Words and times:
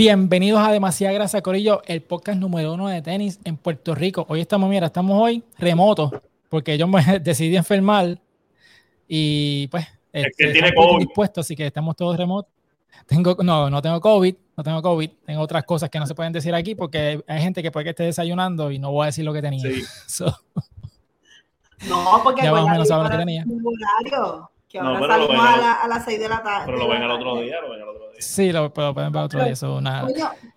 Bienvenidos 0.00 0.66
a 0.66 0.72
Demasiada 0.72 1.12
Grasa 1.12 1.42
Corillo, 1.42 1.82
el 1.84 2.00
podcast 2.00 2.40
número 2.40 2.72
uno 2.72 2.88
de 2.88 3.02
tenis 3.02 3.38
en 3.44 3.58
Puerto 3.58 3.94
Rico. 3.94 4.24
Hoy 4.30 4.40
estamos, 4.40 4.70
mira, 4.70 4.86
estamos 4.86 5.20
hoy 5.20 5.44
remotos, 5.58 6.10
porque 6.48 6.78
yo 6.78 6.88
me 6.88 7.02
decidí 7.20 7.54
enfermar 7.54 8.18
y 9.06 9.66
pues 9.66 9.86
es 10.10 10.24
que 10.38 10.44
este, 10.46 10.52
tiene 10.52 10.72
COVID. 10.72 11.00
dispuesto, 11.00 11.42
así 11.42 11.54
que 11.54 11.66
estamos 11.66 11.96
todos 11.96 12.16
remotos. 12.16 12.50
Tengo, 13.04 13.36
no, 13.42 13.68
no 13.68 13.82
tengo 13.82 14.00
COVID, 14.00 14.34
no 14.56 14.64
tengo 14.64 14.80
COVID, 14.80 15.10
tengo 15.26 15.42
otras 15.42 15.64
cosas 15.64 15.90
que 15.90 15.98
no 15.98 16.06
se 16.06 16.14
pueden 16.14 16.32
decir 16.32 16.54
aquí 16.54 16.74
porque 16.74 17.22
hay 17.28 17.42
gente 17.42 17.62
que 17.62 17.70
puede 17.70 17.84
que 17.84 17.90
esté 17.90 18.04
desayunando 18.04 18.70
y 18.70 18.78
no 18.78 18.92
voy 18.92 19.02
a 19.02 19.06
decir 19.08 19.26
lo 19.26 19.34
que 19.34 19.42
tenía. 19.42 19.64
No, 21.88 22.20
porque 22.22 22.42
ya 22.42 22.52
más 22.52 22.64
o 22.64 22.68
menos 22.68 22.88
saben 22.88 23.04
lo 23.04 23.10
que 23.10 23.16
tenía. 23.16 23.44
Que 24.70 24.78
ahora 24.78 25.16
salimos 25.16 25.44
a, 25.44 25.88
las 25.88 26.04
6 26.04 26.20
de 26.20 26.28
la 26.28 26.42
tarde. 26.44 26.66
Pero 26.66 26.78
lo 26.78 26.88
ven 26.88 27.02
al 27.02 27.10
otro 27.10 27.40
día, 27.40 27.60
lo 27.60 27.70
ven 27.70 27.82
al 27.82 27.88
otro 27.88 28.12
día. 28.12 28.20
Sí, 28.20 28.52
lo, 28.52 28.72
pueden 28.72 28.94
ver 28.94 29.22
otro 29.24 29.42
día. 29.42 29.52
Eso, 29.52 29.80
nada. 29.80 30.06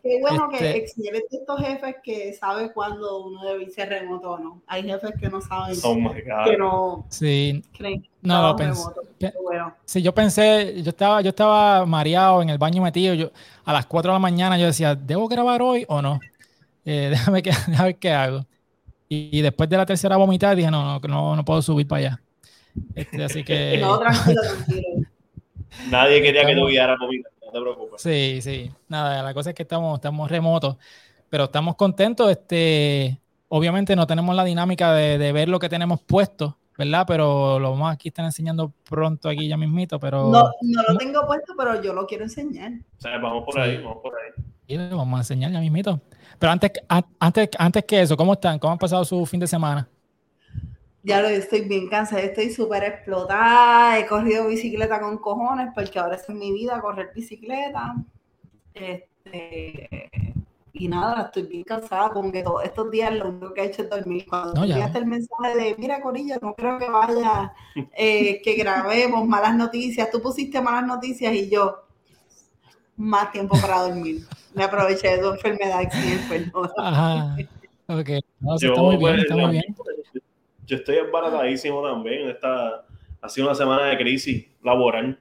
qué 0.04 0.20
bueno 0.22 0.50
que 0.50 0.78
existen 0.78 1.16
estos 1.32 1.60
jefes 1.60 1.96
que 2.04 2.32
saben 2.34 2.70
cuándo 2.76 3.26
uno 3.26 3.44
debe 3.44 3.64
irse 3.64 3.84
remoto 3.88 4.34
o 4.34 4.38
no. 4.38 4.62
Hay 4.68 4.84
jefes 4.84 5.14
que 5.20 5.30
no 5.30 5.42
saben. 5.42 5.76
Oh 5.84 5.96
my 5.96 6.10
God. 6.10 6.46
Que 6.46 6.58
no 6.58 7.06
sí. 7.10 7.64
creen 7.76 8.08
no, 8.22 8.42
lo 8.50 8.56
pensé. 8.56 8.84
Bueno. 9.44 9.74
Sí, 9.84 10.02
yo 10.04 10.14
pensé, 10.14 10.82
yo 10.84 10.90
estaba, 10.90 11.22
yo 11.22 11.30
estaba 11.30 11.84
mareado 11.88 12.44
en 12.44 12.50
el 12.50 12.60
baño 12.60 12.84
metido. 12.84 13.16
Yo, 13.16 13.32
a 13.66 13.74
las 13.74 13.88
4 13.88 14.12
de 14.12 14.14
la 14.14 14.20
mañana 14.20 14.60
yo 14.60 14.68
decía, 14.68 14.94
¿debo 14.94 15.28
grabar 15.28 15.64
hoy 15.64 15.86
o 15.88 16.04
no? 16.04 16.20
Eh, 16.86 17.08
déjame, 17.12 17.42
que, 17.42 17.50
déjame 17.50 17.84
ver 17.84 17.96
qué 17.98 18.12
hago. 18.14 18.46
Y, 19.10 19.40
y, 19.40 19.42
después 19.42 19.68
de 19.70 19.78
la 19.78 19.88
tercera 19.88 20.18
vomitada 20.18 20.54
dije, 20.54 20.70
no, 20.70 20.84
no, 20.84 21.00
no, 21.08 21.36
no 21.36 21.46
puedo 21.46 21.64
subir 21.64 21.88
para 21.88 22.00
allá. 22.00 22.22
Este, 22.96 23.24
así 23.24 23.44
que. 23.46 23.78
No, 23.80 24.00
tranquilo, 24.00 24.42
tranquilo. 24.42 24.88
Nadie 25.90 26.22
quería 26.22 26.46
que 26.46 26.54
lo 26.54 26.68
guiara 26.68 26.98
comida, 26.98 27.30
no 27.44 27.52
te 27.52 27.60
preocupes. 27.60 28.02
Sí, 28.02 28.40
sí. 28.42 28.72
Nada, 28.88 29.24
la 29.24 29.34
cosa 29.34 29.50
es 29.50 29.56
que 29.56 29.64
estamos, 29.64 29.96
estamos 29.96 30.30
remotos, 30.30 30.78
pero 31.30 31.46
estamos 31.46 31.76
contentos. 31.76 32.30
Este, 32.30 33.20
obviamente 33.48 33.96
no 33.96 34.06
tenemos 34.06 34.36
la 34.36 34.44
dinámica 34.44 34.94
de, 34.94 35.18
de 35.18 35.32
ver 35.32 35.50
lo 35.50 35.60
que 35.60 35.70
tenemos 35.70 36.02
puesto, 36.02 36.58
¿verdad? 36.78 37.06
Pero 37.08 37.60
lo 37.60 37.72
vamos 37.72 37.92
aquí 37.92 38.10
están 38.10 38.26
enseñando 38.26 38.72
pronto 38.88 39.30
aquí 39.30 39.48
ya 39.48 39.58
mismito, 39.58 40.00
pero... 40.00 40.30
No, 40.30 40.52
no 40.62 40.84
lo 40.88 40.98
tengo 40.98 41.26
puesto, 41.26 41.54
pero 41.58 41.82
yo 41.82 41.94
lo 41.94 42.06
quiero 42.06 42.24
enseñar. 42.24 42.72
O 42.98 43.02
sea, 43.02 43.18
vamos 43.18 43.44
por 43.46 43.60
ahí, 43.60 43.78
vamos 43.78 43.98
por 44.02 44.14
ahí. 44.14 44.44
Y 44.68 44.78
lo 44.78 44.98
vamos 44.98 45.18
a 45.18 45.22
enseñar 45.22 45.52
ya 45.52 45.60
mismito. 45.60 46.00
Pero 46.40 46.52
antes, 46.52 46.72
antes, 47.20 47.50
antes 47.58 47.86
que 47.86 48.02
eso, 48.02 48.16
¿cómo 48.16 48.34
están? 48.34 48.60
¿Cómo 48.60 48.74
han 48.74 48.80
pasado 48.80 49.04
su 49.06 49.26
fin 49.26 49.40
de 49.40 49.48
semana? 49.48 49.88
Ya 51.04 51.22
lo 51.22 51.28
estoy 51.28 51.62
bien 51.62 51.90
cansada, 51.90 52.22
estoy 52.22 52.50
súper 52.50 52.84
explotada, 52.86 54.00
he 54.00 54.08
corrido 54.08 54.48
bicicleta 54.48 55.02
con 55.02 55.18
cojones 55.18 55.70
porque 55.76 56.00
ahora 56.00 56.16
es 56.16 56.30
mi 56.30 56.54
vida 56.54 56.82
correr 56.82 57.12
bicicleta. 57.14 57.96
Este, 58.74 60.10
y 60.72 60.88
nada, 60.88 61.24
estoy 61.24 61.44
bien 61.44 61.64
cansada, 61.64 62.10
como 62.10 62.32
que 62.32 62.42
todos 62.42 62.64
estos 62.64 62.90
días 62.90 63.14
lo 63.14 63.30
único 63.30 63.54
que 63.54 63.62
he 63.62 63.66
hecho 63.66 63.84
es 63.84 63.90
dormir. 63.90 64.26
Cuando 64.28 64.54
no, 64.54 64.64
enviaste 64.64 64.98
el 64.98 65.06
mensaje 65.06 65.58
de, 65.58 65.76
mira 65.78 66.02
Corilla, 66.02 66.40
no 66.42 66.56
creo 66.56 66.80
que 66.80 66.90
vaya, 66.90 67.54
eh, 67.98 68.42
que 68.42 68.56
grabemos 68.56 69.28
malas 69.28 69.56
noticias, 69.56 70.10
tú 70.10 70.22
pusiste 70.22 70.62
malas 70.62 70.88
noticias 70.88 71.34
y 71.34 71.50
yo, 71.50 71.84
más 72.96 73.30
tiempo 73.34 73.60
para 73.60 73.82
dormir. 73.82 74.26
Me 74.56 74.64
aproveché 74.64 75.10
de 75.10 75.18
tu 75.18 75.34
enfermedad 75.34 75.82
y 75.82 76.48
Ajá, 76.78 77.36
ok. 77.88 78.10
No, 78.40 78.56
está 78.56 78.82
muy 78.82 78.98
bien, 78.98 79.20
está 79.20 79.36
muy 79.36 79.52
bien 79.52 79.76
yo 80.74 80.80
estoy 80.80 80.98
embarazadísimo 80.98 81.84
también. 81.84 82.30
Esta 82.30 82.86
ha 83.22 83.30
sido 83.30 83.48
una 83.48 83.56
semana 83.56 83.86
de 83.86 83.98
crisis 83.98 84.48
laboral, 84.64 85.20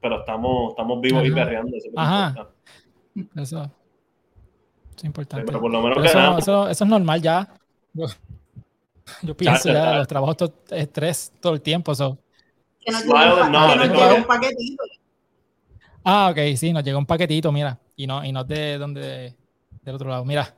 pero 0.00 0.20
estamos, 0.20 0.70
estamos 0.70 1.00
vivos 1.00 1.24
y 1.24 1.30
perreando. 1.30 1.76
Eso, 1.76 1.88
Ajá. 1.96 2.48
eso, 3.36 3.70
es 4.96 5.04
importante. 5.04 5.46
pero 5.46 5.60
por 5.60 5.70
lo 5.70 5.80
menos 5.80 6.04
eso, 6.04 6.38
eso, 6.38 6.68
eso, 6.68 6.84
es 6.84 6.90
normal 6.90 7.22
ya. 7.22 7.48
Yo, 9.22 9.36
pienso 9.36 9.72
ya, 9.72 9.96
los 9.96 10.08
trabajos 10.08 10.36
todo, 10.36 10.54
estrés 10.70 11.32
todo 11.40 11.54
el 11.54 11.60
tiempo. 11.60 11.94
So. 11.94 12.18
Que 12.80 12.92
nos 12.92 13.04
llegó 13.04 14.16
un 14.16 14.24
paquetito. 14.24 14.84
Ah, 16.02 16.30
ok, 16.30 16.56
sí, 16.56 16.72
nos 16.72 16.82
llegó 16.82 16.98
un 16.98 17.06
paquetito, 17.06 17.52
mira. 17.52 17.78
Y 17.94 18.06
no, 18.06 18.24
y 18.24 18.32
no 18.32 18.42
de 18.44 18.78
donde, 18.78 19.34
del 19.82 19.94
otro 19.94 20.08
lado. 20.08 20.24
Mira, 20.24 20.54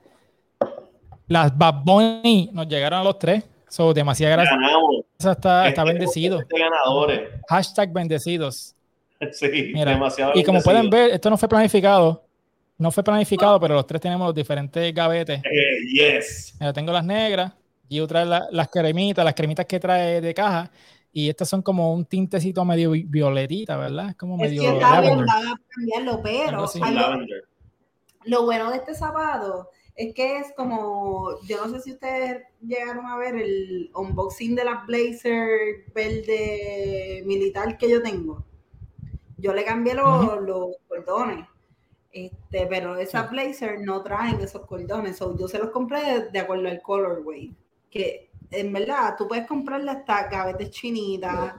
las 1.27 1.57
Bad 1.57 1.83
Bunny 1.85 2.51
nos 2.53 2.69
llegaron 2.69 3.01
a 3.01 3.05
los 3.05 3.19
tres. 3.19 3.45
So, 3.73 3.95
demasiada 3.95 4.37
gracias. 4.37 4.59
Está, 5.19 5.67
está 5.67 5.83
bendecido. 5.83 6.43
Ganadores. 6.47 7.31
Hashtag 7.49 7.91
bendecidos. 7.91 8.75
Sí, 9.31 9.73
demasiado. 9.73 10.33
Y 10.35 10.43
como 10.43 10.61
pueden 10.61 10.91
ver, 10.91 11.13
esto 11.13 11.31
no 11.31 11.39
fue 11.39 11.49
planificado. 11.49 12.25
No 12.77 12.91
fue 12.91 13.05
planificado, 13.05 13.61
pero 13.61 13.75
los 13.75 13.87
tres 13.87 14.01
tenemos 14.01 14.27
los 14.27 14.35
diferentes 14.35 14.93
gavetes. 14.93 15.41
Eh, 15.45 15.79
yes. 15.93 16.57
Mira, 16.59 16.73
tengo 16.73 16.91
las 16.91 17.05
negras. 17.05 17.53
y 17.89 18.05
trae 18.09 18.27
las 18.27 18.69
cremitas, 18.69 19.25
las 19.25 19.35
cremitas 19.35 19.65
que 19.65 19.79
trae 19.79 20.21
de 20.21 20.35
caja. 20.35 20.69
Y 21.13 21.29
estas 21.29 21.49
son 21.49 21.63
como 21.63 21.95
un 21.95 22.05
tintecito 22.05 22.65
medio 22.65 22.91
violetita, 22.91 23.77
¿verdad? 23.77 24.11
Es 24.11 24.17
como 24.17 24.37
medio. 24.37 24.61
Es 24.61 24.69
que 24.69 24.75
está 24.75 25.01
bien, 25.01 25.19
van 25.25 25.47
a 25.47 25.61
cambiarlo, 25.69 26.21
pero. 26.21 26.67
lo 28.25 28.45
bueno 28.45 28.71
de 28.73 28.77
este 28.79 28.95
sábado 28.97 29.71
es 29.95 30.15
que 30.15 30.39
es 30.39 30.53
como, 30.57 31.39
yo 31.47 31.65
no 31.65 31.73
sé 31.73 31.81
si 31.81 31.93
ustedes 31.93 32.43
llegaron 32.61 33.07
a 33.07 33.17
ver 33.19 33.37
el 33.37 33.91
unboxing 33.95 34.55
de 34.55 34.65
la 34.65 34.85
blazer 34.87 35.85
verde 35.95 37.23
militar 37.27 37.77
que 37.77 37.91
yo 37.91 38.03
tengo. 38.03 38.45
Yo 39.37 39.53
le 39.53 39.65
cambié 39.65 39.95
los, 39.95 40.41
los 40.43 40.77
cordones, 40.89 41.47
este, 42.13 42.67
pero 42.67 42.97
esas 42.97 43.31
blazer 43.31 43.81
no 43.81 44.03
traen 44.03 44.41
esos 44.41 44.67
cordones. 44.67 45.19
yo 45.19 45.49
se 45.49 45.59
los 45.59 45.71
compré 45.71 46.31
de, 46.31 46.39
acuerdo 46.39 46.69
al 46.69 46.81
colorway. 46.81 47.55
Que 47.91 48.31
en 48.51 48.73
verdad 48.73 49.17
tú 49.19 49.29
puedes 49.29 49.47
comprarle 49.47 49.91
hasta 49.91 50.29
gavetes 50.29 50.71
chinitas, 50.71 51.55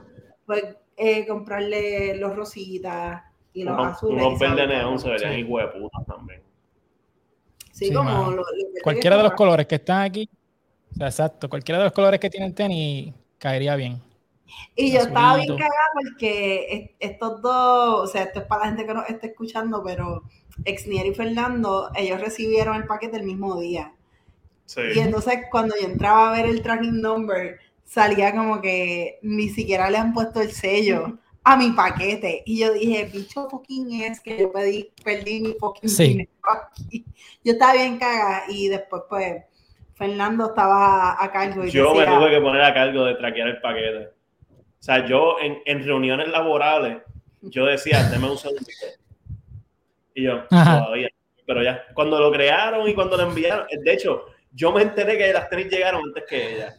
puedes 0.46 0.76
eh, 0.96 1.26
comprarle 1.26 2.16
los 2.16 2.34
rositas 2.34 3.22
y 3.52 3.64
los 3.64 3.78
azules. 3.78 4.22
Los 4.22 4.38
verdes 4.38 4.68
neón 4.68 4.98
se 4.98 5.10
verían 5.10 5.38
igual 5.38 5.70
también. 5.70 6.13
Sí, 7.74 7.92
como 7.92 8.36
cualquiera 8.84 9.16
de 9.16 9.24
los 9.24 9.32
colores 9.32 9.66
que 9.66 9.74
están 9.74 10.02
aquí, 10.02 10.30
o 10.92 10.94
sea, 10.94 11.08
exacto, 11.08 11.48
cualquiera 11.48 11.80
de 11.80 11.84
los 11.86 11.92
colores 11.92 12.20
que 12.20 12.30
tienen 12.30 12.54
tenis 12.54 13.12
caería 13.36 13.74
bien. 13.74 14.00
Y 14.76 14.92
yo 14.92 15.00
estaba 15.00 15.38
bien 15.38 15.56
cagada 15.56 15.90
porque 16.00 16.94
estos 17.00 17.42
dos, 17.42 18.00
o 18.02 18.06
sea, 18.06 18.22
esto 18.22 18.38
es 18.38 18.46
para 18.46 18.60
la 18.60 18.66
gente 18.68 18.86
que 18.86 18.94
nos 18.94 19.10
está 19.10 19.26
escuchando, 19.26 19.82
pero 19.84 20.22
Exnier 20.64 21.06
y 21.06 21.14
Fernando, 21.14 21.90
ellos 21.96 22.20
recibieron 22.20 22.76
el 22.76 22.86
paquete 22.86 23.16
el 23.16 23.24
mismo 23.24 23.60
día. 23.60 23.92
Sí. 24.66 24.80
Y 24.94 25.00
entonces 25.00 25.40
cuando 25.50 25.74
yo 25.74 25.88
entraba 25.88 26.30
a 26.30 26.32
ver 26.32 26.46
el 26.46 26.62
tracking 26.62 27.00
number, 27.00 27.58
salía 27.82 28.30
como 28.30 28.60
que 28.60 29.18
ni 29.22 29.48
siquiera 29.48 29.90
le 29.90 29.98
han 29.98 30.12
puesto 30.12 30.40
el 30.40 30.52
sello 30.52 31.18
a 31.44 31.56
mi 31.56 31.70
paquete. 31.70 32.42
Y 32.46 32.58
yo 32.58 32.72
dije, 32.72 33.04
bicho 33.12 33.48
fucking 33.48 34.02
es 34.02 34.20
que 34.20 34.38
yo 34.38 34.50
pedí, 34.50 34.90
perdí 35.04 35.40
mi 35.40 35.52
fucking 35.52 35.88
sí. 35.88 36.28
Yo 37.44 37.52
estaba 37.52 37.74
bien 37.74 37.98
cagada 37.98 38.44
y 38.48 38.68
después 38.68 39.02
pues 39.08 39.44
Fernando 39.94 40.46
estaba 40.46 41.22
a 41.22 41.30
cargo. 41.30 41.64
Y 41.64 41.70
yo 41.70 41.94
me 41.94 42.06
tuve 42.06 42.30
que 42.30 42.40
poner 42.40 42.62
a 42.62 42.74
cargo 42.74 43.04
de 43.04 43.14
traquear 43.14 43.48
el 43.48 43.60
paquete. 43.60 44.08
O 44.50 44.82
sea, 44.84 45.06
yo 45.06 45.36
en, 45.40 45.58
en 45.66 45.84
reuniones 45.84 46.28
laborales, 46.28 47.02
yo 47.42 47.66
decía, 47.66 48.02
déme 48.10 48.30
un 48.30 48.38
segundo. 48.38 48.66
Y 50.14 50.22
yo, 50.24 50.44
todavía. 50.48 51.08
Pero 51.46 51.62
ya, 51.62 51.84
cuando 51.94 52.18
lo 52.18 52.32
crearon 52.32 52.88
y 52.88 52.94
cuando 52.94 53.16
lo 53.16 53.24
enviaron, 53.24 53.66
de 53.70 53.92
hecho, 53.92 54.26
yo 54.52 54.72
me 54.72 54.82
enteré 54.82 55.18
que 55.18 55.32
las 55.32 55.50
tenis 55.50 55.70
llegaron 55.70 56.02
antes 56.04 56.24
que 56.28 56.54
ella. 56.54 56.74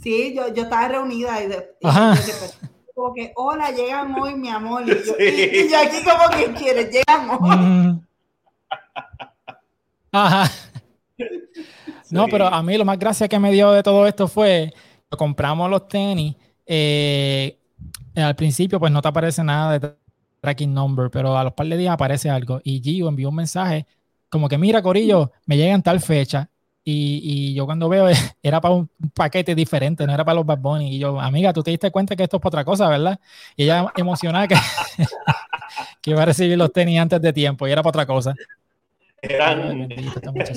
Sí, 0.00 0.34
yo, 0.36 0.52
yo 0.54 0.64
estaba 0.64 0.88
reunida 0.88 1.42
y, 1.42 1.48
de, 1.48 1.74
como 2.96 3.12
que, 3.12 3.30
hola, 3.36 3.70
llegan 3.72 4.14
hoy, 4.18 4.34
mi 4.34 4.48
amor. 4.48 4.82
Y 4.84 4.88
yo, 4.88 5.14
y 5.18 5.70
yo 5.70 5.78
aquí 5.78 5.98
como 6.02 6.30
que 6.34 6.54
quieres, 6.54 6.90
llegan 6.90 7.28
hoy. 7.30 7.56
Mm. 7.56 8.06
Ajá. 10.12 10.50
No, 12.08 12.28
pero 12.28 12.46
a 12.46 12.62
mí 12.62 12.78
lo 12.78 12.84
más 12.84 13.00
gracia 13.00 13.26
que 13.26 13.36
me 13.36 13.50
dio 13.50 13.72
de 13.72 13.82
todo 13.82 14.06
esto 14.06 14.28
fue 14.28 14.72
que 15.10 15.16
compramos 15.16 15.68
los 15.68 15.88
tenis. 15.88 16.36
Eh, 16.64 17.58
al 18.14 18.36
principio, 18.36 18.78
pues 18.78 18.92
no 18.92 19.02
te 19.02 19.08
aparece 19.08 19.42
nada 19.42 19.76
de 19.76 19.96
tracking 20.40 20.72
number, 20.72 21.10
pero 21.10 21.36
a 21.36 21.42
los 21.42 21.52
par 21.52 21.66
de 21.66 21.76
días 21.76 21.92
aparece 21.92 22.30
algo. 22.30 22.60
Y 22.62 22.80
Gio 22.80 23.08
envió 23.08 23.30
un 23.30 23.34
mensaje 23.34 23.88
como 24.28 24.48
que, 24.48 24.56
mira, 24.56 24.82
Corillo, 24.82 25.32
me 25.46 25.56
llega 25.56 25.74
en 25.74 25.82
tal 25.82 26.00
fecha. 26.00 26.48
Y, 26.88 27.52
yo 27.52 27.66
cuando 27.66 27.88
veo, 27.88 28.06
era 28.42 28.60
para 28.60 28.74
un, 28.74 28.88
paquete 29.12 29.56
diferente, 29.56 30.06
no 30.06 30.14
era 30.14 30.24
para 30.24 30.36
los 30.36 30.46
Bad 30.46 30.58
Bunny. 30.58 30.94
Y 30.94 30.98
yo, 31.00 31.20
amiga, 31.20 31.52
tú 31.52 31.62
te 31.62 31.72
diste 31.72 31.90
cuenta 31.90 32.14
que 32.14 32.22
esto 32.22 32.36
es 32.36 32.40
para 32.40 32.48
otra 32.48 32.64
cosa, 32.64 32.88
¿verdad? 32.88 33.18
Y 33.56 33.64
ella 33.64 33.92
emocionada 33.96 34.46
que, 34.46 34.54
que 36.00 36.12
iba 36.12 36.22
a 36.22 36.26
recibir 36.26 36.56
los 36.56 36.72
tenis 36.72 37.00
antes 37.00 37.20
de 37.20 37.32
tiempo 37.32 37.66
y 37.66 37.72
era 37.72 37.82
para 37.82 37.90
otra 37.90 38.06
cosa. 38.06 38.34
Eran... 39.20 39.88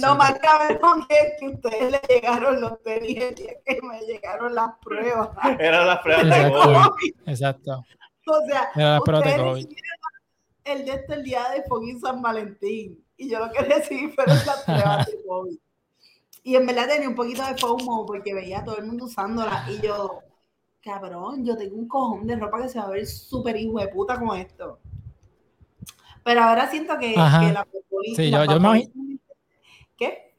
Lo 0.02 0.16
más 0.16 0.38
cabrón 0.38 1.08
es 1.10 1.40
que 1.40 1.48
ustedes 1.48 1.92
le 1.94 2.02
llegaron 2.08 2.62
los 2.62 2.80
tenis 2.84 3.18
el 3.18 3.34
día 3.34 3.54
que 3.66 3.80
me 3.82 4.00
llegaron 4.02 4.54
las 4.54 4.70
pruebas. 4.84 5.30
Eran 5.58 5.88
las 5.88 6.00
pruebas 6.00 6.26
exacto, 6.26 6.60
de 6.60 6.76
COVID. 6.76 7.14
Exacto. 7.26 7.86
O 8.28 8.48
sea, 8.48 8.70
Eran 8.76 8.94
las 8.94 9.02
pruebas 9.02 9.26
de 9.26 9.38
COVID. 9.38 9.68
el 10.66 10.86
de 10.86 10.92
este 10.92 11.14
el 11.16 11.24
día 11.24 11.50
de 11.56 11.64
fucking 11.64 12.00
San 12.00 12.22
Valentín. 12.22 13.04
Y 13.18 13.32
yo 13.32 13.40
lo 13.40 13.52
que 13.52 13.64
recibí 13.64 14.10
fueron 14.10 14.38
las 14.46 14.62
pruebas 14.64 15.08
de 15.08 15.24
COVID. 15.26 15.58
Y 16.44 16.56
en 16.56 16.66
verdad 16.66 16.88
tenía 16.88 17.10
un 17.10 17.16
poquito 17.16 17.46
de 17.46 17.58
FOMO 17.58 18.06
porque 18.06 18.34
veía 18.34 18.60
a 18.60 18.64
todo 18.64 18.78
el 18.78 18.86
mundo 18.86 19.06
usándola. 19.06 19.66
Y 19.70 19.86
yo, 19.86 20.22
cabrón, 20.82 21.46
yo 21.46 21.58
tengo 21.58 21.76
un 21.76 21.88
cojón 21.88 22.28
de 22.28 22.36
ropa 22.36 22.62
que 22.62 22.70
se 22.70 22.80
va 22.80 22.86
a 22.86 22.90
ver 22.90 23.06
súper 23.06 23.58
hijo 23.58 23.80
de 23.80 23.88
puta 23.90 24.20
con 24.20 24.38
esto. 24.38 24.80
Pero 26.24 26.42
ahora 26.42 26.70
siento 26.70 26.98
que, 27.00 27.14
que 27.14 27.16
la 27.16 27.68
Sí, 28.16 28.30
yo, 28.30 28.46
yo 28.46 28.60
me 28.60 28.90
¿Qué? 29.98 30.36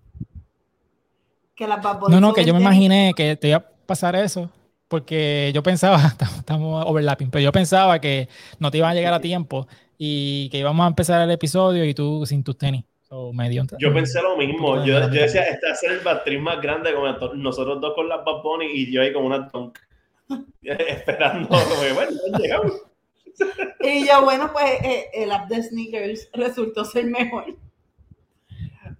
Que 1.54 1.66
las 1.66 1.82
No, 2.08 2.20
no, 2.20 2.32
que 2.32 2.44
yo 2.44 2.54
me 2.54 2.60
imaginé 2.60 3.12
que 3.14 3.36
te 3.36 3.48
iba 3.48 3.58
a 3.58 3.70
pasar 3.86 4.16
eso. 4.16 4.50
Porque 4.88 5.52
yo 5.54 5.62
pensaba, 5.62 5.98
estamos 6.38 6.84
overlapping, 6.86 7.30
pero 7.30 7.42
yo 7.42 7.52
pensaba 7.52 8.00
que 8.00 8.28
no 8.58 8.70
te 8.70 8.78
iban 8.78 8.90
a 8.90 8.94
llegar 8.94 9.14
a 9.14 9.20
tiempo 9.20 9.68
y 9.96 10.48
que 10.50 10.58
íbamos 10.58 10.82
a 10.84 10.88
empezar 10.88 11.20
el 11.22 11.30
episodio 11.30 11.84
y 11.84 11.94
tú 11.94 12.24
sin 12.26 12.42
tus 12.42 12.58
tenis. 12.58 12.84
Medio, 13.32 13.64
yo 13.78 13.92
pensé 13.92 14.22
lo 14.22 14.36
mismo. 14.36 14.84
Yo, 14.84 15.00
yo 15.00 15.08
decía, 15.08 15.42
este 15.42 15.66
va 15.66 15.72
a 15.72 15.76
ser 15.76 15.92
el 15.92 16.00
batriz 16.00 16.40
más 16.40 16.60
grande 16.60 16.94
como 16.94 17.08
nosotros 17.34 17.80
dos 17.80 17.94
con 17.94 18.08
las 18.08 18.24
Bad 18.24 18.42
Bunny 18.42 18.66
y 18.66 18.92
yo 18.92 19.02
ahí 19.02 19.12
con 19.12 19.24
una 19.24 19.48
tonk. 19.48 19.78
esperando. 20.62 21.48
bueno, 21.94 22.10
llegamos. 22.38 22.82
y 23.80 24.06
yo, 24.06 24.22
bueno, 24.22 24.50
pues 24.52 24.64
eh, 24.84 25.10
el 25.12 25.32
app 25.32 25.48
de 25.48 25.62
sneakers 25.62 26.30
resultó 26.32 26.84
ser 26.84 27.06
mejor. 27.06 27.56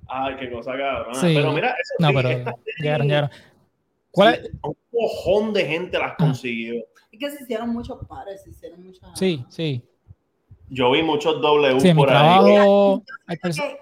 Ay, 0.09 0.37
qué 0.41 0.51
cosa 0.51 0.73
cabrón. 0.77 1.15
Pero 1.21 1.53
mira, 1.53 1.77
eso 1.81 1.95
no, 2.01 2.09
pero 2.13 2.55
llegaron, 2.79 3.07
llegaron. 3.07 3.31
¿Cuál 4.11 4.35
es? 4.35 4.51
Un 4.63 4.77
cojón 4.91 5.53
de 5.53 5.67
gente 5.67 5.99
las 5.99 6.17
consiguió. 6.17 6.85
Es 7.13 7.19
que 7.19 7.31
se 7.31 7.45
hicieron 7.45 7.71
muchos 7.71 8.05
pares, 8.09 8.43
se 8.43 8.51
hicieron 8.51 8.83
muchas. 8.83 9.17
Sí, 9.17 9.45
sí. 9.49 9.85
Yo 10.71 10.91
vi 10.93 11.03
muchos 11.03 11.43
W 11.43 11.95
por 11.95 12.11
ahí. 12.11 13.03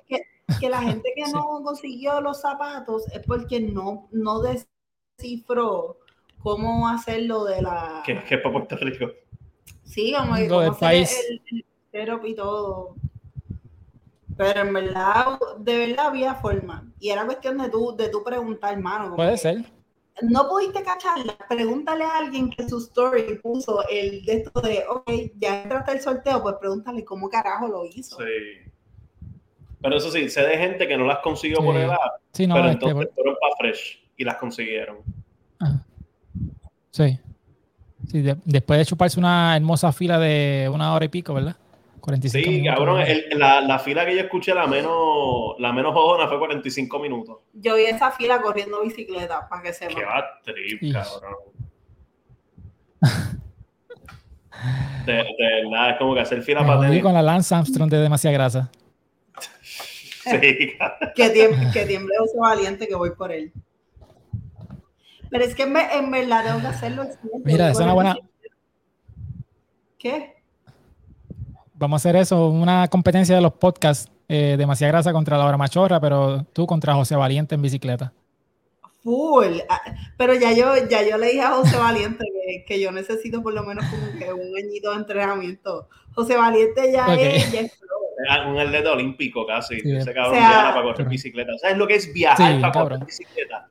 Que, 0.09 0.23
que, 0.59 0.69
la 0.71 0.81
gente 0.81 1.13
que 1.15 1.23
no 1.33 1.63
consiguió 1.63 2.21
los 2.21 2.41
zapatos 2.41 3.07
es 3.13 3.21
porque 3.27 3.61
no, 3.61 4.09
no 4.11 4.41
descifró 4.41 5.99
cómo 6.43 6.89
hacerlo 6.89 7.45
de 7.45 7.63
la. 7.63 8.03
Que, 8.05 8.13
es 8.13 8.41
para 8.41 8.53
Puerto 8.53 8.77
Rico. 8.77 9.07
Sí, 9.85 10.15
como 10.17 10.35
que 10.35 10.49
cómo 10.49 10.77
país. 10.77 11.17
el, 11.53 11.65
el 11.93 12.21
y 12.25 12.35
todo. 12.35 12.95
Pero 14.37 14.61
en 14.61 14.73
verdad, 14.73 15.39
de 15.59 15.79
verdad 15.79 16.07
había 16.07 16.35
forma. 16.37 16.91
Y 17.01 17.11
era 17.11 17.27
cuestión 17.27 17.59
de 17.59 17.69
tú, 17.69 17.95
de 17.97 18.09
tú 18.09 18.23
preguntar, 18.23 18.73
hermano. 18.73 19.15
Puede 19.17 19.37
ser. 19.37 19.65
No 20.23 20.49
pudiste 20.49 20.83
cacharla, 20.83 21.37
pregúntale 21.49 22.05
a 22.05 22.19
alguien 22.19 22.51
que 22.51 22.69
su 22.69 22.79
story 22.79 23.39
puso 23.43 23.87
el 23.89 24.25
de 24.25 24.33
esto 24.35 24.61
de, 24.61 24.85
ok, 24.89 25.11
ya 25.39 25.63
entraste 25.63 25.93
el 25.93 26.01
sorteo, 26.01 26.43
pues 26.43 26.57
pregúntale 26.61 27.05
cómo 27.05 27.29
carajo 27.29 27.69
lo 27.69 27.85
hizo. 27.85 28.17
Sí. 28.19 28.71
Pero 29.81 29.97
eso 29.97 30.11
sí, 30.11 30.29
sé 30.29 30.43
de 30.43 30.59
gente 30.59 30.89
que 30.89 30.97
no 30.97 31.07
las 31.07 31.19
consiguió 31.21 31.59
por 31.59 31.77
edad, 31.77 31.97
sí, 32.33 32.47
no, 32.47 32.55
pero 32.55 32.71
entonces 32.71 33.09
fueron 33.15 33.37
para 33.41 33.57
Fresh 33.59 34.01
y 34.17 34.25
las 34.25 34.37
consiguieron. 34.37 34.99
Sí. 36.91 37.21
sí 38.09 38.25
después 38.45 38.79
de 38.79 38.87
chuparse 38.87 39.21
una 39.21 39.57
hermosa 39.57 39.93
fila 39.93 40.19
de 40.19 40.69
una 40.73 40.93
hora 40.95 41.05
y 41.05 41.09
pico, 41.09 41.33
¿verdad? 41.33 41.57
45 42.09 42.51
sí, 42.51 42.65
cabrón, 42.65 43.05
la, 43.33 43.61
la, 43.61 43.79
fila 43.79 44.07
que 44.07 44.15
yo 44.15 44.23
escuché, 44.23 44.55
la 44.55 44.67
menos, 44.67 45.55
la 45.59 45.75
menos 45.75 45.93
jodona 45.93 46.27
fue 46.27 46.39
45 46.39 46.99
minutos. 47.01 47.41
Yo 47.53 47.77
vi 47.77 47.83
esa 47.83 48.11
fila 48.11 48.41
corriendo 48.41 48.81
bicicleta, 48.81 49.47
para 49.47 49.63
que 49.63 49.75
se 49.75 49.89
Qué 49.89 50.05
va 50.07 50.41
trip, 50.43 50.91
cabrón. 50.91 51.35
de, 55.05 55.13
de 55.13 55.63
verdad, 55.65 55.91
es 55.91 55.99
como 55.99 56.15
que 56.15 56.21
hacer 56.21 56.43
fila 56.43 56.67
para 56.67 56.81
tener... 56.81 57.03
con 57.03 57.13
la 57.13 57.21
Lance 57.21 57.55
Armstrong 57.55 57.91
de 57.91 57.99
demasiada 57.99 58.33
grasa. 58.33 58.71
sí. 60.25 60.79
que, 61.15 61.29
tiemble, 61.29 61.71
que 61.75 61.85
tiemble 61.85 62.15
oso 62.21 62.39
valiente 62.39 62.89
que 62.89 62.95
voy 62.95 63.11
por 63.11 63.33
él. 63.33 63.53
Pero 65.29 65.45
es 65.45 65.55
que 65.55 65.65
en, 65.65 65.77
en 65.77 66.11
verdad 66.11 66.45
tengo 66.47 66.61
que 66.61 66.67
hacerlo. 66.69 67.07
Mira, 67.45 67.71
es 67.71 67.79
una 67.79 67.93
buena... 67.93 68.17
¿Qué? 69.99 70.38
Vamos 71.79 71.97
a 71.97 72.09
hacer 72.09 72.21
eso, 72.21 72.49
una 72.49 72.89
competencia 72.89 73.37
de 73.37 73.41
los 73.41 73.53
podcasts. 73.53 74.11
Eh, 74.31 74.57
demasiada 74.59 74.93
grasa 74.93 75.13
contra 75.13 75.39
la 75.39 75.47
hora 75.47 75.57
machorra, 75.57 76.01
pero 76.01 76.45
tú 76.53 76.67
contra 76.67 76.93
José 76.95 77.17
Valiente 77.17 77.55
en 77.55 77.63
bicicleta. 77.63 78.13
Full. 79.03 79.61
Ah, 79.71 79.81
pero 80.19 80.35
ya 80.35 80.53
yo, 80.53 80.75
ya 80.91 81.09
yo 81.09 81.17
le 81.17 81.29
dije 81.29 81.41
a 81.41 81.53
José 81.53 81.79
Valiente 81.79 82.25
que, 82.67 82.81
yo 82.81 82.93
necesito 82.93 83.43
por 83.43 83.55
lo 83.55 83.63
menos 83.63 83.87
como 83.87 84.19
que 84.19 84.31
un 84.33 84.57
añito 84.59 84.91
de 84.91 84.97
entrenamiento. 84.97 85.89
José 86.15 86.37
Valiente 86.37 86.93
ya 86.93 87.15
es, 87.15 87.53
ya 87.53 87.61
es 87.61 87.81
un 88.47 88.59
atleta 88.59 88.93
olímpico 88.93 89.47
casi. 89.47 89.81
Sí. 89.81 89.97
Ese 89.97 90.13
cabrón 90.13 90.41
para 90.41 90.83
correr 90.83 91.09
bicicleta. 91.09 91.57
¿Sabes 91.59 91.79
lo 91.79 91.87
que 91.87 91.95
es 91.95 92.13
viajar 92.13 92.61
para 92.61 92.73
correr 92.73 93.05
bicicleta? 93.05 93.69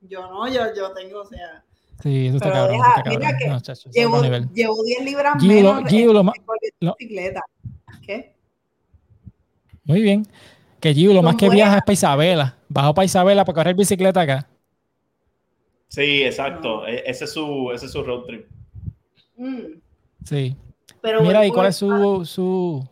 Yo 0.00 0.22
no, 0.22 0.48
yo, 0.48 0.74
yo 0.74 0.92
tengo, 0.94 1.20
o 1.20 1.26
sea. 1.26 1.62
Sí, 2.04 2.26
eso 2.26 2.36
está 2.36 2.50
Pero 2.50 2.66
cabrón. 2.66 2.80
Deja, 3.02 3.18
mira 3.18 3.38
que 3.38 3.48
no, 3.48 3.60
chacho, 3.60 3.88
llevo, 3.90 4.20
llevo 4.52 4.84
10 4.84 5.04
libras 5.06 5.40
Gilo, 5.40 5.74
menos 5.76 5.90
Gilo, 5.90 6.20
en 6.20 6.92
bicicleta. 6.98 7.40
¿Qué? 8.06 8.34
Muy 9.84 10.02
bien. 10.02 10.26
Que 10.80 10.92
Gio 10.92 11.14
lo 11.14 11.22
más 11.22 11.36
que 11.36 11.48
viaja 11.48 11.78
es 11.78 11.82
para 11.82 11.94
Isabela. 11.94 12.58
Bajo 12.68 12.92
para 12.92 13.06
Isabela 13.06 13.46
para 13.46 13.54
correr 13.54 13.74
bicicleta 13.74 14.20
acá. 14.20 14.46
Sí, 15.88 16.22
exacto. 16.24 16.82
No. 16.82 16.86
E, 16.86 17.04
ese, 17.06 17.24
es 17.24 17.32
su, 17.32 17.72
ese 17.72 17.86
es 17.86 17.92
su 17.92 18.02
road 18.02 18.26
trip. 18.26 18.46
Mm. 19.38 19.80
Sí. 20.26 20.54
Pero 21.00 21.22
Mira, 21.22 21.46
¿y 21.46 21.50
cuál 21.50 21.68
es 21.68 21.76
su, 21.76 22.22
su... 22.26 22.86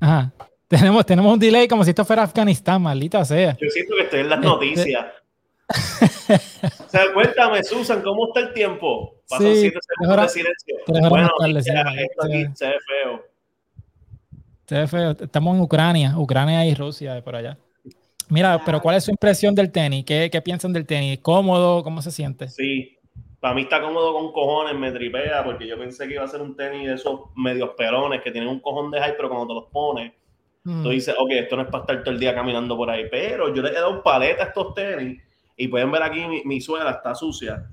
Ajá. 0.00 0.32
Tenemos, 0.66 1.06
tenemos 1.06 1.32
un 1.32 1.38
delay 1.38 1.68
como 1.68 1.84
si 1.84 1.90
esto 1.90 2.04
fuera 2.04 2.24
Afganistán, 2.24 2.82
maldita 2.82 3.24
sea. 3.24 3.56
Yo 3.60 3.70
siento 3.70 3.94
que 3.94 4.02
estoy 4.02 4.20
en 4.20 4.28
las 4.28 4.38
este, 4.38 4.48
noticias. 4.48 5.06
O 5.68 6.88
sea, 6.88 7.12
cuéntame, 7.12 7.64
Susan, 7.64 8.02
¿cómo 8.02 8.28
está 8.28 8.40
el 8.40 8.52
tiempo? 8.52 9.16
Pasan 9.28 9.54
sí, 9.54 9.72
segundos 9.72 10.22
de 10.22 10.28
silencio. 10.28 10.76
Bueno, 10.86 11.30
tarde, 11.38 11.62
ya, 11.62 11.82
esto 11.82 12.24
aquí 12.24 12.46
se 12.54 12.66
ve 12.66 12.76
feo. 12.86 13.26
Se 14.66 14.74
ve 14.76 14.86
feo. 14.86 15.10
Estamos 15.10 15.56
en 15.56 15.62
Ucrania, 15.62 16.14
Ucrania 16.16 16.64
y 16.66 16.74
Rusia 16.74 17.22
por 17.22 17.34
allá. 17.36 17.58
Mira, 18.28 18.62
pero 18.64 18.80
¿cuál 18.80 18.96
es 18.96 19.04
su 19.04 19.10
impresión 19.10 19.54
del 19.54 19.70
tenis? 19.70 20.04
¿Qué, 20.04 20.28
¿Qué, 20.30 20.40
piensan 20.40 20.72
del 20.72 20.86
tenis? 20.86 21.18
¿Cómodo? 21.20 21.82
¿Cómo 21.82 22.02
se 22.02 22.10
siente? 22.10 22.48
Sí, 22.48 22.98
para 23.40 23.54
mí 23.54 23.62
está 23.62 23.80
cómodo 23.80 24.12
con 24.12 24.32
cojones, 24.32 24.74
me 24.74 24.90
tripea, 24.90 25.44
porque 25.44 25.66
yo 25.66 25.78
pensé 25.78 26.08
que 26.08 26.14
iba 26.14 26.24
a 26.24 26.28
ser 26.28 26.42
un 26.42 26.56
tenis 26.56 26.88
de 26.88 26.94
esos 26.94 27.20
medios 27.36 27.70
perones 27.76 28.20
que 28.22 28.32
tienen 28.32 28.50
un 28.50 28.60
cojón 28.60 28.90
de 28.90 29.00
hype, 29.00 29.14
pero 29.16 29.28
cuando 29.28 29.46
te 29.46 29.54
los 29.54 29.64
pones, 29.70 30.12
mm. 30.64 30.82
tú 30.82 30.90
dices, 30.90 31.14
ok, 31.16 31.30
esto 31.30 31.56
no 31.56 31.62
es 31.62 31.68
para 31.68 31.82
estar 31.82 32.02
todo 32.02 32.14
el 32.14 32.20
día 32.20 32.34
caminando 32.34 32.76
por 32.76 32.90
ahí. 32.90 33.06
Pero 33.08 33.54
yo 33.54 33.62
le 33.62 33.70
he 33.70 33.74
dado 33.74 34.02
paleta 34.02 34.44
a 34.44 34.46
estos 34.46 34.74
tenis 34.74 35.22
y 35.56 35.68
pueden 35.68 35.90
ver 35.90 36.02
aquí 36.02 36.26
mi, 36.26 36.42
mi 36.44 36.60
suela 36.60 36.90
está 36.90 37.14
sucia. 37.14 37.68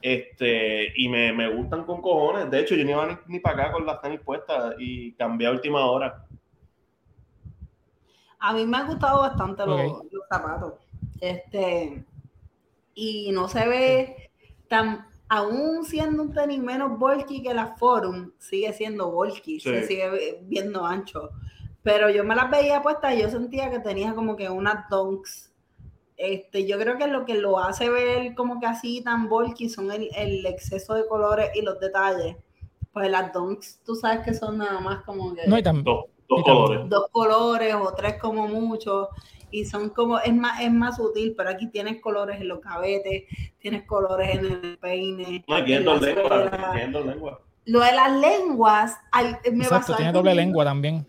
Este, 0.00 0.92
y 0.96 1.08
me, 1.08 1.32
me, 1.32 1.52
gustan 1.52 1.84
con 1.84 2.00
cojones. 2.00 2.50
De 2.50 2.60
hecho, 2.60 2.74
yo 2.74 2.84
no 2.84 2.90
iba 2.90 3.20
ni, 3.26 3.40
para 3.40 3.62
acá 3.62 3.72
con 3.72 3.86
las 3.86 4.00
tenis 4.00 4.20
puestas 4.20 4.74
y 4.78 5.12
cambié 5.12 5.48
a 5.48 5.52
última 5.52 5.84
hora. 5.86 6.24
A 8.38 8.52
mí 8.52 8.66
me 8.66 8.76
han 8.76 8.86
gustado 8.86 9.20
bastante 9.20 9.66
los, 9.66 10.04
los, 10.12 10.28
zapatos. 10.28 10.74
Este, 11.20 12.04
y 12.94 13.32
no 13.32 13.48
se 13.48 13.66
ve 13.66 14.30
tan, 14.68 15.06
aún 15.28 15.84
siendo 15.84 16.22
un 16.22 16.32
tenis 16.32 16.60
menos 16.60 16.98
bulky 16.98 17.42
que 17.42 17.54
la 17.54 17.74
Forum, 17.76 18.30
sigue 18.38 18.72
siendo 18.72 19.10
bulky, 19.10 19.58
se 19.60 19.86
sigue 19.86 20.38
viendo 20.42 20.84
ancho. 20.84 21.30
Pero 21.82 22.10
yo 22.10 22.24
me 22.24 22.36
las 22.36 22.50
veía 22.50 22.82
puestas 22.82 23.14
y 23.14 23.22
yo 23.22 23.28
sentía 23.28 23.70
que 23.70 23.80
tenía 23.80 24.14
como 24.14 24.36
que 24.36 24.48
unas 24.48 24.88
donks 24.88 25.52
este, 26.16 26.66
yo 26.66 26.78
creo 26.78 26.96
que 26.96 27.06
lo 27.06 27.24
que 27.24 27.34
lo 27.34 27.58
hace 27.58 27.90
ver 27.90 28.34
como 28.34 28.58
que 28.58 28.66
así 28.66 29.02
tan 29.02 29.28
bulky 29.28 29.68
son 29.68 29.92
el, 29.92 30.08
el 30.16 30.46
exceso 30.46 30.94
de 30.94 31.06
colores 31.06 31.50
y 31.54 31.62
los 31.62 31.78
detalles. 31.78 32.36
Pues 32.92 33.10
las 33.10 33.32
donks, 33.32 33.80
tú 33.84 33.94
sabes 33.94 34.24
que 34.24 34.32
son 34.32 34.58
nada 34.58 34.80
más 34.80 35.04
como 35.04 35.34
que... 35.34 35.46
No, 35.46 35.58
y 35.58 35.62
también, 35.62 35.84
dos, 35.84 36.06
dos 36.28 36.42
colores. 36.42 36.88
Dos 36.88 37.08
colores 37.10 37.74
o 37.74 37.92
tres 37.94 38.18
como 38.18 38.48
mucho. 38.48 39.10
Y 39.50 39.66
son 39.66 39.90
como, 39.90 40.18
es 40.18 40.34
más, 40.34 40.62
es 40.62 40.72
más 40.72 40.96
sutil, 40.96 41.34
pero 41.36 41.50
aquí 41.50 41.66
tienes 41.68 42.00
colores 42.00 42.40
en 42.40 42.48
los 42.48 42.60
cabetes, 42.60 43.24
tienes 43.58 43.86
colores 43.86 44.34
en 44.34 44.46
el 44.46 44.78
peine. 44.78 45.44
No, 45.46 45.56
aquí 45.56 45.76
dos 45.76 46.00
lenguas. 46.00 47.38
Lo 47.66 47.80
de 47.80 47.92
las 47.92 48.12
lenguas, 48.12 48.96
me 49.52 49.64
Exacto, 49.64 49.94
tiene 49.96 50.12
doble 50.12 50.34
lengua 50.34 50.64
también. 50.64 51.06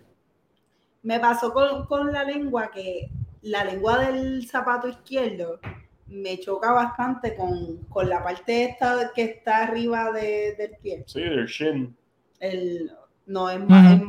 Me 1.03 1.19
pasó 1.19 1.53
con, 1.53 1.85
con 1.85 2.11
la 2.11 2.23
lengua 2.23 2.69
que 2.69 3.09
la 3.41 3.63
lengua 3.63 3.99
del 3.99 4.47
zapato 4.47 4.87
izquierdo 4.87 5.59
me 6.07 6.39
choca 6.39 6.71
bastante 6.71 7.35
con, 7.35 7.77
con 7.89 8.09
la 8.09 8.23
parte 8.23 8.63
esta 8.65 9.11
que 9.13 9.23
está 9.23 9.63
arriba 9.63 10.11
de, 10.11 10.55
del 10.57 10.71
pie. 10.81 11.03
Sí, 11.05 11.21
el 11.21 11.45
shin. 11.45 11.95
El, 12.39 12.91
no, 13.25 13.49
es 13.49 13.59
más, 13.67 14.01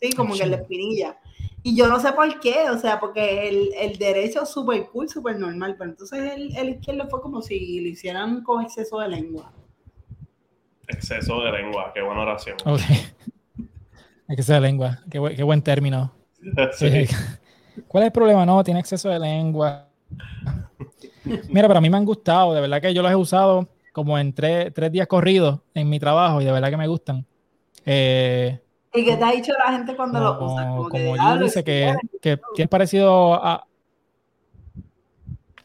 sí, 0.00 0.12
como 0.12 0.34
que 0.34 0.46
la 0.46 0.56
espinilla. 0.56 1.18
Y 1.62 1.76
yo 1.76 1.88
no 1.88 2.00
sé 2.00 2.12
por 2.12 2.40
qué, 2.40 2.70
o 2.70 2.78
sea, 2.78 2.98
porque 3.00 3.48
el, 3.48 3.70
el 3.78 3.98
derecho 3.98 4.44
es 4.44 4.48
súper 4.48 4.86
cool, 4.86 5.08
súper 5.08 5.38
normal, 5.38 5.76
pero 5.78 5.90
entonces 5.90 6.32
el, 6.32 6.56
el, 6.56 6.70
izquierdo 6.70 7.08
fue 7.08 7.20
como 7.20 7.42
si 7.42 7.80
lo 7.80 7.88
hicieran 7.88 8.42
con 8.42 8.62
exceso 8.62 8.98
de 9.00 9.08
lengua. 9.08 9.52
Exceso 10.88 11.42
de 11.42 11.52
lengua, 11.52 11.92
qué 11.92 12.00
buena 12.00 12.22
oración. 12.22 12.56
Okay. 12.64 12.96
Exceso 14.28 14.54
de 14.54 14.60
lengua. 14.60 15.00
Qué, 15.10 15.18
buen 15.18 15.62
término. 15.62 16.14
¿Cuál 17.88 18.04
es 18.04 18.06
el 18.06 18.12
problema? 18.12 18.46
No, 18.46 18.62
tiene 18.64 18.80
exceso 18.80 19.08
de 19.08 19.18
lengua. 19.18 19.86
Mira, 21.48 21.68
pero 21.68 21.78
a 21.78 21.80
mí 21.80 21.90
me 21.90 21.96
han 21.96 22.04
gustado. 22.04 22.54
De 22.54 22.60
verdad 22.60 22.80
que 22.80 22.94
yo 22.94 23.02
los 23.02 23.10
he 23.10 23.16
usado 23.16 23.68
como 23.92 24.18
en 24.18 24.32
tres, 24.32 24.72
días 24.90 25.06
corridos 25.06 25.60
en 25.74 25.88
mi 25.88 25.98
trabajo 25.98 26.40
y 26.40 26.44
de 26.44 26.52
verdad 26.52 26.70
que 26.70 26.76
me 26.76 26.86
gustan. 26.86 27.24
Eh, 27.84 28.60
¿Y 28.92 29.04
qué 29.04 29.16
te 29.16 29.24
ha 29.24 29.30
dicho 29.30 29.52
la 29.64 29.72
gente 29.72 29.94
cuando 29.94 30.20
lo 30.20 30.44
usa? 30.44 30.68
Como, 30.68 30.88
como 30.88 31.38
dice 31.38 31.62
que, 31.62 31.94
que, 32.20 32.38
es 32.56 32.68
parecido 32.68 33.34
a, 33.34 33.64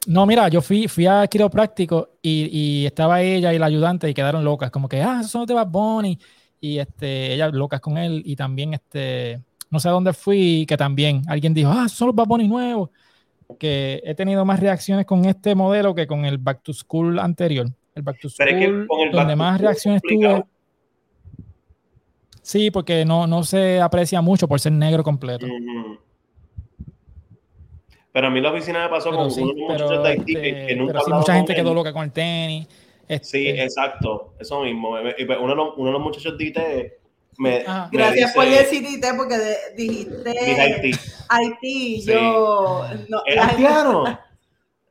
no, 0.07 0.25
mira, 0.25 0.47
yo 0.49 0.61
fui, 0.61 0.87
fui 0.87 1.07
a 1.07 1.25
quiropráctico 1.27 2.09
y, 2.21 2.49
y 2.51 2.85
estaba 2.85 3.21
ella 3.21 3.53
y 3.53 3.59
la 3.59 3.65
ayudante 3.65 4.09
y 4.09 4.13
quedaron 4.13 4.43
locas, 4.43 4.69
como 4.69 4.87
que, 4.87 5.01
ah, 5.01 5.21
eso 5.23 5.39
no 5.39 5.45
te 5.45 5.53
va 5.53 5.63
Bonnie. 5.63 6.19
Y 6.59 6.79
este, 6.79 7.33
ellas 7.33 7.53
locas 7.53 7.81
con 7.81 7.97
él 7.97 8.21
y 8.25 8.35
también, 8.35 8.73
este, 8.73 9.41
no 9.69 9.79
sé 9.79 9.89
a 9.89 9.91
dónde 9.91 10.13
fui, 10.13 10.65
que 10.67 10.77
también 10.77 11.23
alguien 11.27 11.53
dijo, 11.53 11.69
ah, 11.71 11.87
son 11.89 12.07
los 12.07 12.15
Bad 12.15 12.27
Bunny 12.27 12.47
nuevos. 12.47 12.89
Que 13.59 14.01
he 14.03 14.15
tenido 14.15 14.43
más 14.45 14.59
reacciones 14.59 15.05
con 15.05 15.25
este 15.25 15.53
modelo 15.53 15.93
que 15.93 16.07
con 16.07 16.25
el 16.25 16.37
Back 16.37 16.63
to 16.63 16.73
School 16.73 17.19
anterior. 17.19 17.67
El 17.93 18.03
Back 18.03 18.19
to 18.19 18.29
School, 18.29 18.87
donde 19.11 19.35
más 19.35 19.61
reacciones 19.61 20.01
tuve. 20.01 20.43
Sí, 22.41 22.69
porque 22.69 23.05
no, 23.05 23.25
no 23.25 23.43
se 23.43 23.81
aprecia 23.81 24.21
mucho 24.21 24.47
por 24.47 24.59
ser 24.59 24.71
negro 24.71 25.03
completo. 25.03 25.47
Pero 28.11 28.27
a 28.27 28.29
mí 28.29 28.39
la 28.39 28.51
oficina 28.51 28.83
me 28.83 28.89
pasó 28.89 29.09
con 29.09 29.25
unos 29.25 29.37
muchachos 29.37 30.03
de 30.03 30.09
Haití 30.09 30.33
que, 30.35 30.49
este, 30.49 30.75
nunca. 30.75 30.93
Pero 30.93 31.05
sí, 31.05 31.11
mucha 31.11 31.33
gente 31.35 31.55
quedó 31.55 31.73
loca 31.73 31.91
con 31.91 32.03
el 32.03 32.11
tenis. 32.11 32.67
Este, 33.07 33.25
sí, 33.25 33.49
exacto, 33.49 34.35
eso 34.39 34.63
mismo. 34.63 34.91
Pues 34.91 35.39
uno, 35.41 35.73
uno 35.75 35.85
de 35.87 35.91
los 35.91 36.01
muchachos 36.01 36.37
de 36.37 36.45
IT 36.45 36.57
me, 37.37 37.63
Gracias 37.91 38.33
por 38.33 38.45
decir 38.45 38.83
IT 38.83 39.05
porque 39.17 39.37
dijiste 39.75 40.61
Haití. 40.61 40.91
Haití, 41.29 42.05
yo. 42.05 42.85
No, 43.09 43.21
¿Es 43.25 43.37
haitiano? 43.37 44.19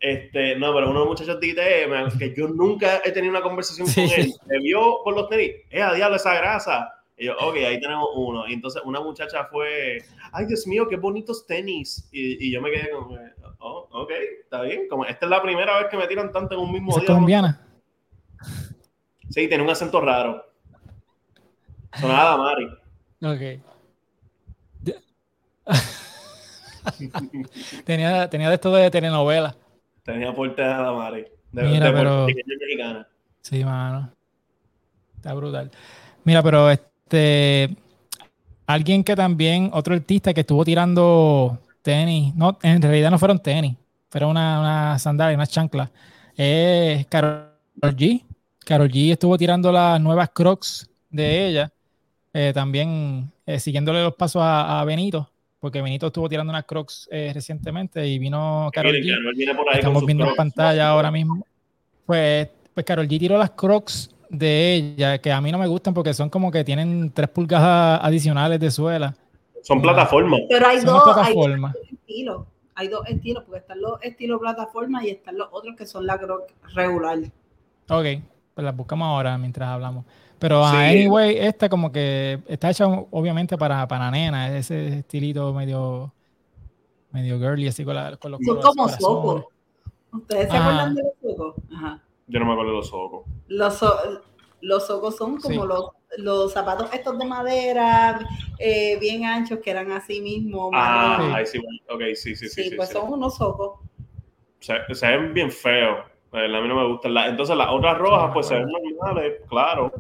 Este, 0.01 0.57
no, 0.57 0.75
pero 0.75 0.91
uno 0.91 1.01
de 1.01 1.07
los 1.07 1.09
muchachos 1.09 1.41
de 1.41 1.47
IT, 1.47 2.19
que 2.19 2.35
yo 2.37 2.49
nunca 2.49 3.01
he 3.05 3.11
tenido 3.11 3.31
una 3.31 3.41
conversación 3.41 3.89
con 3.91 4.05
él, 4.05 4.35
me 4.47 4.59
vio 4.59 4.99
por 5.03 5.15
los 5.15 5.31
tenis, 5.31 5.53
es 5.71 5.83
a 5.83 5.95
diablo 5.95 6.17
esa 6.17 6.35
grasa. 6.35 6.91
Y 7.17 7.27
yo, 7.27 7.37
ok, 7.39 7.57
ahí 7.57 7.81
tenemos 7.81 8.09
uno. 8.15 8.47
Y 8.49 8.53
entonces 8.53 8.83
una 8.85 9.01
muchacha 9.01 9.45
fue, 9.45 10.03
ay 10.33 10.47
Dios 10.47 10.67
mío, 10.67 10.87
qué 10.89 10.97
bonitos 10.97 11.47
tenis. 11.47 12.09
Y, 12.13 12.49
y 12.49 12.53
yo 12.53 12.61
me 12.61 12.71
quedé 12.71 12.91
como, 12.91 13.17
oh, 13.61 13.89
ok, 13.93 14.11
está 14.43 14.63
bien. 14.63 14.89
Como 14.89 15.07
esta 15.07 15.27
es 15.27 15.31
la 15.31 15.41
primera 15.41 15.79
vez 15.79 15.87
que 15.91 15.97
me 15.97 16.07
tiran 16.07 16.33
tanto 16.33 16.55
en 16.55 16.61
un 16.61 16.73
mismo 16.73 16.97
día. 16.99 17.07
colombiana? 17.07 17.67
Sí, 19.31 19.49
tiene 19.49 19.63
un 19.63 19.71
acento 19.71 20.01
raro. 20.01 20.45
Sonaba 22.01 22.37
Mari. 22.37 22.69
Ok. 23.23 23.61
tenía, 27.85 28.29
tenía 28.29 28.49
de 28.49 28.55
esto 28.55 28.75
de 28.75 28.91
telenovela. 28.91 29.55
Tenía 30.03 30.35
porte 30.35 30.63
de 30.63 30.75
Mari. 30.75 31.25
De, 31.53 31.63
Mira, 31.63 31.93
pero... 31.93 32.27
mexicana. 32.27 33.07
Sí, 33.41 33.65
mano. 33.65 34.11
Está 35.17 35.33
brutal. 35.35 35.71
Mira, 36.25 36.43
pero 36.43 36.71
este, 36.71 37.77
alguien 38.67 39.05
que 39.05 39.15
también, 39.15 39.71
otro 39.73 39.95
artista 39.95 40.35
que 40.35 40.41
estuvo 40.41 40.65
tirando 40.65 41.61
tenis, 41.83 42.35
no, 42.35 42.59
en 42.63 42.83
realidad 42.83 43.11
no 43.11 43.19
fueron 43.19 43.39
tenis, 43.39 43.77
fueron 44.09 44.31
una, 44.31 44.61
una 44.61 44.99
sandalia, 44.99 45.37
una 45.37 45.47
chancla, 45.47 45.91
es 46.37 47.07
Carol 47.07 47.53
G. 47.81 48.25
Carol 48.65 48.91
G 48.91 49.13
estuvo 49.13 49.37
tirando 49.37 49.71
las 49.71 50.01
nuevas 50.01 50.31
crocs 50.31 50.89
de 51.11 51.49
ella, 51.49 51.73
eh, 52.37 52.53
también 52.53 53.31
eh, 53.47 53.61
siguiéndole 53.61 54.03
los 54.03 54.17
pasos 54.17 54.43
a, 54.45 54.83
Benito, 54.85 55.31
porque 55.61 55.81
Benito 55.81 56.09
estuvo 56.09 56.29
tirando 56.29 56.51
unas 56.51 56.65
crocs 56.65 57.09
eh, 57.13 57.31
recientemente 57.33 58.05
y 58.09 58.19
vino 58.19 58.69
Carol 58.73 58.93
G. 58.97 59.77
Estamos 59.77 60.05
viendo 60.05 60.27
en 60.27 60.35
pantalla 60.35 60.89
ahora 60.89 61.13
mismo. 61.13 61.47
Pues, 62.05 62.49
pues 62.75 62.85
Carol 62.85 63.07
G 63.07 63.21
tiró 63.21 63.39
las 63.39 63.53
crocs 63.53 64.13
de 64.29 64.75
ella 64.75 65.19
que 65.19 65.31
a 65.31 65.41
mí 65.41 65.53
no 65.53 65.59
me 65.59 65.69
gustan 65.69 65.95
porque 65.95 66.13
son 66.13 66.29
como 66.29 66.51
que 66.51 66.65
tienen 66.65 67.13
tres 67.13 67.29
pulgadas 67.29 68.01
adicionales 68.03 68.59
de 68.59 68.71
suela. 68.73 69.15
Son 69.63 69.81
plataformas. 69.81 70.41
Pero 70.49 70.67
hay 70.67 70.81
dos, 70.81 71.05
plataformas. 71.05 71.77
estilos. 71.89 72.47
Hay 72.75 72.89
dos 72.89 73.07
estilos, 73.07 73.45
porque 73.45 73.61
están 73.61 73.81
los 73.81 74.03
estilos 74.03 74.41
plataforma 74.41 75.05
y 75.05 75.11
están 75.11 75.39
los 75.39 75.47
otros 75.53 75.77
que 75.77 75.87
son 75.87 76.05
la 76.05 76.19
croc 76.19 76.51
regular. 76.75 77.19
Ok, 77.89 78.07
pues 78.55 78.65
las 78.65 78.77
buscamos 78.77 79.07
ahora 79.07 79.39
mientras 79.39 79.69
hablamos. 79.69 80.05
Pero 80.45 80.63
anyway, 80.63 81.39
esta 81.39 81.71
como 81.71 81.91
que 81.91 82.39
está 82.47 82.69
hecha 82.69 82.87
obviamente 82.87 83.57
para, 83.57 83.89
para 83.89 84.11
nena, 84.11 84.55
ese 84.55 84.99
estilito 84.99 85.55
medio 85.55 86.13
medio 87.13 87.39
girly 87.39 87.69
así 87.69 87.83
con, 87.83 87.95
la, 87.95 88.19
con 88.19 88.33
los 88.33 88.41
Son 88.45 88.61
como 88.61 88.87
socos. 88.91 89.45
¿Ustedes 90.13 90.51
se 90.51 90.55
acuerdan 90.59 90.95
de 90.97 91.03
los 91.03 91.15
socos? 91.35 91.55
Ajá. 91.75 92.03
Yo 92.27 92.41
no 92.41 92.45
me 92.45 92.53
acuerdo 92.53 92.73
de 92.73 92.77
los 92.77 92.89
socos. 92.89 93.25
Los, 93.49 93.83
los 94.61 94.87
socos 94.87 95.17
son 95.17 95.39
como 95.39 95.65
los, 95.65 95.93
los 96.19 96.53
zapatos 96.53 96.93
estos 96.93 97.19
de 97.19 97.25
madera, 97.25 98.21
eh, 98.59 98.99
bien 99.01 99.25
anchos, 99.25 99.61
que 99.61 99.71
eran 99.71 99.93
así 99.93 100.21
mismo. 100.21 100.71
Ah, 100.75 101.41
sí. 101.47 101.59
ok, 101.89 102.03
sí, 102.17 102.37
sí, 102.37 102.51
sí. 102.51 102.65
Sí, 102.65 102.77
pues 102.77 102.91
son 102.91 103.11
unos 103.11 103.37
socos. 103.37 103.81
Se, 104.61 104.75
se, 104.95 105.07
ven 105.07 105.33
bien 105.33 105.51
feos. 105.51 106.05
A 106.33 106.37
mí 106.37 106.69
no 106.69 106.75
me 106.75 106.87
gustan. 106.87 107.17
entonces 107.17 107.57
las 107.57 107.71
otras 107.71 107.97
rojas, 107.97 108.31
pues 108.35 108.47
se 108.47 108.57
ven 108.57 108.69
normales, 108.69 109.41
claro. 109.49 109.91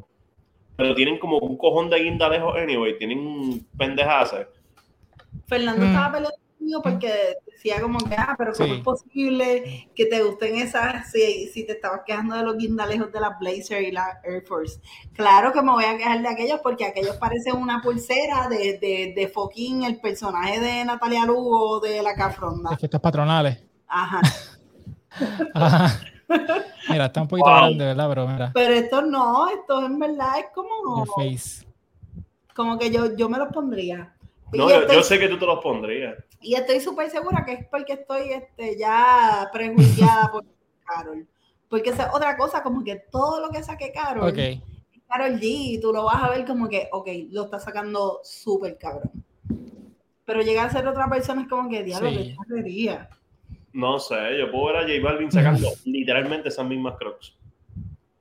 Pero 0.76 0.94
tienen 0.94 1.18
como 1.18 1.38
un 1.38 1.56
cojón 1.56 1.88
de 1.90 2.00
guinda 2.00 2.28
lejos, 2.28 2.54
anyway. 2.56 2.98
Tienen 2.98 3.64
pendejas. 3.76 4.34
Fernando 5.46 5.84
mm. 5.84 5.88
estaba 5.88 6.12
peleando 6.12 6.44
porque 6.82 7.36
decía 7.46 7.80
como 7.80 7.98
que, 7.98 8.14
ah, 8.16 8.34
pero 8.38 8.52
¿cómo 8.52 8.74
es 8.74 8.80
posible 8.80 9.88
que 9.94 10.06
te 10.06 10.22
gusten 10.22 10.56
esas 10.56 11.10
si, 11.10 11.48
si 11.48 11.66
te 11.66 11.72
estabas 11.72 12.00
quejando 12.06 12.36
de 12.36 12.42
los 12.42 12.56
guindalejos 12.56 13.12
de 13.12 13.20
la 13.20 13.36
Blazer 13.38 13.82
y 13.82 13.92
la 13.92 14.20
Air 14.24 14.42
Force? 14.46 14.80
Claro 15.12 15.52
que 15.52 15.62
me 15.62 15.72
voy 15.72 15.84
a 15.84 15.96
quejar 15.96 16.22
de 16.22 16.28
aquellos 16.28 16.60
porque 16.60 16.84
aquellos 16.84 17.16
parecen 17.16 17.56
una 17.56 17.80
pulsera 17.82 18.48
de, 18.48 18.78
de, 18.78 19.12
de 19.14 19.28
fucking 19.28 19.84
el 19.84 20.00
personaje 20.00 20.60
de 20.60 20.84
Natalia 20.84 21.26
Lugo 21.26 21.80
de 21.80 22.02
la 22.02 22.14
Cafronda. 22.14 22.70
Efectos 22.72 23.00
patronales. 23.00 23.58
Ajá. 23.86 24.20
Ajá. 25.54 26.00
Mira, 26.88 27.06
está 27.06 27.22
un 27.22 27.28
poquito 27.28 27.48
grande, 27.48 27.84
¿verdad? 27.84 28.08
Pero, 28.08 28.28
mira. 28.28 28.50
Pero 28.54 28.74
esto 28.74 29.02
no, 29.02 29.48
esto 29.48 29.84
en 29.84 29.98
verdad 29.98 30.38
es 30.38 30.46
como. 30.54 31.04
Face. 31.06 31.66
Como 32.54 32.78
que 32.78 32.90
yo, 32.90 33.16
yo 33.16 33.28
me 33.28 33.38
los 33.38 33.48
pondría. 33.52 34.14
No, 34.52 34.68
yo, 34.70 35.02
sé 35.02 35.18
que 35.18 35.28
tú 35.28 35.38
te 35.38 35.46
los 35.46 35.60
pondrías. 35.60 36.16
Y 36.40 36.54
estoy 36.54 36.80
súper 36.80 37.10
segura 37.10 37.44
que 37.44 37.52
es 37.52 37.66
porque 37.68 37.94
estoy 37.94 38.30
este, 38.30 38.78
ya 38.78 39.48
prejuiciada 39.52 40.30
por 40.30 40.44
Carol. 40.84 41.26
Porque 41.68 41.90
es 41.90 41.96
otra 42.12 42.36
cosa, 42.36 42.62
como 42.62 42.84
que 42.84 42.96
todo 43.10 43.40
lo 43.40 43.50
que 43.50 43.62
saque 43.62 43.90
Carol, 43.92 44.28
okay. 44.28 44.62
Carol 45.08 45.40
G, 45.40 45.80
tú 45.80 45.92
lo 45.92 46.04
vas 46.04 46.22
a 46.22 46.30
ver 46.30 46.44
como 46.44 46.68
que, 46.68 46.88
ok, 46.92 47.08
lo 47.30 47.44
está 47.44 47.58
sacando 47.58 48.20
súper 48.22 48.78
cabrón. 48.78 49.10
Pero 50.24 50.42
llega 50.42 50.64
a 50.64 50.70
ser 50.70 50.86
otra 50.86 51.08
persona 51.08 51.42
es 51.42 51.48
como 51.48 51.68
que, 51.68 51.82
diablo, 51.82 52.10
sí. 52.10 52.36
qué 52.54 52.62
No 53.74 53.98
sé, 53.98 54.38
yo 54.38 54.52
puedo 54.52 54.66
ver 54.66 54.76
a 54.76 54.80
J 54.82 54.92
Balvin 55.02 55.32
sacando 55.32 55.68
literalmente 55.84 56.48
esas 56.48 56.64
mismas 56.64 56.94
crocs. 56.96 57.34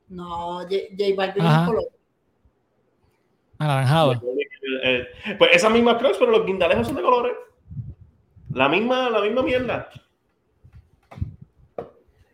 No, 0.08 0.58
J, 0.62 0.74
J 0.98 1.14
Balvin 1.16 1.46
es 1.46 1.58
color. 1.66 1.84
Anaranjado. 3.58 4.20
Eh, 4.82 5.06
pues 5.38 5.52
esas 5.54 5.70
mismas 5.70 5.96
crocs, 5.98 6.18
pero 6.18 6.32
los 6.32 6.44
guindalejos 6.44 6.88
son 6.88 6.96
de 6.96 7.02
colores. 7.02 7.34
La 8.52 8.68
misma, 8.68 9.08
la 9.10 9.20
misma 9.20 9.44
mierda. 9.44 9.88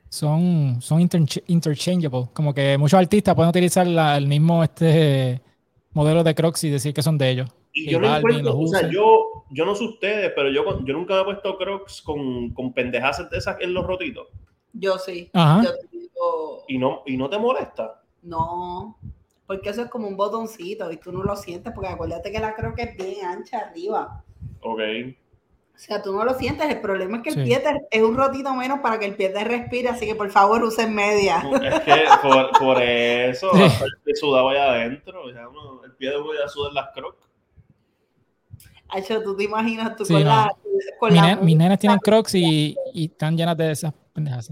Son, 0.09 0.81
son 0.81 1.01
interchangeable. 1.01 2.31
Como 2.33 2.55
que 2.55 2.79
muchos 2.79 2.99
artistas 2.99 3.35
pueden 3.35 3.51
utilizar 3.51 3.87
el 3.87 4.27
mismo 4.27 4.65
este 4.65 5.43
modelo 5.93 6.25
de 6.25 6.35
crocs 6.35 6.65
y 6.65 6.71
decir 6.71 6.95
que 6.95 7.03
son 7.03 7.19
de 7.19 7.29
ellos. 7.29 7.51
Y 7.73 7.91
yo 7.91 8.01
no 8.01 8.09
o 8.19 8.67
sea, 8.67 8.91
yo, 8.91 9.45
yo 9.51 9.65
no 9.65 9.75
sé 9.75 9.85
ustedes, 9.85 10.33
pero 10.35 10.51
yo, 10.51 10.65
yo 10.85 10.95
nunca 10.95 11.21
he 11.21 11.25
puesto 11.25 11.57
crocs 11.57 12.03
con, 12.03 12.51
con 12.51 12.73
pendejas 12.73 13.31
de 13.31 13.39
esas 13.39 13.61
en 13.61 13.75
los 13.75 13.87
rotitos. 13.87 14.27
Yo 14.73 14.99
sí. 14.99 15.31
¿Y, 16.69 16.79
no, 16.79 17.03
¿Y 17.07 17.17
no 17.17 17.31
te 17.31 17.39
molesta? 17.39 18.03
No 18.23 18.97
porque 19.51 19.71
eso 19.71 19.83
es 19.83 19.91
como 19.91 20.07
un 20.07 20.17
botoncito 20.17 20.93
y 20.93 20.97
tú 20.99 21.11
no 21.11 21.25
lo 21.25 21.35
sientes, 21.35 21.73
porque 21.75 21.89
acuérdate 21.89 22.31
que 22.31 22.39
la 22.39 22.55
que 22.55 22.83
es 22.83 22.97
bien 22.97 23.27
ancha 23.27 23.59
arriba. 23.59 24.23
Ok. 24.61 24.79
O 24.79 25.75
sea, 25.75 26.01
tú 26.01 26.13
no 26.13 26.25
lo 26.25 26.35
sientes, 26.35 26.71
el 26.71 26.81
problema 26.81 27.17
es 27.17 27.23
que 27.25 27.31
el 27.31 27.45
pie 27.45 27.61
es 27.91 28.01
un 28.01 28.17
rotito 28.17 28.55
menos 28.55 28.79
para 28.79 29.01
que 29.01 29.07
el 29.07 29.17
pie 29.17 29.31
te 29.31 29.43
respire, 29.43 29.89
así 29.89 30.07
que 30.07 30.15
por 30.15 30.31
favor 30.31 30.63
usen 30.63 30.95
media. 30.95 31.43
Es 31.65 31.81
que 31.81 32.05
por, 32.61 32.81
eso, 32.81 33.51
el 34.07 34.17
sudado 34.17 34.51
allá 34.51 34.71
adentro, 34.71 35.29
ya 35.33 35.49
uno, 35.49 35.83
el 35.85 35.97
pie 35.97 36.11
de 36.11 36.19
voy 36.19 36.37
a 36.37 36.49
sudar 36.49 36.73
las 36.73 36.91
crocs. 36.95 37.27
Hacho, 38.93 39.23
tú 39.23 39.37
te 39.37 39.45
imaginas 39.45 39.97
tú 39.97 40.05
con, 40.05 40.25
la, 40.25 40.55
con 40.99 41.15
la, 41.15 41.37
Mis 41.37 41.57
nenas 41.57 41.79
tienen 41.79 41.99
crocs 41.99 42.35
y, 42.35 42.77
y, 42.93 43.07
están 43.07 43.37
llenas 43.37 43.57
de 43.57 43.73
esas 43.73 43.93
pendejas. 44.13 44.51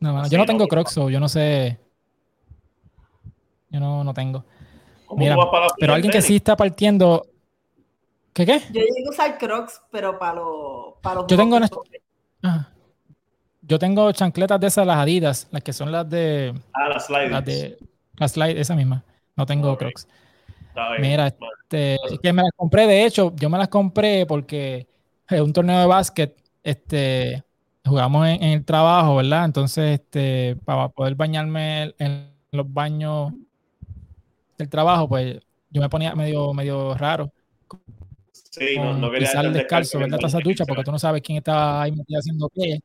No, 0.00 0.26
yo 0.28 0.38
no 0.38 0.46
tengo 0.46 0.66
Crocs, 0.66 0.94
yo 0.94 1.20
no 1.20 1.28
sé. 1.28 1.78
Yo 3.68 3.78
no, 3.78 4.02
no 4.02 4.14
tengo. 4.14 4.44
Mira, 5.14 5.36
pero 5.78 5.92
alguien 5.92 6.10
que 6.10 6.22
sí 6.22 6.36
está 6.36 6.56
partiendo. 6.56 7.26
¿Qué 8.32 8.46
qué? 8.46 8.60
Yo 8.72 8.80
llego 8.80 9.08
a 9.08 9.10
usar 9.10 9.38
Crocs, 9.38 9.82
pero 9.90 10.18
para 10.18 10.36
los. 10.36 10.94
Para 11.02 11.26
Yo 11.26 11.36
tengo. 11.36 11.58
Yo 13.62 13.78
tengo 13.78 14.10
chancletas 14.12 14.58
de 14.58 14.66
esas, 14.66 14.86
las 14.86 14.96
Adidas, 14.96 15.46
las 15.50 15.62
que 15.62 15.72
son 15.72 15.92
las 15.92 16.08
de. 16.08 16.54
Ah, 16.72 16.88
las 16.88 17.06
slides. 17.06 17.30
Las 17.30 17.44
de. 17.44 17.78
Las 18.16 18.32
slides, 18.32 18.56
esa 18.56 18.74
misma. 18.74 19.04
No 19.36 19.44
tengo 19.44 19.76
Crocs. 19.76 20.08
Mira, 21.00 21.26
este, 21.28 21.96
que 22.22 22.32
me 22.32 22.42
las 22.42 22.52
compré, 22.56 22.86
de 22.86 23.04
hecho, 23.04 23.32
yo 23.36 23.50
me 23.50 23.58
las 23.58 23.68
compré 23.68 24.26
porque 24.26 24.86
es 25.28 25.40
un 25.40 25.52
torneo 25.52 25.80
de 25.80 25.86
básquet, 25.86 26.36
este, 26.62 27.42
jugamos 27.84 28.26
en, 28.28 28.42
el 28.42 28.64
trabajo, 28.64 29.16
¿verdad? 29.16 29.44
Entonces, 29.44 30.00
este, 30.00 30.56
para 30.64 30.88
poder 30.88 31.14
bañarme 31.14 31.94
en 31.98 32.30
los 32.52 32.72
baños 32.72 33.32
del 34.58 34.68
trabajo, 34.68 35.08
pues 35.08 35.40
yo 35.70 35.80
me 35.80 35.88
ponía 35.88 36.14
medio, 36.14 36.52
medio 36.52 36.94
raro. 36.94 37.32
Sí, 38.32 38.76
no, 38.76 38.94
no 38.94 39.10
quería 39.10 39.28
pisar 39.28 39.52
descalzo, 39.52 39.98
¿verdad? 39.98 40.18
Esa 40.24 40.38
ducha, 40.38 40.64
porque 40.64 40.82
tú 40.82 40.92
no 40.92 40.98
sabes 40.98 41.22
quién 41.22 41.38
está 41.38 41.82
ahí 41.82 41.92
metido 41.92 42.18
haciendo 42.18 42.48
qué. 42.54 42.80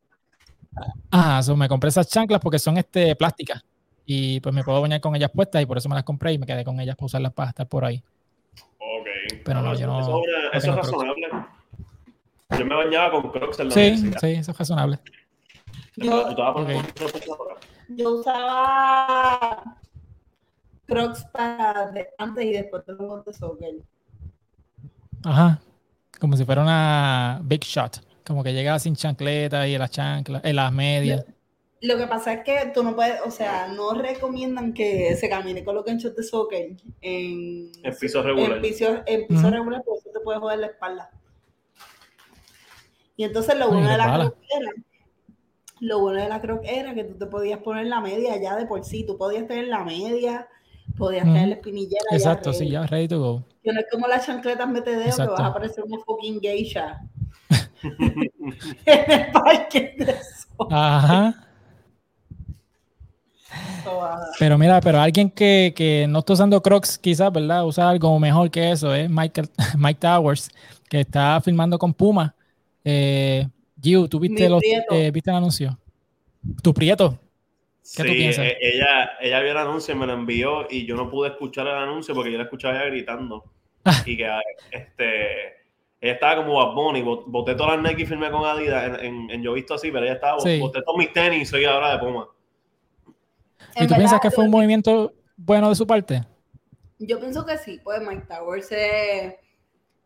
Ah, 1.09 1.39
eso 1.39 1.55
me 1.55 1.67
compré 1.67 1.89
esas 1.89 2.07
chanclas 2.07 2.39
porque 2.39 2.59
son 2.59 2.77
este 2.77 3.15
plásticas 3.15 3.63
y 4.05 4.39
pues 4.39 4.53
me 4.53 4.63
puedo 4.63 4.81
bañar 4.81 5.01
con 5.01 5.15
ellas 5.15 5.31
puestas 5.33 5.61
y 5.61 5.65
por 5.65 5.77
eso 5.77 5.89
me 5.89 5.95
las 5.95 6.03
compré 6.03 6.33
y 6.33 6.37
me 6.37 6.45
quedé 6.45 6.63
con 6.63 6.79
ellas 6.79 6.95
para 6.95 7.05
usarlas 7.05 7.33
para 7.33 7.49
estar 7.49 7.67
por 7.67 7.85
ahí. 7.85 8.03
Ok. 8.77 9.41
Pero 9.43 9.61
no, 9.61 9.73
yo 9.73 9.87
no. 9.87 9.99
Eso, 9.99 10.21
eso 10.53 10.71
es 10.71 10.75
razonable. 10.75 11.27
Yo 12.57 12.65
me 12.65 12.75
bañaba 12.75 13.11
con 13.11 13.31
Crocs 13.31 13.59
en 13.59 13.69
la 13.69 13.73
Sí, 13.73 13.97
sí, 13.97 14.27
eso 14.27 14.51
es 14.51 14.57
razonable. 14.57 14.99
Yo, 15.95 16.35
yo 17.89 18.11
usaba 18.11 19.77
Crocs 20.85 21.25
para 21.31 21.91
antes 22.17 22.45
y 22.45 22.51
después 22.51 22.85
de 22.85 22.93
los 22.93 23.25
de 23.25 23.33
soccer. 23.33 23.75
Ajá. 25.23 25.59
Como 26.19 26.37
si 26.37 26.45
fuera 26.45 26.61
una 26.61 27.41
big 27.43 27.61
shot. 27.63 28.01
Como 28.25 28.43
que 28.43 28.53
llegaba 28.53 28.79
sin 28.79 28.95
chancleta 28.95 29.67
y 29.67 29.73
en 29.73 29.79
las 29.79 29.91
chanclas, 29.91 30.43
en 30.43 30.55
las 30.55 30.71
medias. 30.71 31.25
Lo 31.85 31.97
que 31.97 32.07
pasa 32.07 32.33
es 32.33 32.43
que 32.43 32.71
tú 32.73 32.83
no 32.83 32.95
puedes, 32.95 33.21
o 33.23 33.29
sea, 33.29 33.67
no 33.67 33.93
recomiendan 33.93 34.73
que 34.73 35.15
se 35.15 35.29
camine 35.29 35.63
con 35.63 35.75
los 35.75 35.85
ganchos 35.85 36.15
de 36.15 36.23
soccer 36.23 36.75
en, 37.01 37.71
en 37.83 37.95
piso 37.99 38.23
regular. 38.23 38.53
En 38.53 38.61
piso, 38.61 39.03
en 39.05 39.27
piso 39.27 39.51
regular, 39.51 39.83
porque 39.85 39.99
eso 39.99 40.09
te 40.11 40.19
puede 40.21 40.39
joder 40.39 40.59
la 40.59 40.67
espalda. 40.67 41.11
Y 43.15 43.23
entonces 43.23 43.55
lo 43.59 43.69
bueno 43.69 43.87
de 43.87 43.97
la 43.97 44.15
croc 44.15 44.35
era, 44.59 44.71
lo 45.79 45.99
bueno 45.99 46.23
de 46.23 46.29
la 46.29 46.41
croc 46.41 46.61
era 46.63 46.95
que 46.95 47.03
tú 47.03 47.19
te 47.19 47.27
podías 47.27 47.59
poner 47.59 47.85
la 47.85 48.01
media 48.01 48.35
ya 48.41 48.55
de 48.55 48.65
por 48.65 48.83
sí, 48.83 49.05
tú 49.05 49.15
podías 49.15 49.47
tener 49.47 49.67
la 49.67 49.83
media, 49.83 50.47
podías 50.97 51.25
tener 51.25 51.49
la 51.49 51.55
espinillera. 51.55 52.05
Exacto, 52.11 52.51
sí, 52.51 52.67
ya 52.67 52.87
ready 52.87 53.07
to 53.07 53.19
go. 53.19 53.45
Que 53.63 53.71
no 53.71 53.79
es 53.79 53.85
como 53.91 54.07
las 54.07 54.25
chancletas 54.25 54.67
metedeo 54.67 55.15
que 55.15 55.27
vas 55.27 55.39
a 55.39 55.53
parecer 55.53 55.83
una 55.83 55.99
fucking 55.99 56.41
geisha. 56.41 56.99
en 57.83 59.11
el 59.11 59.31
parque 59.31 59.93
de 59.99 60.11
eso. 60.13 60.47
Ajá. 60.71 61.44
Pero 64.39 64.57
mira, 64.57 64.81
pero 64.81 64.99
alguien 64.99 65.29
que, 65.29 65.73
que, 65.75 66.05
no 66.07 66.19
está 66.19 66.33
usando 66.33 66.61
Crocs, 66.61 66.97
quizás, 66.97 67.31
¿verdad? 67.31 67.65
Usa 67.65 67.89
algo 67.89 68.19
mejor 68.19 68.49
que 68.51 68.71
eso, 68.71 68.93
es 68.93 69.09
Michael, 69.09 69.49
Mike 69.77 69.99
Towers, 69.99 70.49
que 70.89 71.01
está 71.01 71.39
filmando 71.41 71.77
con 71.77 71.93
Puma. 71.93 72.35
Eh, 72.83 73.47
Giu, 73.81 74.07
¿tú 74.07 74.19
viste, 74.19 74.49
los, 74.49 74.61
eh, 74.63 75.11
viste 75.11 75.29
el 75.29 75.35
anuncio? 75.35 75.77
¿Tu 76.61 76.73
prieto? 76.73 77.19
¿Qué 77.95 78.03
sí, 78.03 78.07
tú 78.07 78.13
piensas? 78.13 78.45
E, 78.45 78.57
ella, 78.61 79.11
ella 79.19 79.41
vio 79.41 79.51
el 79.51 79.57
anuncio 79.57 79.93
y 79.93 79.97
me 79.97 80.07
lo 80.07 80.13
envió 80.13 80.67
y 80.69 80.85
yo 80.85 80.95
no 80.95 81.09
pude 81.09 81.29
escuchar 81.29 81.67
el 81.67 81.75
anuncio 81.75 82.15
porque 82.15 82.31
yo 82.31 82.37
la 82.37 82.45
escuchaba 82.45 82.75
ella 82.75 82.85
gritando. 82.85 83.43
y 84.05 84.17
que 84.17 84.27
este, 84.71 85.55
ella 86.01 86.13
estaba 86.13 86.37
como 86.37 86.55
Bad 86.55 86.73
Bunny, 86.73 87.01
boté 87.01 87.55
todas 87.55 87.77
las 87.77 87.83
Nike 87.83 88.03
y 88.03 88.05
firmé 88.05 88.31
con 88.31 88.45
Adidas 88.45 88.99
en, 89.01 89.29
en, 89.29 89.43
yo 89.43 89.53
visto 89.53 89.75
así, 89.75 89.91
pero 89.91 90.05
ella 90.05 90.15
estaba, 90.15 90.37
boté 90.59 90.81
todos 90.81 90.97
mis 90.97 91.13
tenis 91.13 91.43
y 91.43 91.45
soy 91.45 91.65
ahora 91.65 91.93
de 91.93 91.99
Puma. 91.99 92.27
¿Y 93.75 93.87
tú 93.87 93.95
piensas 93.95 94.19
que 94.19 94.31
fue 94.31 94.45
un 94.45 94.51
movimiento 94.51 95.13
bueno 95.37 95.69
de 95.69 95.75
su 95.75 95.85
parte? 95.85 96.23
Yo 96.99 97.19
pienso 97.19 97.45
que 97.45 97.57
sí, 97.57 97.79
pues 97.83 98.01
Mike 98.01 98.25
Towers 98.27 98.71
es, 98.71 99.35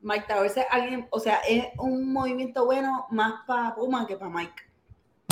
Mike 0.02 0.26
Towers 0.28 0.58
es 0.58 0.66
alguien, 0.72 1.08
o 1.12 1.20
sea, 1.20 1.40
es 1.48 1.66
un 1.78 2.12
movimiento 2.12 2.66
bueno 2.66 3.06
más 3.12 3.46
para 3.46 3.76
Puma 3.76 4.08
que 4.08 4.18
para 4.18 4.32
Mike. 4.32 4.64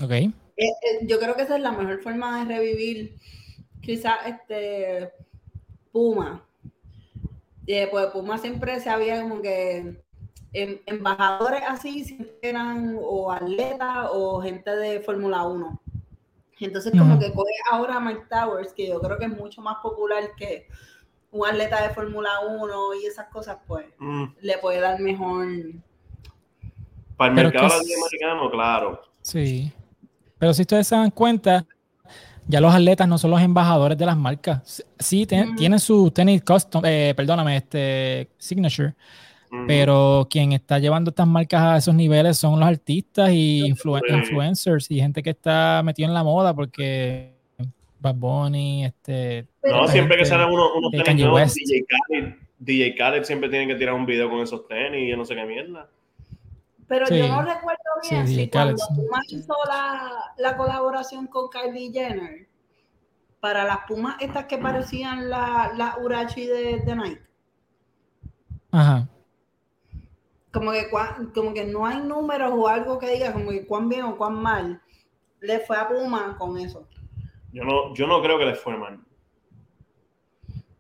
Ok. 0.03 0.11
Eh, 0.11 0.33
eh, 0.57 0.69
yo 1.03 1.19
creo 1.19 1.35
que 1.35 1.43
esa 1.43 1.55
es 1.55 1.61
la 1.61 1.71
mejor 1.71 2.01
forma 2.01 2.39
de 2.39 2.55
revivir 2.55 3.15
quizás 3.81 4.17
este 4.27 5.11
Puma. 5.91 6.43
Eh, 7.65 7.87
pues 7.89 8.07
Puma 8.07 8.37
siempre 8.37 8.79
se 8.79 8.89
había 8.89 9.21
como 9.21 9.41
que 9.41 10.03
em, 10.53 10.79
embajadores 10.85 11.61
así 11.67 12.05
siempre 12.05 12.37
eran 12.41 12.97
o 13.01 13.31
atletas 13.31 14.09
o 14.11 14.41
gente 14.41 14.75
de 14.75 14.99
Fórmula 14.99 15.43
1. 15.47 15.81
Entonces, 16.59 16.91
como 16.97 17.19
que 17.19 17.31
coge 17.31 17.53
ahora 17.71 17.97
a 17.97 17.99
Mike 17.99 18.25
Towers, 18.29 18.73
que 18.73 18.87
yo 18.87 18.99
creo 18.99 19.17
que 19.17 19.25
es 19.25 19.31
mucho 19.31 19.61
más 19.61 19.77
popular 19.77 20.31
que 20.35 20.67
un 21.31 21.45
atleta 21.45 21.87
de 21.87 21.93
Fórmula 21.93 22.29
1 22.47 22.95
y 23.01 23.05
esas 23.05 23.27
cosas, 23.27 23.57
pues 23.67 23.85
mm. 23.99 24.25
le 24.41 24.57
puede 24.57 24.79
dar 24.79 24.99
mejor. 24.99 25.45
Para 27.15 27.29
el 27.29 27.35
mercado 27.35 27.67
latinoamericano, 27.67 28.51
claro. 28.51 29.01
Sí. 29.21 29.71
Pero 30.39 30.53
si 30.53 30.61
ustedes 30.61 30.87
se 30.87 30.95
dan 30.95 31.11
cuenta, 31.11 31.65
ya 32.47 32.61
los 32.61 32.73
atletas 32.73 33.07
no 33.07 33.17
son 33.17 33.31
los 33.31 33.41
embajadores 33.41 33.97
de 33.97 34.05
las 34.05 34.17
marcas. 34.17 34.83
Sí, 34.99 35.25
tienen 35.25 35.79
su 35.79 36.11
tenis 36.11 36.43
custom, 36.43 36.83
eh, 36.85 37.13
perdóname, 37.15 37.57
este 37.57 38.29
signature, 38.37 38.95
pero 39.67 40.27
quien 40.29 40.53
está 40.53 40.79
llevando 40.79 41.10
estas 41.10 41.27
marcas 41.27 41.62
a 41.62 41.77
esos 41.77 41.95
niveles 41.95 42.38
son 42.38 42.60
los 42.60 42.67
artistas 42.67 43.29
y 43.31 43.65
influencers 43.65 44.91
y 44.91 44.99
gente 44.99 45.23
que 45.23 45.29
está 45.29 45.81
metido 45.83 46.07
en 46.07 46.13
la 46.13 46.23
moda 46.23 46.53
porque 46.53 47.33
Bad 47.99 48.15
Bunny, 48.15 48.86
este... 48.86 49.47
No, 49.63 49.88
siempre 49.88 50.17
que 50.17 50.25
salen 50.25 50.49
unos, 50.49 50.71
unos 50.75 50.91
tenis 50.91 51.53
DJ 51.53 51.86
Khaled, 51.88 52.33
DJ 52.60 52.95
Khaled 52.95 53.23
siempre 53.23 53.49
tienen 53.49 53.67
que 53.67 53.75
tirar 53.75 53.95
un 53.95 54.05
video 54.05 54.29
con 54.29 54.41
esos 54.41 54.67
tenis 54.67 55.03
y 55.03 55.10
yo 55.10 55.17
no 55.17 55.25
sé 55.25 55.36
qué 55.36 55.45
mierda. 55.45 55.89
Pero 56.88 57.07
yo 57.10 57.27
no 57.27 57.41
recuerdo 57.41 57.81
bien 58.10 58.27
si 58.27 58.49
cuando 58.49 58.81
Puma 58.95 59.19
hizo 59.29 59.53
la, 59.67 60.12
la, 60.38 60.55
colaboración 60.55 61.27
con 61.27 61.49
Kylie 61.49 61.91
Jenner 61.91 62.47
para 63.41 63.65
las 63.65 63.79
Pumas 63.88 64.15
estas 64.21 64.45
que 64.45 64.57
parecían 64.57 65.29
la, 65.29 65.73
la 65.75 65.97
Urachi 66.01 66.45
de, 66.45 66.79
de 66.79 66.95
Nike. 66.95 67.21
Ajá 68.71 69.10
como 70.59 70.71
que, 70.71 70.89
como 71.33 71.53
que 71.53 71.65
no 71.65 71.85
hay 71.85 72.01
números 72.01 72.51
o 72.55 72.67
algo 72.67 72.99
que 72.99 73.11
diga 73.11 73.33
como 73.33 73.49
que 73.51 73.65
cuán 73.65 73.89
bien 73.89 74.03
o 74.03 74.17
cuán 74.17 74.35
mal 74.35 74.81
le 75.41 75.59
fue 75.59 75.77
a 75.77 75.87
Puma 75.87 76.35
con 76.37 76.57
eso. 76.57 76.87
Yo 77.51 77.63
no, 77.63 77.93
yo 77.93 78.07
no 78.07 78.21
creo 78.21 78.37
que 78.37 78.45
le 78.45 78.55
fue 78.55 78.77
mal. 78.77 78.99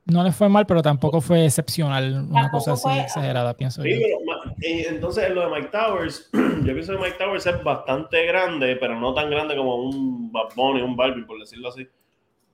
No 0.05 0.23
le 0.23 0.31
fue 0.31 0.47
mal, 0.47 0.65
pero 0.65 0.81
tampoco 0.81 1.19
fue 1.19 1.45
excepcional, 1.45 2.27
una 2.29 2.49
cosa 2.49 2.73
así 2.73 2.87
exagerada, 2.97 3.53
pienso 3.55 3.81
sí, 3.81 3.89
Pero, 3.91 4.89
entonces, 4.89 5.29
lo 5.31 5.41
de 5.41 5.47
Mike 5.49 5.67
Towers, 5.67 6.29
yo 6.33 6.73
pienso 6.73 6.93
que 6.93 6.99
Mike 6.99 7.17
Towers 7.17 7.45
es 7.45 7.61
bastante 7.61 8.25
grande, 8.25 8.77
pero 8.77 8.97
no 8.97 9.13
tan 9.13 9.29
grande 9.29 9.57
como 9.57 9.75
un 9.75 10.31
Bad 10.31 10.55
Bunny, 10.55 10.81
un 10.81 10.95
Barbie, 10.95 11.25
por 11.25 11.37
decirlo 11.39 11.69
así. 11.69 11.85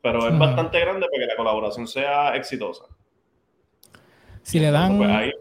Pero 0.01 0.27
es 0.27 0.37
bastante 0.37 0.79
grande 0.79 1.07
para 1.09 1.23
que 1.23 1.27
la 1.27 1.37
colaboración 1.37 1.87
sea 1.87 2.35
exitosa. 2.35 2.85
Si 4.41 4.59
le 4.59 4.71
dan, 4.71 4.97
pues, 4.97 5.33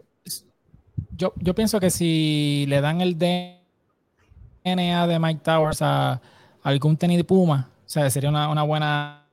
yo, 1.17 1.33
yo 1.37 1.55
pienso 1.55 1.79
que 1.79 1.89
si 1.89 2.65
le 2.67 2.81
dan 2.81 3.01
el 3.01 3.17
DNA 3.17 5.07
de 5.07 5.19
Mike 5.19 5.41
Towers 5.43 5.81
a 5.81 6.21
algún 6.63 6.97
tenis 6.97 7.17
de 7.17 7.23
Puma, 7.23 7.69
o 7.85 7.89
sea, 7.89 8.09
sería 8.09 8.29
una, 8.29 8.49
una 8.49 8.63
buena 8.63 9.23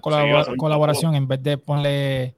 colaboración 0.00 1.14
en 1.14 1.28
vez 1.28 1.42
de 1.42 1.58
ponerle, 1.58 2.34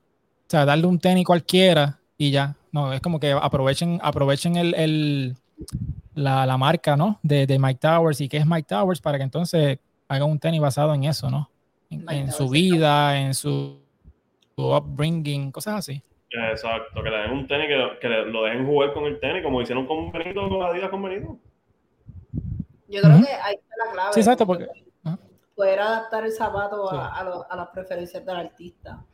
o 0.46 0.50
sea, 0.50 0.64
darle 0.64 0.86
un 0.86 0.98
tenis 0.98 1.24
cualquiera 1.24 1.98
y 2.18 2.30
ya. 2.30 2.56
No, 2.72 2.92
es 2.92 3.00
como 3.00 3.18
que 3.18 3.32
aprovechen, 3.32 3.98
aprovechen 4.02 4.56
el, 4.56 4.74
el 4.74 5.36
la, 6.14 6.46
la, 6.46 6.56
marca, 6.56 6.96
¿no? 6.96 7.18
De, 7.22 7.46
de, 7.46 7.58
Mike 7.58 7.80
Towers 7.80 8.20
y 8.20 8.28
qué 8.28 8.36
es 8.36 8.46
Mike 8.46 8.68
Towers 8.68 9.00
para 9.00 9.18
que 9.18 9.24
entonces 9.24 9.78
haga 10.08 10.24
un 10.24 10.38
tenis 10.38 10.60
basado 10.60 10.94
en 10.94 11.04
eso, 11.04 11.30
¿no? 11.30 11.50
En, 11.90 12.30
su 12.30 12.48
vida, 12.48 13.18
en 13.18 13.34
su, 13.34 13.80
su 14.54 14.62
upbringing, 14.62 15.50
cosas 15.50 15.78
así. 15.78 16.02
Exacto, 16.30 17.02
que 17.02 17.10
le 17.10 17.16
den 17.16 17.30
un 17.32 17.46
tenis, 17.48 17.66
que, 17.66 17.98
que 18.00 18.08
lo 18.08 18.44
dejen 18.44 18.66
jugar 18.66 18.92
con 18.92 19.04
el 19.04 19.18
tenis, 19.18 19.42
como 19.42 19.60
hicieron 19.60 19.86
con 19.86 20.12
Benito, 20.12 20.48
con 20.48 20.62
Adidas 20.62 20.90
con 20.90 21.02
Benito. 21.02 21.38
Yo 22.88 23.02
creo 23.02 23.20
que 23.20 23.32
ahí 23.32 23.54
está 23.54 23.84
la 23.84 23.92
clave. 23.92 24.12
Sí, 24.12 24.20
exacto, 24.20 24.46
porque... 24.46 24.66
Poder 25.56 25.80
adaptar 25.80 26.24
el 26.24 26.32
zapato 26.32 26.90
a, 26.90 27.18
a, 27.18 27.56
las 27.56 27.68
preferencias 27.68 28.24
del 28.24 28.36
artista. 28.36 29.04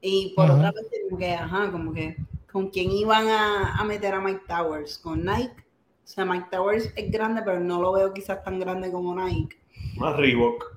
Y 0.00 0.32
por 0.34 0.50
otra 0.50 0.72
parte, 0.72 1.02
como 1.04 1.18
que, 1.18 1.34
ajá, 1.34 1.70
como 1.70 1.92
que, 1.92 2.16
¿con 2.50 2.70
quién 2.70 2.90
iban 2.90 3.28
a, 3.28 3.76
a, 3.76 3.84
meter 3.84 4.14
a 4.14 4.20
Mike 4.20 4.44
Towers? 4.48 4.98
¿Con 4.98 5.24
Nike? 5.24 5.52
O 5.52 6.06
sea, 6.08 6.24
Mike 6.24 6.46
Towers 6.50 6.92
es 6.96 7.10
grande, 7.10 7.42
pero 7.44 7.60
no 7.60 7.82
lo 7.82 7.92
veo 7.92 8.14
quizás 8.14 8.42
tan 8.42 8.58
grande 8.58 8.90
como 8.90 9.14
Nike. 9.14 9.58
Más 9.98 10.16
Reebok. 10.16 10.75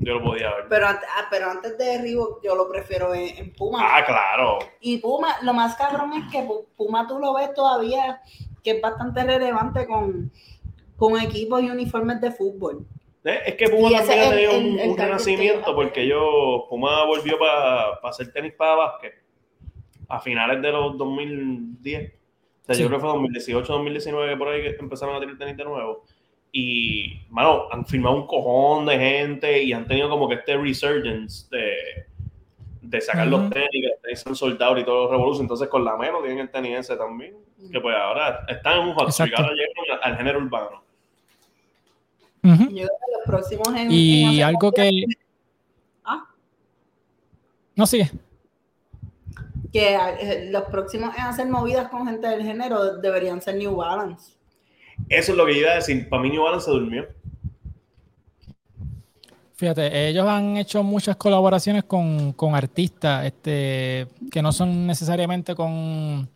Yo 0.00 0.14
lo 0.14 0.22
podía 0.22 0.54
ver. 0.54 0.66
Pero, 0.68 0.86
ah, 0.86 1.26
pero 1.30 1.50
antes 1.50 1.76
de 1.76 2.00
Reebok, 2.00 2.42
yo 2.42 2.54
lo 2.54 2.68
prefiero 2.68 3.14
en, 3.14 3.52
Puma. 3.54 3.80
Ah, 3.82 4.04
claro. 4.04 4.58
Y 4.80 4.98
Puma, 4.98 5.36
lo 5.42 5.52
más 5.52 5.76
cabrón 5.76 6.12
es 6.14 6.30
que 6.30 6.46
Puma 6.76 7.06
tú 7.06 7.18
lo 7.18 7.34
ves 7.34 7.52
todavía, 7.54 8.20
que 8.62 8.72
es 8.72 8.80
bastante 8.80 9.24
relevante 9.24 9.86
con, 9.86 10.30
con 10.96 11.20
equipos 11.20 11.62
y 11.62 11.70
uniformes 11.70 12.20
de 12.20 12.30
fútbol. 12.30 12.86
Eh, 13.24 13.40
es 13.46 13.54
que 13.56 13.68
Puma 13.68 13.90
también 13.90 14.20
ha 14.20 14.30
tenido 14.30 14.58
un, 14.58 14.96
renacimiento 14.96 15.74
porque 15.74 16.06
yo, 16.06 16.66
Puma 16.68 17.04
volvió 17.04 17.38
para 17.38 17.94
hacer 18.04 18.32
tenis 18.32 18.52
para 18.54 18.76
básquet 18.76 19.14
a 20.08 20.20
finales 20.20 20.62
de 20.62 20.72
los 20.72 20.96
2010. 20.96 22.12
O 22.12 22.64
sea, 22.64 22.76
yo 22.76 22.86
creo 22.86 22.98
que 22.98 23.02
fue 23.02 23.10
2018, 23.10 23.72
2019 23.72 24.36
por 24.36 24.48
ahí 24.48 24.62
que 24.62 24.76
empezaron 24.78 25.16
a 25.16 25.20
tener 25.20 25.36
tenis 25.36 25.56
de 25.56 25.64
nuevo. 25.64 26.04
Y, 26.52 27.20
mano, 27.28 27.64
han 27.70 27.84
firmado 27.86 28.16
un 28.16 28.26
cojón 28.26 28.86
de 28.86 28.98
gente 28.98 29.62
y 29.62 29.72
han 29.72 29.86
tenido 29.86 30.08
como 30.08 30.28
que 30.28 30.36
este 30.36 30.56
resurgence 30.56 31.46
de, 31.50 32.06
de 32.88 33.00
sacar 33.00 33.26
los 33.26 33.50
tenis, 33.50 33.90
que 34.02 34.16
son 34.16 34.34
soldados 34.34 34.80
y 34.80 34.84
todos 34.84 35.02
los 35.04 35.10
revoluciones. 35.10 35.42
Entonces, 35.42 35.68
con 35.68 35.84
la 35.84 35.96
mano 35.96 36.20
tienen 36.20 36.40
el 36.40 36.50
tenis 36.50 36.78
ese 36.78 36.96
también. 36.96 37.36
Que 37.70 37.80
pues 37.80 37.94
ahora 37.96 38.44
están 38.48 38.80
en 38.80 38.88
un 38.88 38.94
hot 38.94 39.10
al 40.02 40.16
género 40.16 40.38
urbano. 40.38 40.82
los 42.42 42.60
próximos 43.26 43.68
y 43.88 44.40
algo 44.40 44.72
que. 44.72 45.04
¿Ah? 46.04 46.24
No 47.74 47.86
sigue. 47.86 48.10
Que 49.72 49.96
eh, 49.96 50.48
los 50.50 50.62
próximos 50.64 51.14
en 51.16 51.24
hacer 51.24 51.48
movidas 51.48 51.88
con 51.88 52.06
gente 52.06 52.26
del 52.26 52.42
género 52.42 52.96
deberían 52.98 53.42
ser 53.42 53.56
New 53.56 53.76
Balance. 53.76 54.37
Eso 55.08 55.32
es 55.32 55.38
lo 55.38 55.46
que 55.46 55.54
yo 55.54 55.60
iba 55.60 55.72
a 55.72 55.76
decir. 55.76 56.08
Para 56.08 56.22
mí 56.22 56.30
New 56.30 56.42
Balance 56.42 56.66
se 56.66 56.70
durmió. 56.70 57.06
Fíjate, 59.54 60.08
ellos 60.08 60.26
han 60.28 60.56
hecho 60.56 60.84
muchas 60.84 61.16
colaboraciones 61.16 61.82
con, 61.84 62.34
artistas 62.54 63.26
este, 63.26 64.06
que 64.30 64.40
no 64.40 64.52
son 64.52 64.86
necesariamente 64.86 65.56
con 65.56 66.28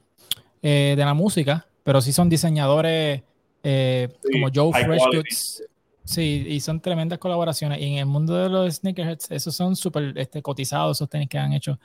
eh, 0.60 0.94
de 0.96 1.04
la 1.04 1.14
música, 1.14 1.64
pero 1.84 2.00
sí 2.00 2.12
son 2.12 2.28
diseñadores 2.28 3.22
eh, 3.62 4.08
como 4.32 4.48
Joe 4.52 4.72
Freshgoods. 4.72 5.62
Sí, 6.04 6.46
y 6.48 6.60
son 6.60 6.80
tremendas 6.80 7.18
colaboraciones. 7.18 7.80
Y 7.80 7.92
en 7.92 7.98
el 7.98 8.06
mundo 8.06 8.34
de 8.34 8.48
los 8.48 8.74
sneakerheads, 8.74 9.30
esos 9.30 9.54
son 9.54 9.76
súper 9.76 10.12
este, 10.16 10.42
cotizados, 10.42 10.98
esos 10.98 11.08
tenis 11.08 11.28
que 11.28 11.38
han 11.38 11.52
hecho 11.52 11.78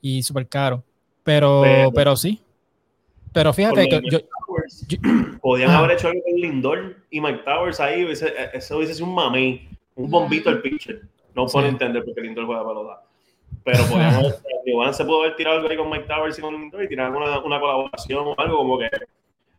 y 0.00 0.22
súper 0.22 0.48
caros. 0.48 0.82
Pero, 1.22 1.62
pero, 1.94 2.16
sí. 2.16 2.40
Pero 3.32 3.52
fíjate 3.52 3.88
que 3.88 4.02
yo, 4.10 4.18
Podían 5.40 5.70
haber 5.70 5.92
hecho 5.92 6.08
algo 6.08 6.22
con 6.22 6.34
Lindor 6.34 6.96
y 7.10 7.20
Mike 7.20 7.42
Towers 7.44 7.80
ahí. 7.80 8.06
eso 8.52 8.76
hubiese 8.76 8.94
sido 8.94 9.06
un 9.06 9.14
mami, 9.14 9.68
un 9.94 10.10
bombito 10.10 10.50
al 10.50 10.60
pitcher. 10.60 11.02
No 11.34 11.46
puedo 11.46 11.66
entender 11.66 12.04
porque 12.04 12.20
Lindor 12.20 12.46
juega 12.46 12.66
pelota. 12.66 13.02
Pero 13.64 13.84
podíamos, 13.90 14.42
Iván 14.66 14.94
se 14.94 15.04
pudo 15.04 15.22
haber 15.22 15.36
tirado 15.36 15.56
algo 15.56 15.68
ahí 15.68 15.76
con 15.76 15.90
Mike 15.90 16.06
Towers 16.06 16.38
y 16.38 16.42
con 16.42 16.54
Lindor 16.54 16.82
y 16.82 16.88
tirar 16.88 17.10
una, 17.10 17.38
una 17.40 17.60
colaboración 17.60 18.26
o 18.26 18.34
algo 18.38 18.56
como 18.58 18.78
que 18.78 18.90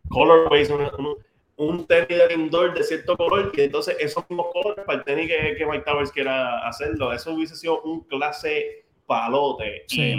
Colorways, 0.10 0.70
un, 0.70 1.18
un 1.58 1.88
tenis 1.88 2.08
de 2.08 2.28
Lindor 2.30 2.74
de 2.74 2.84
cierto 2.84 3.16
color 3.16 3.52
y 3.56 3.62
entonces 3.62 3.96
esos 4.00 4.28
mismos 4.30 4.48
colores 4.52 4.86
para 4.86 5.00
el 5.00 5.06
tenis 5.06 5.28
que, 5.28 5.56
que 5.58 5.66
Mike 5.66 5.84
Towers 5.86 6.12
quiera 6.12 6.68
hacerlo. 6.68 7.14
Eso 7.14 7.34
hubiese 7.34 7.56
sido 7.56 7.82
un 7.82 8.02
clase 8.02 8.86
palote. 9.06 9.84
Sí, 9.88 10.16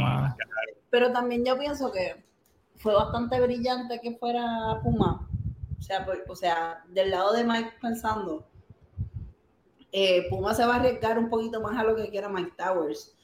Pero 0.90 1.12
también 1.12 1.44
yo 1.44 1.58
pienso 1.58 1.90
que 1.92 2.16
fue 2.84 2.94
bastante 2.94 3.40
brillante 3.40 3.98
que 3.98 4.14
fuera 4.18 4.78
Puma. 4.82 5.26
O 5.78 5.82
sea, 5.82 6.04
pues, 6.04 6.20
o 6.28 6.36
sea 6.36 6.84
del 6.88 7.10
lado 7.10 7.32
de 7.32 7.42
Mike 7.42 7.72
pensando, 7.80 8.46
eh, 9.90 10.26
Puma 10.28 10.52
se 10.52 10.66
va 10.66 10.74
a 10.74 10.76
arriesgar 10.80 11.18
un 11.18 11.30
poquito 11.30 11.62
más 11.62 11.78
a 11.78 11.82
lo 11.82 11.96
que 11.96 12.10
quiera 12.10 12.28
Mike 12.28 12.52
Towers. 12.58 13.16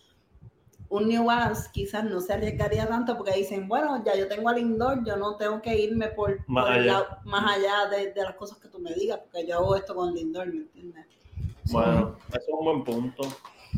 Un 0.88 1.08
New 1.08 1.26
Balance 1.26 1.68
quizás 1.72 2.04
no 2.04 2.22
se 2.22 2.32
arriesgaría 2.32 2.88
tanto 2.88 3.18
porque 3.18 3.36
dicen, 3.36 3.68
bueno, 3.68 4.02
ya 4.02 4.16
yo 4.16 4.28
tengo 4.28 4.48
al 4.48 4.58
indoor, 4.58 5.04
yo 5.04 5.16
no 5.18 5.36
tengo 5.36 5.60
que 5.60 5.78
irme 5.78 6.08
por 6.08 6.42
más 6.48 6.70
allá, 6.70 7.20
más 7.24 7.56
allá 7.56 7.86
de, 7.90 8.14
las 8.16 8.36
cosas 8.36 8.58
que 8.58 8.68
tú 8.68 8.78
me 8.78 8.94
digas, 8.94 9.20
porque 9.20 9.46
yo 9.46 9.58
hago 9.58 9.76
esto 9.76 9.94
con 9.94 10.08
el 10.08 10.16
indoor, 10.16 10.46
¿me 10.46 10.62
entiendes? 10.62 11.06
Bueno, 11.70 12.16
eso 12.30 12.38
es 12.38 12.48
un 12.48 12.64
buen 12.64 12.82
punto. 12.82 13.28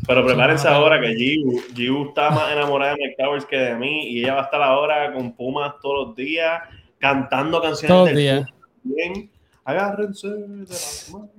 Pero 0.05 0.25
prepárense 0.25 0.67
ahora 0.67 0.99
que 0.99 1.15
Giu, 1.15 1.61
Giu 1.73 2.07
está 2.09 2.29
más 2.29 2.51
enamorada 2.51 2.93
de 2.93 3.03
Mike 3.03 3.15
Towers 3.17 3.45
que 3.45 3.57
de 3.57 3.75
mí 3.75 4.07
y 4.09 4.19
ella 4.19 4.35
va 4.35 4.41
a 4.41 4.43
estar 4.45 4.61
ahora 4.61 5.13
con 5.13 5.33
Pumas 5.33 5.75
todos 5.81 6.07
los 6.07 6.15
días, 6.15 6.61
cantando 6.97 7.61
canciones 7.61 7.87
todos 7.95 8.07
del 8.07 8.17
días. 8.17 8.49
Bien. 8.83 9.29
Agárrense 9.63 10.27
de 10.27 10.57
las 10.57 11.09
manos. 11.11 11.29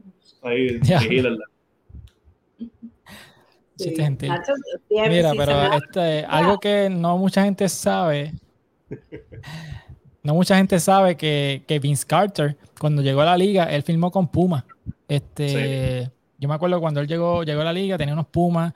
Ahí, 0.42 0.80
Sí, 3.76 3.92
gente. 3.96 4.28
Mira, 4.88 5.32
pero 5.36 5.72
este, 5.72 6.24
algo 6.26 6.60
que 6.60 6.88
no 6.88 7.18
mucha 7.18 7.42
gente 7.42 7.68
sabe, 7.68 8.32
no 10.22 10.34
mucha 10.34 10.56
gente 10.56 10.78
sabe 10.78 11.16
que, 11.16 11.64
que 11.66 11.80
Vince 11.80 12.06
Carter, 12.06 12.56
cuando 12.78 13.02
llegó 13.02 13.22
a 13.22 13.24
la 13.24 13.36
liga, 13.36 13.64
él 13.64 13.82
filmó 13.82 14.12
con 14.12 14.28
Puma. 14.28 14.64
Este, 15.08 16.08
yo 16.44 16.48
me 16.48 16.56
acuerdo 16.56 16.78
cuando 16.78 17.00
él 17.00 17.08
llegó, 17.08 17.42
llegó 17.42 17.62
a 17.62 17.64
la 17.64 17.72
liga, 17.72 17.96
tenía 17.96 18.12
unos 18.12 18.26
Pumas 18.26 18.74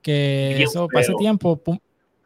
que 0.00 0.62
eso 0.62 0.88
pasó 0.88 1.14
tiempo, 1.16 1.60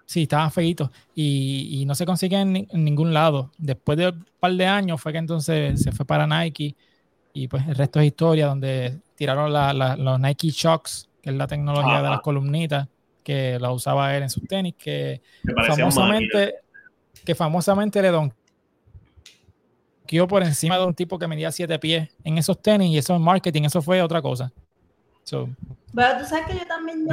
sí, 0.07 0.23
estaban 0.23 0.53
feitos 0.53 0.89
y, 1.17 1.83
no 1.85 1.97
se 1.97 2.07
consiguen 2.07 2.69
en, 2.71 2.85
ningún 2.85 3.13
lado. 3.13 3.51
Después 3.59 3.99
de 3.99 4.11
un 4.11 4.25
par 4.39 4.53
de 4.53 4.67
años 4.67 5.01
fue 5.01 5.11
que 5.11 5.19
entonces 5.19 5.83
se 5.83 5.91
fue 5.91 6.07
para 6.07 6.29
Nike 6.29 6.77
y 7.33 7.49
pues 7.49 7.67
el 7.67 7.75
resto 7.75 7.99
es 7.99 8.07
historia, 8.07 8.47
donde 8.47 9.01
tiraron 9.17 9.53
los 10.05 10.21
Nike 10.21 10.51
Shocks, 10.51 11.09
que 11.21 11.31
es 11.31 11.37
la 11.37 11.49
tecnología 11.49 12.01
de 12.01 12.11
las 12.11 12.21
columnitas 12.21 12.87
que 13.25 13.59
la 13.59 13.73
usaba 13.73 14.17
él 14.17 14.23
en 14.23 14.31
sus 14.31 14.47
tenis, 14.47 14.75
que 14.79 15.23
famosamente, 15.67 16.55
que 17.25 17.35
famosamente 17.35 18.01
le 18.01 18.11
donkeó 18.11 18.37
por 20.29 20.45
encima 20.45 20.79
de 20.79 20.85
un 20.85 20.95
tipo 20.95 21.19
que 21.19 21.27
medía 21.27 21.51
siete 21.51 21.81
pies 21.81 22.11
en 22.23 22.39
esos 22.39 22.63
tenis 22.63 22.91
y 22.91 22.99
eso 22.99 23.17
en 23.17 23.23
marketing, 23.23 23.65
eso 23.65 23.83
fue 23.83 24.01
otra 24.01 24.23
cosa. 24.23 24.53
Pero 25.95 26.19
tú 26.19 26.25
sabes 26.25 26.47
que 26.47 26.59
yo 26.59 26.67
también 26.67 27.07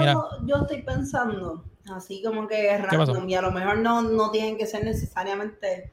yo, 0.46 0.56
estoy 0.58 0.82
pensando, 0.82 1.64
así 1.96 2.22
como 2.24 2.48
que 2.48 2.78
random, 2.78 3.30
y 3.30 3.36
a 3.36 3.42
lo 3.42 3.52
mejor 3.52 3.78
no, 3.78 4.02
no 4.02 4.32
tienen 4.32 4.58
que 4.58 4.66
ser 4.66 4.84
necesariamente 4.84 5.92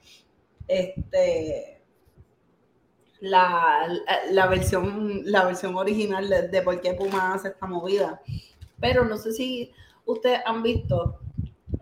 este 0.66 1.78
la, 3.20 3.88
la, 4.31 4.46
versión 4.46 5.22
la 5.24 5.44
versión 5.44 5.76
original 5.76 6.28
de, 6.50 6.62
por 6.62 6.81
qué 6.81 6.94
Puma 6.94 7.35
hace 7.35 7.48
esta 7.48 7.66
movida. 7.66 8.20
Pero 8.81 9.04
no 9.04 9.16
sé 9.16 9.33
si 9.33 9.72
ustedes 10.04 10.40
han 10.46 10.62
visto 10.62 11.20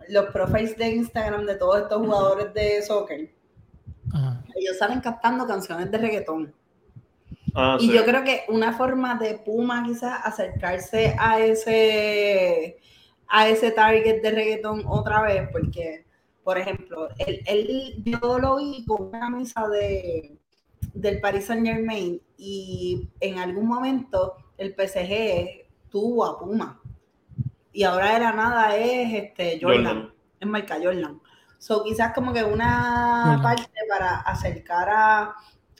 los 0.09 0.25
profiles 0.27 0.77
de 0.77 0.89
Instagram 0.89 1.45
de 1.45 1.55
todos 1.55 1.81
estos 1.81 1.99
jugadores 1.99 2.53
de 2.53 2.81
soccer. 2.81 3.31
Ellos 4.55 4.77
salen 4.79 4.99
captando 4.99 5.45
canciones 5.45 5.91
de 5.91 5.97
reggaetón. 5.97 6.53
Ah, 7.59 7.75
y 7.79 7.91
yo 7.91 8.05
creo 8.05 8.23
que 8.23 8.43
una 8.49 8.73
forma 8.73 9.15
de 9.15 9.33
Puma 9.39 9.83
quizás 9.83 10.19
acercarse 10.23 11.15
a 11.17 11.39
ese, 11.39 12.77
a 13.27 13.49
ese 13.49 13.71
target 13.71 14.21
de 14.21 14.29
reggaetón 14.29 14.83
otra 14.87 15.23
vez, 15.23 15.49
porque, 15.51 16.05
por 16.43 16.59
ejemplo, 16.59 17.09
él, 17.17 17.41
él 17.47 17.95
yo 18.05 18.37
lo 18.37 18.57
vi 18.57 18.85
con 18.85 19.07
una 19.07 19.21
camisa 19.21 19.67
de, 19.69 20.37
del 20.93 21.19
Paris 21.19 21.45
Saint 21.45 21.65
Germain 21.65 22.21
y 22.37 23.09
en 23.21 23.39
algún 23.39 23.65
momento 23.65 24.35
el 24.59 24.75
PSG 24.75 25.89
tuvo 25.89 26.25
a 26.25 26.37
Puma. 26.37 26.79
Y 27.73 27.85
ahora 27.85 28.13
de 28.13 28.19
la 28.19 28.33
nada 28.33 28.77
es 28.77 29.15
este 29.15 29.57
Jordan, 29.59 30.13
es 30.39 30.47
marca 30.47 30.77
Jordan. 30.79 31.19
So 31.57 31.83
quizás 31.83 32.13
como 32.13 32.33
que 32.33 32.43
una 32.43 33.39
parte 33.41 33.65
para 33.89 34.17
acercar 34.17 34.89
a 34.91 35.35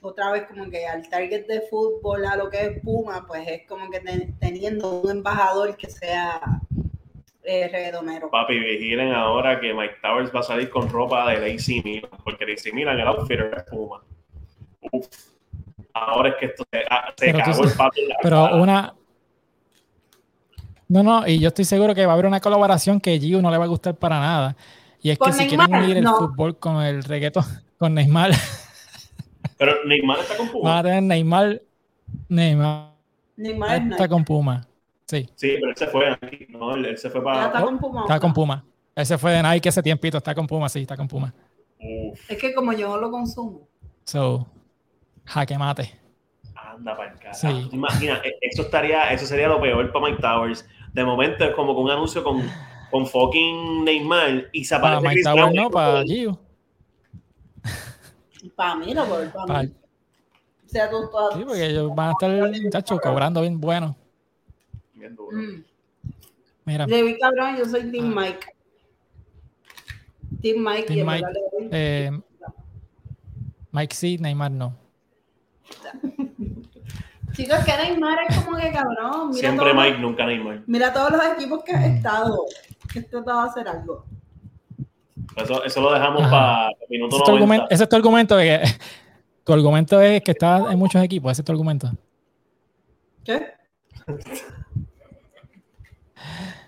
otra 0.08 0.32
vez 0.32 0.46
como 0.48 0.70
que 0.70 0.86
al 0.86 1.08
target 1.10 1.46
de 1.48 1.62
fútbol, 1.62 2.26
a 2.26 2.36
lo 2.36 2.50
que 2.50 2.66
es 2.66 2.82
Puma, 2.82 3.26
pues 3.28 3.48
es 3.48 3.68
como 3.68 3.90
que 3.90 4.00
teniendo 4.40 5.02
un 5.02 5.12
embajador 5.12 5.76
que 5.76 5.90
sea 5.90 6.42
eh, 7.44 7.68
reggaetonero. 7.72 8.30
Papi, 8.30 8.58
vigilen 8.58 9.14
ahora 9.14 9.60
que 9.60 9.74
Mike 9.74 9.96
Towers 10.02 10.34
va 10.34 10.40
a 10.40 10.44
salir 10.44 10.70
con 10.70 10.90
ropa 10.90 11.30
de 11.30 11.54
AC 11.54 11.84
Milan, 11.84 12.12
porque 12.24 12.46
AC 12.46 12.74
Milan 12.74 13.00
el 13.00 13.08
outfitter 13.08 13.54
es 13.56 13.64
Puma. 13.64 14.02
Uf. 14.92 15.08
Ahora 15.94 16.30
es 16.30 16.36
que 16.36 16.46
esto 16.48 16.64
se, 16.72 16.84
ah, 16.90 17.14
cagó 17.18 17.64
el 17.64 17.72
papi 17.72 18.02
Pero 18.22 18.56
una... 18.56 18.94
No, 20.90 21.04
no, 21.04 21.28
y 21.28 21.40
yo 21.40 21.50
estoy 21.50 21.66
seguro 21.66 21.94
que 21.94 22.06
va 22.06 22.12
a 22.12 22.14
haber 22.14 22.28
una 22.28 22.40
colaboración 22.40 23.02
que 23.02 23.20
Gio 23.20 23.42
no 23.42 23.52
le 23.52 23.58
va 23.58 23.66
a 23.66 23.68
gustar 23.68 23.96
para 23.96 24.20
nada. 24.20 24.56
Y 25.02 25.10
es 25.10 25.20
que 25.20 25.34
si 25.34 25.48
quieren 25.48 25.74
unir 25.74 25.98
el 25.98 26.08
fútbol 26.08 26.58
con 26.58 26.82
el 26.82 27.04
reggaetón, 27.04 27.44
con 27.78 27.94
Neymar... 27.94 28.32
Pero 29.58 29.84
Neymar 29.86 30.20
está 30.20 30.38
con 30.38 30.50
Puma. 30.50 30.70
Va 30.70 30.80
a 30.80 30.84
tener 30.84 31.04
Neymar. 31.04 31.62
Neymar. 32.30 32.94
Neymar 33.36 33.92
está 33.92 34.08
con 34.08 34.24
Puma. 34.24 34.68
Sí. 35.06 35.30
Sí, 35.36 35.56
pero 35.60 35.70
él 35.70 35.78
se 35.78 35.88
fue. 35.88 36.18
No, 36.50 36.76
él, 36.76 36.98
se 36.98 37.10
fue 37.10 37.24
para. 37.24 37.48
Está 37.48 37.62
con 37.62 37.80
Puma. 37.80 38.02
Está 38.02 38.20
con 38.20 38.34
Puma. 38.34 38.66
Él 38.96 39.06
se 39.06 39.18
fue 39.18 39.32
de 39.32 39.44
Nike 39.44 39.70
ese 39.70 39.82
tiempito. 39.84 40.18
Está 40.18 40.36
con 40.36 40.48
Puma, 40.48 40.70
sí, 40.70 40.82
está 40.82 40.98
con 40.98 41.08
Puma. 41.08 41.34
Es 41.80 42.38
que 42.38 42.54
como 42.54 42.74
yo 42.74 42.90
no 42.90 42.98
lo 42.98 43.12
consumo. 43.12 43.68
So, 44.04 44.48
jaque 45.26 45.58
mate. 45.58 46.00
Anda 46.56 46.96
para 46.96 47.12
el 47.12 47.34
Sí. 47.34 47.70
Imagina, 47.72 48.22
e, 48.24 48.38
eso 48.42 48.64
estaría, 48.64 49.12
eso 49.12 49.26
sería 49.26 49.48
lo 49.48 49.62
peor 49.62 49.92
para 49.92 50.06
Mike 50.06 50.22
Towers. 50.22 50.68
de 50.94 51.04
momento 51.04 51.44
es 51.46 51.56
como 51.56 51.76
con 51.76 51.86
un 51.86 51.92
anuncio 51.92 52.24
con, 52.24 52.42
con 52.90 53.06
fucking 53.06 53.84
Neymar 53.84 54.50
y 54.52 54.64
se 54.64 54.76
aparece 54.76 55.02
para 55.02 55.14
Chris 55.14 55.26
Brown. 55.26 55.54
No, 55.54 55.70
para 55.70 56.04
Gio. 56.04 56.40
Para 58.56 58.76
mí, 58.76 58.94
no, 58.94 59.06
para, 59.06 59.32
para 59.32 59.64
mí. 59.64 59.74
O 60.66 60.70
sea, 60.70 60.90
tú, 60.90 60.98
Sí, 61.34 61.44
porque 61.46 61.66
ellos 61.66 61.96
van 61.96 62.10
a 62.10 62.12
estar, 62.12 62.62
muchachos, 62.62 63.00
cobrando 63.02 63.42
bien 63.42 63.60
bueno. 63.60 63.96
Bien 64.94 65.16
duro. 65.16 65.38
Mm. 65.38 65.64
Mira. 66.66 66.86
David 66.86 67.16
Cabrón, 67.22 67.58
yo 67.58 67.66
soy 67.66 67.90
Team 67.90 68.18
ah. 68.18 68.22
Mike. 68.22 68.48
Team 70.42 70.64
Mike. 70.64 70.88
Team 70.88 71.08
Mike, 71.08 71.28
eh, 71.72 72.12
Mike 73.72 73.96
sí, 73.96 74.18
Neymar 74.18 74.52
no. 74.52 74.76
Chicos, 77.34 77.60
que 77.64 77.78
Neymar 77.78 78.20
es 78.28 78.38
como 78.40 78.58
que 78.58 78.72
cabrón. 78.72 79.30
Mira 79.30 79.40
Siempre 79.40 79.74
Mike, 79.74 80.00
nunca 80.00 80.26
Neymar. 80.26 80.64
Mira 80.68 80.92
todos 80.92 81.12
los 81.12 81.26
equipos 81.38 81.64
que 81.64 81.72
ha 81.72 81.86
estado. 81.86 82.46
Que 82.92 83.02
tratado 83.04 83.44
de 83.44 83.50
hacer 83.50 83.68
algo. 83.68 84.06
Eso, 85.38 85.64
eso 85.64 85.82
lo 85.82 85.94
dejamos 85.94 86.28
para 86.28 86.72
minuto 86.90 87.18
ese 87.24 87.32
90. 87.32 87.68
ese 87.70 87.84
es 87.84 87.90
tu 87.90 87.96
argumento 87.96 88.36
de 88.36 88.46
que 88.46 88.68
tu 89.44 89.54
argumento 89.54 90.02
es 90.02 90.22
que 90.24 90.32
está 90.32 90.72
en 90.72 90.80
muchos 90.80 91.02
equipos. 91.04 91.32
Ese 91.32 91.42
es 91.42 91.46
tu 91.46 91.52
argumento. 91.52 91.92
¿Qué? 93.24 93.54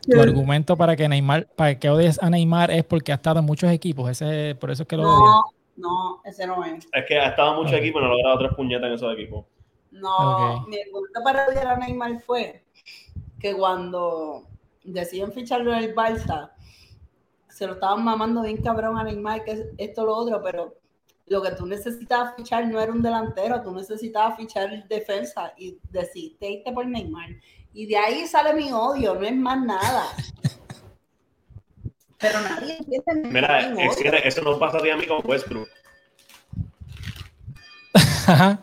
Tu 0.09 0.19
argumento 0.19 0.75
para 0.77 0.95
que 0.95 1.07
Neymar, 1.07 1.47
para 1.55 1.77
que 1.77 1.89
odies 1.89 2.21
a 2.21 2.29
Neymar 2.29 2.71
es 2.71 2.83
porque 2.83 3.11
ha 3.11 3.15
estado 3.15 3.39
en 3.39 3.45
muchos 3.45 3.71
equipos. 3.71 4.09
Ese, 4.09 4.55
por 4.55 4.71
eso 4.71 4.83
es 4.83 4.87
que 4.87 4.97
lo 4.97 5.03
No, 5.03 5.43
no, 5.77 6.21
ese 6.25 6.47
no 6.47 6.63
es. 6.63 6.87
Es 6.91 7.05
que 7.07 7.19
ha 7.19 7.29
estado 7.29 7.51
en 7.51 7.63
muchos 7.63 7.73
equipos 7.73 8.01
y 8.01 8.05
no 8.05 8.11
ha 8.11 8.15
logrado 8.15 8.39
tres 8.39 8.53
puñetas 8.55 8.87
en 8.87 8.93
esos 8.93 9.13
equipos. 9.13 9.45
No, 9.91 10.65
mi 10.67 10.79
argumento 10.79 11.23
para 11.23 11.47
odiar 11.47 11.67
a 11.67 11.77
Neymar 11.77 12.19
fue 12.21 12.63
que 13.39 13.55
cuando 13.55 14.43
deciden 14.83 15.31
ficharlo 15.31 15.73
en 15.73 15.83
el 15.83 15.95
Barça, 15.95 16.51
se 17.59 17.67
lo 17.67 17.73
estaban 17.73 18.05
mamando 18.05 18.41
bien 18.41 18.55
cabrón 18.61 18.97
a 18.97 19.03
Neymar, 19.03 19.43
que 19.43 19.51
es 19.51 19.65
esto 19.77 20.05
lo 20.05 20.15
otro, 20.15 20.41
pero 20.41 20.77
lo 21.27 21.41
que 21.41 21.51
tú 21.51 21.65
necesitabas 21.65 22.33
fichar 22.37 22.65
no 22.65 22.79
era 22.79 22.89
un 22.89 23.01
delantero, 23.01 23.61
tú 23.61 23.73
necesitabas 23.75 24.37
fichar 24.37 24.87
defensa 24.87 25.51
y 25.57 25.77
decidiste 25.91 26.49
irte 26.49 26.71
por 26.71 26.87
Neymar. 26.87 27.31
Y 27.73 27.85
de 27.85 27.97
ahí 27.97 28.25
sale 28.27 28.53
mi 28.53 28.71
odio, 28.71 29.13
no 29.13 29.27
es 29.27 29.35
más 29.35 29.61
nada. 29.61 30.05
Pero 32.17 32.39
nadie 32.39 32.77
empieza 32.77 33.11
Mira, 33.25 33.73
eso 34.23 34.41
no 34.41 34.57
pasa 34.57 34.77
a 34.77 34.95
mí 34.95 35.05
con 35.05 35.19
Westbrook. 35.25 35.67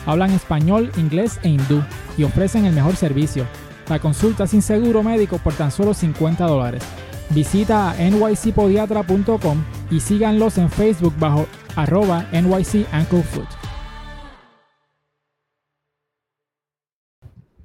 Hablan 0.07 0.31
español, 0.31 0.93
inglés 0.97 1.41
e 1.43 1.49
hindú 1.49 1.83
y 2.17 2.23
ofrecen 2.23 2.67
el 2.67 2.73
mejor 2.73 2.95
servicio. 2.95 3.47
La 3.89 3.99
consulta 3.99 4.47
sin 4.47 4.63
seguro 4.63 5.03
médico 5.03 5.39
por 5.39 5.55
tan 5.55 5.73
solo 5.73 5.93
50 5.93 6.47
dólares. 6.47 6.85
Visita 7.31 7.97
nycpodiatra.com 7.99 9.65
y 9.91 9.99
síganlos 9.99 10.57
en 10.57 10.71
Facebook 10.71 11.15
bajo 11.19 11.47
arroba 11.75 12.27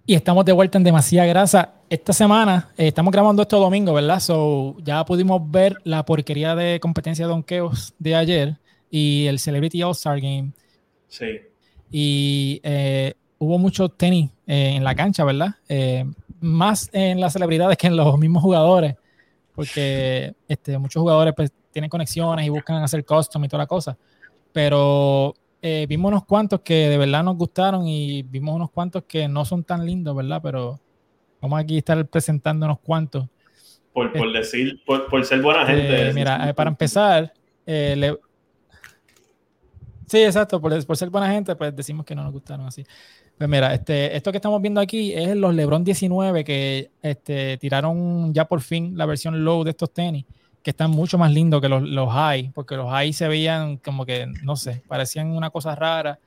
Y 0.07 0.15
estamos 0.15 0.43
de 0.43 0.53
vuelta 0.53 0.79
en 0.79 0.83
Demasiada 0.83 1.27
Grasa. 1.27 1.77
Esta 1.89 2.12
semana 2.12 2.69
eh, 2.78 2.88
estamos 2.88 3.13
grabando 3.13 3.41
esto 3.41 3.58
domingo, 3.62 3.93
¿verdad? 3.93 4.19
So, 4.19 4.76
ya 4.84 5.06
pudimos 5.06 5.41
ver 5.50 5.78
la 5.86 6.04
porquería 6.04 6.54
de 6.54 6.82
competencia 6.82 7.26
de 7.26 7.30
donkeos 7.30 7.93
de 7.97 8.13
ayer 8.13 8.58
y 8.91 9.26
el 9.28 9.39
Celebrity 9.39 9.82
All-Star 9.84 10.19
Game. 10.19 10.52
Sí. 11.08 11.39
Y 11.89 12.60
eh, 12.63 13.13
hubo 13.38 13.58
mucho 13.58 13.88
tenis 13.88 14.30
eh, 14.45 14.73
en 14.76 14.84
la 14.84 14.95
cancha, 14.95 15.23
¿verdad? 15.23 15.56
más 16.41 16.89
en 16.91 17.19
las 17.21 17.34
celebridades 17.34 17.78
que 17.78 17.88
en 17.88 17.95
los 17.95 18.19
mismos 18.19 18.43
jugadores 18.43 18.95
porque 19.56 20.36
este, 20.47 20.78
muchos 20.78 21.02
jugadores 21.02 21.34
pues, 21.36 21.52
tienen 21.71 21.89
conexiones 21.89 22.45
y 22.45 22.50
buscan 22.50 22.84
hacer 22.84 23.04
custom 23.06 23.43
y 23.45 23.47
toda 23.47 23.63
la 23.63 23.67
cosa. 23.67 23.97
Pero 24.52 25.34
vimos 25.62 26.10
unos 26.10 26.26
cuantos 26.26 26.62
que 26.62 26.89
de 26.89 26.97
verdad 26.97 27.23
nos 27.23 27.38
gustaron 27.38 27.88
y 27.88 28.23
vimos 28.23 28.56
unos 28.56 28.71
cuantos 28.71 29.04
que 29.08 29.28
no 29.28 29.45
son 29.45 29.63
tan 29.63 29.86
lindos, 29.86 30.15
¿verdad? 30.15 30.41
Pero 30.43 30.80
vamos 31.41 31.60
aquí 31.60 31.76
a 31.76 31.80
estar 31.80 32.06
presentando 32.08 32.65
unos 32.65 32.80
cuantos. 32.80 33.28
Por, 33.93 34.12
por 34.13 34.32
decir, 34.32 34.82
por, 34.86 35.08
por, 35.08 35.26
ser 35.26 35.41
buena 35.41 35.65
gente. 35.65 36.10
Eh, 36.10 36.13
mira, 36.13 36.50
eh, 36.50 36.54
para 36.54 36.69
empezar, 36.69 37.34
le... 37.65 38.17
sí, 40.06 40.19
exacto, 40.23 40.62
por, 40.62 40.86
por 40.86 40.97
ser 40.97 41.10
buena 41.10 41.32
gente, 41.32 41.56
pues 41.56 41.76
decimos 41.76 42.06
que 42.06 42.13
no 42.13 42.23
nos 42.23 42.32
gustaron 42.32 42.67
así. 42.67 42.86
Pues 43.38 43.50
mira, 43.50 43.71
este, 43.73 44.15
esto 44.15 44.32
que 44.32 44.38
estamos 44.38 44.60
viendo 44.62 44.82
aquí 44.82 45.13
es 45.13 45.36
los 45.36 45.54
LeBron 45.54 45.84
19 45.84 46.43
que 46.43 46.89
este, 47.04 47.58
tiraron 47.58 48.34
ya 48.34 48.45
por 48.45 48.62
fin 48.62 48.97
la 48.97 49.06
versión 49.06 49.43
low 49.45 49.63
de 49.63 49.71
estos 49.71 49.93
tenis, 49.93 50.26
que 50.63 50.71
están 50.71 50.89
mucho 50.89 51.19
más 51.19 51.32
lindos 51.32 51.62
que 51.62 51.69
los, 51.69 51.84
los 51.84 52.12
high, 52.12 52.52
porque 52.56 52.76
los 52.76 52.89
high 52.89 53.13
se 53.13 53.28
veían 53.28 53.78
como 53.78 54.08
que, 54.08 54.26
no 54.43 54.56
sé, 54.56 54.82
parecían 54.88 55.28
una 55.28 55.52
cosa 55.52 55.76
rara 55.76 56.19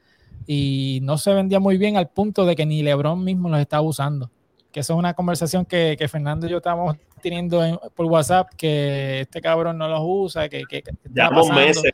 y 0.47 1.01
no 1.03 1.19
se 1.19 1.35
vendía 1.35 1.59
muy 1.59 1.79
bien 1.79 1.97
al 1.97 2.09
punto 2.09 2.47
de 2.47 2.55
que 2.55 2.65
ni 2.65 2.83
LeBron 2.83 3.25
mismo 3.25 3.49
los 3.49 3.59
estaba 3.59 3.83
usando. 3.83 4.31
Que 4.73 4.81
eso 4.81 4.93
es 4.93 4.99
una 4.99 5.15
conversación 5.15 5.65
que, 5.65 5.97
que 5.99 6.09
Fernando 6.09 6.47
y 6.47 6.51
yo 6.51 6.59
estábamos 6.59 6.97
teniendo 7.21 7.81
por 7.95 8.07
WhatsApp, 8.07 8.51
que 8.57 9.21
este 9.21 9.41
cabrón 9.41 9.79
no 9.79 9.89
los 9.89 10.01
usa, 10.03 10.49
que... 10.49 10.63
que, 10.69 10.83
Llevamos 11.13 11.51
meses, 11.51 11.93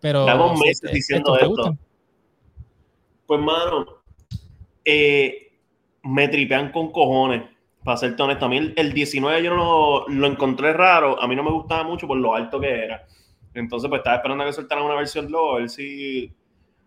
pero, 0.00 0.26
meses 0.52 0.82
este, 0.82 0.92
diciendo 0.92 1.36
esto. 1.36 1.76
Pues, 3.26 3.40
mano, 3.40 3.86
eh, 4.84 5.52
me 6.02 6.28
tripean 6.28 6.72
con 6.72 6.90
cojones, 6.92 7.42
para 7.84 7.96
ser 7.96 8.20
honesto. 8.20 8.46
A 8.46 8.48
mí 8.48 8.72
el, 8.76 8.92
19 8.92 9.42
yo 9.42 9.54
no 9.54 10.04
lo, 10.08 10.26
encontré 10.26 10.72
raro, 10.72 11.20
a 11.20 11.26
mí 11.26 11.34
no 11.36 11.42
me 11.42 11.50
gustaba 11.50 11.84
mucho 11.84 12.06
por 12.06 12.18
lo 12.18 12.34
alto 12.34 12.60
que 12.60 12.84
era. 12.84 13.06
Entonces, 13.54 13.88
pues 13.88 14.00
estaba 14.00 14.16
esperando 14.16 14.44
a 14.44 14.46
que 14.46 14.52
soltaran 14.52 14.84
una 14.84 14.94
versión 14.94 15.30
low, 15.30 15.56
a 15.56 15.58
ver 15.58 15.68
si 15.70 16.32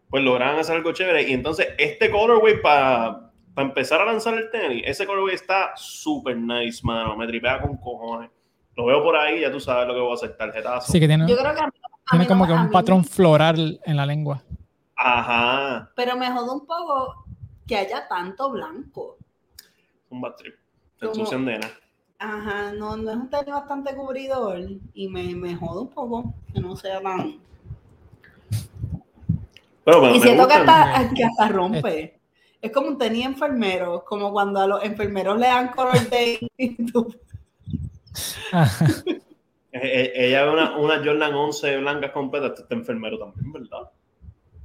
pues 0.09 0.23
lograran 0.23 0.59
hacer 0.59 0.75
algo 0.75 0.91
chévere. 0.91 1.29
Y 1.29 1.33
entonces, 1.33 1.69
este 1.77 2.11
colorway 2.11 2.61
para 2.61 3.30
empezar 3.55 4.01
a 4.01 4.05
lanzar 4.05 4.35
el 4.35 4.49
tenis, 4.49 4.83
ese 4.85 5.05
colorway 5.05 5.35
está 5.35 5.71
súper 5.75 6.37
nice, 6.37 6.81
mano. 6.83 7.15
Me 7.15 7.27
tripea 7.27 7.61
con 7.61 7.77
cojones. 7.77 8.29
Lo 8.75 8.85
veo 8.85 9.03
por 9.03 9.15
ahí, 9.15 9.41
ya 9.41 9.51
tú 9.51 9.59
sabes 9.59 9.87
lo 9.87 9.93
que 9.93 9.99
voy 9.99 10.11
a 10.11 10.13
hacer, 10.13 10.37
tarjetazo. 10.37 10.91
Sí, 10.91 10.99
que 10.99 11.07
tiene, 11.07 11.25
tiene 11.25 12.27
como 12.27 12.47
que 12.47 12.53
un 12.53 12.69
patrón 12.71 13.03
floral 13.03 13.79
en 13.85 13.97
la 13.97 14.05
lengua. 14.05 14.41
Ajá. 14.95 15.91
Pero 15.95 16.15
me 16.15 16.31
jode 16.31 16.51
un 16.51 16.65
poco 16.65 17.25
que 17.67 17.77
haya 17.77 18.07
tanto 18.07 18.51
blanco. 18.51 19.17
Un 20.09 20.21
bad 20.21 20.35
trip. 20.35 20.55
Te 20.99 21.07
ensucian 21.07 21.45
de 21.45 21.59
Ajá, 22.19 22.71
no, 22.73 22.95
no 22.97 23.09
es 23.09 23.17
un 23.17 23.29
tenis 23.29 23.51
bastante 23.51 23.95
cubridor 23.95 24.59
y 24.93 25.07
me, 25.07 25.33
me 25.35 25.55
jode 25.55 25.81
un 25.81 25.89
poco 25.89 26.35
que 26.53 26.61
no 26.61 26.75
sea 26.75 27.01
tan. 27.01 27.39
Pero, 29.83 30.15
y 30.15 30.21
siento 30.21 30.47
que 30.47 30.53
hasta, 30.53 31.09
que 31.15 31.23
hasta 31.23 31.47
rompe. 31.47 32.20
Es 32.61 32.71
como 32.71 32.89
un 32.89 32.97
tenis 32.97 33.25
enfermero, 33.25 34.03
como 34.05 34.31
cuando 34.31 34.59
a 34.59 34.67
los 34.67 34.83
enfermeros 34.83 35.39
le 35.39 35.47
dan 35.47 35.69
color 35.69 35.99
de. 36.09 36.39
E, 39.71 39.77
e, 39.87 40.27
ella 40.27 40.43
ve 40.43 40.51
una, 40.51 40.77
una 40.77 40.97
Jordan 40.97 41.33
11 41.33 41.77
blancas 41.77 42.11
completas, 42.11 42.59
este 42.59 42.75
enfermero 42.75 43.17
también, 43.17 43.53
¿verdad? 43.53 43.89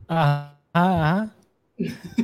Ajá, 0.09 0.59
ajá. 0.72 1.35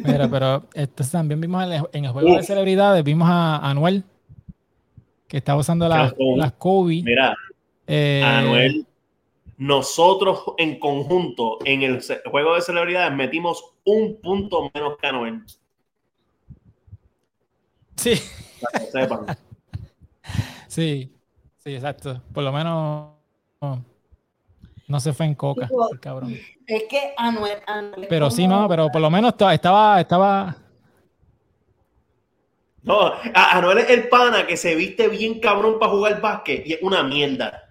Mira, 0.04 0.28
pero 0.28 0.64
esto 0.74 1.04
también 1.10 1.40
vimos 1.40 1.64
en 1.92 2.04
el, 2.04 2.10
juego 2.10 2.36
de 2.36 2.42
celebridades, 2.42 3.04
vimos 3.04 3.28
a 3.30 3.58
Anuel, 3.58 4.02
que 5.28 5.36
estaba 5.36 5.60
usando 5.60 5.88
las, 5.88 6.14
las 6.36 6.52
Kobe. 6.52 7.02
Mira, 7.04 7.36
eh, 7.86 8.22
Anuel, 8.24 8.86
nosotros 9.58 10.42
en 10.58 10.78
conjunto 10.78 11.58
en 11.64 11.82
el 11.82 12.02
juego 12.30 12.54
de 12.54 12.62
celebridades 12.62 13.14
metimos 13.14 13.74
un 13.84 14.20
punto 14.20 14.70
menos 14.74 14.96
que 14.98 15.06
Anuel. 15.06 15.42
Sí. 17.96 18.14
Sí, 20.68 21.14
sí, 21.58 21.74
exacto. 21.74 22.22
Por 22.32 22.44
lo 22.44 22.52
menos 22.52 23.10
no, 24.88 25.00
se 25.00 25.12
fue 25.12 25.26
en 25.26 25.34
coca, 25.34 25.68
el 25.92 26.00
cabrón. 26.00 26.34
Es 26.66 26.84
que 26.88 27.14
Anuel, 27.16 27.58
pero 28.08 28.30
sí, 28.30 28.46
no, 28.46 28.66
pero 28.68 28.88
por 28.88 29.00
lo 29.00 29.10
menos 29.10 29.34
estaba, 29.52 30.00
estaba. 30.00 30.56
No, 32.82 33.12
Anuel 33.34 33.78
es 33.78 33.90
el 33.90 34.08
pana 34.08 34.46
que 34.46 34.56
se 34.56 34.74
viste 34.74 35.08
bien 35.08 35.40
cabrón 35.40 35.78
para 35.78 35.92
jugar 35.92 36.20
básquet 36.20 36.66
y 36.66 36.72
es 36.72 36.82
una 36.82 37.02
mierda. 37.02 37.68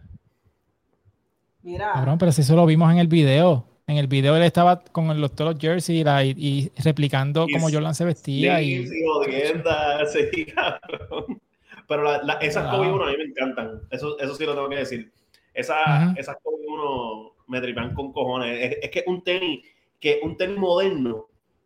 Mira. 1.64 1.94
Cabrón, 1.94 2.18
pero 2.18 2.32
si 2.32 2.42
eso 2.42 2.56
lo 2.56 2.66
vimos 2.66 2.92
en 2.92 3.00
el 3.00 3.08
video. 3.08 3.71
En 3.92 3.98
el 3.98 4.08
video 4.08 4.38
él 4.38 4.44
estaba 4.44 4.82
con 4.82 5.20
los, 5.20 5.36
todos 5.36 5.54
los 5.54 5.62
jerseys 5.62 6.06
y, 6.38 6.72
replicando 6.82 7.46
cómo 7.52 7.70
Jordan 7.70 7.94
se 7.94 8.06
vestía. 8.06 8.62
Y... 8.62 8.88
sí, 8.88 10.46
cabrón. 10.46 11.42
Pero 11.90 12.40
esas 12.40 12.74
Kobe 12.74 12.90
1 12.90 13.04
a 13.04 13.10
mí 13.10 13.18
me 13.18 13.24
encantan. 13.26 13.82
Eso, 13.90 14.18
eso 14.18 14.34
sí 14.36 14.46
lo 14.46 14.54
tengo 14.54 14.70
que 14.70 14.78
decir. 14.78 15.12
Esa, 15.54 16.14
Esas 16.16 16.38
Kobe 16.42 16.66
1 16.66 17.34
me 17.48 17.60
tripan 17.60 17.94
con 17.94 18.14
cojones. 18.14 18.78
Es, 18.82 18.90
que 18.92 19.04
un 19.08 19.26
tenis, 19.26 19.66
que 20.00 20.22
un 20.24 20.38
tenis 20.38 20.58
moderno 20.58 21.26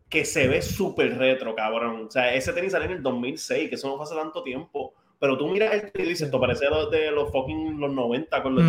que 0.10 0.26
se 0.26 0.48
ve 0.48 0.64
súper 0.64 1.20
retro, 1.20 1.54
cabrón. 1.54 2.06
O 2.08 2.12
sea, 2.12 2.34
ese 2.34 2.54
tenis 2.54 2.72
salió 2.72 2.88
en 2.88 2.98
el 2.98 3.04
2006, 3.04 3.70
que 3.70 3.76
eso 3.76 3.88
no 3.88 3.98
fue 3.98 4.06
hace 4.06 4.16
tanto 4.16 4.42
tiempo. 4.42 4.96
Pero 5.20 5.38
tú 5.38 5.48
miras 5.48 5.76
el 5.76 5.92
tenis 5.92 6.08
y 6.08 6.10
dices, 6.10 6.26
esto 6.26 6.40
parece 6.40 6.66
de 6.90 7.12
los 7.12 7.32
fucking 7.32 7.80
los 7.80 7.94
90 7.94 8.42
con 8.42 8.56
los 8.56 8.64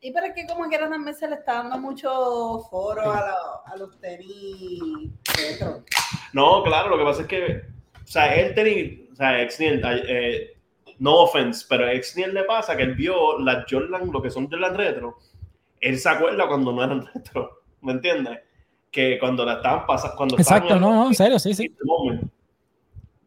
y 0.00 0.12
pero 0.12 0.26
es 0.26 0.34
que 0.34 0.46
como 0.46 0.68
quiera 0.68 0.88
también 0.88 1.16
se 1.16 1.28
le 1.28 1.36
está 1.36 1.54
dando 1.54 1.78
mucho 1.78 2.60
foro 2.70 3.10
a, 3.10 3.62
a 3.66 3.76
los 3.76 3.98
tenis 4.00 5.10
retro. 5.36 5.84
No, 6.32 6.62
claro, 6.62 6.90
lo 6.90 6.98
que 6.98 7.04
pasa 7.04 7.22
es 7.22 7.28
que, 7.28 7.62
o 8.02 8.06
sea, 8.06 8.34
el 8.34 8.54
tenis, 8.54 9.10
o 9.12 9.16
sea, 9.16 9.40
Exniel, 9.40 9.82
eh, 9.84 10.56
no 10.98 11.22
offense, 11.22 11.64
pero 11.68 11.86
a 11.86 11.92
Exniel 11.92 12.34
le 12.34 12.44
pasa 12.44 12.76
que 12.76 12.82
él 12.82 12.94
vio 12.94 13.38
las 13.38 13.64
Jordan, 13.70 14.10
lo 14.12 14.20
que 14.20 14.30
son 14.30 14.50
Jordan 14.50 14.76
retro, 14.76 15.16
él 15.80 15.98
se 15.98 16.08
acuerda 16.08 16.46
cuando 16.46 16.72
no 16.72 16.84
eran 16.84 17.06
retro, 17.14 17.62
¿me 17.80 17.92
entiendes? 17.92 18.40
Que 18.90 19.18
cuando 19.18 19.44
la 19.44 19.54
estaban 19.54 19.86
pasando, 19.86 20.16
cuando 20.16 20.36
Exacto, 20.36 20.78
no, 20.78 20.94
no, 20.94 21.06
en 21.08 21.14
serio, 21.14 21.38
sí, 21.38 21.54
sí. 21.54 21.74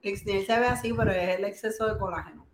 Exniel 0.02 0.46
se 0.46 0.60
ve 0.60 0.66
así, 0.68 0.94
pero 0.94 1.12
es 1.12 1.38
el 1.38 1.46
exceso 1.46 1.88
de 1.88 1.98
colágeno. 1.98 2.49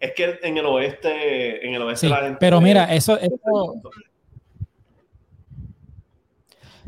Es 0.00 0.12
que 0.14 0.38
en 0.42 0.56
el 0.56 0.64
oeste, 0.64 1.66
en 1.66 1.74
el 1.74 1.82
oeste 1.82 2.08
la 2.08 2.22
gente 2.22 2.38
Pero 2.40 2.58
mira, 2.62 2.92
eso, 2.94 3.18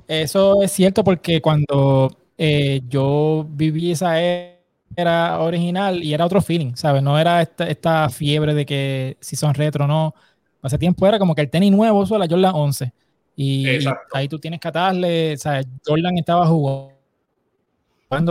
eso, 0.09 0.62
es 0.62 0.72
cierto 0.72 1.05
porque 1.05 1.42
cuando 1.42 2.11
eh, 2.38 2.81
yo 2.88 3.46
viví 3.51 3.92
esa 3.92 4.18
era 4.18 5.40
original 5.40 6.03
y 6.03 6.14
era 6.14 6.25
otro 6.25 6.40
feeling, 6.40 6.75
¿sabes? 6.75 7.03
No 7.03 7.18
era 7.18 7.42
esta, 7.42 8.09
fiebre 8.09 8.55
de 8.55 8.64
que 8.64 9.18
si 9.20 9.37
son 9.37 9.53
retro 9.53 9.85
o 9.85 9.88
no. 9.88 10.14
Hace 10.62 10.79
tiempo 10.79 11.07
era 11.07 11.18
como 11.18 11.35
que 11.35 11.42
el 11.42 11.51
tenis 11.51 11.70
nuevo 11.70 12.01
uso 12.01 12.16
la 12.16 12.27
Jordan 12.27 12.53
11. 12.55 12.92
Y 13.37 13.66
ahí 14.14 14.27
tú 14.29 14.38
tienes 14.38 14.59
que 14.59 14.68
atarle, 14.68 15.37
¿sabes? 15.37 15.66
Jordan 15.85 16.16
estaba 16.16 16.46
jugando 16.46 17.02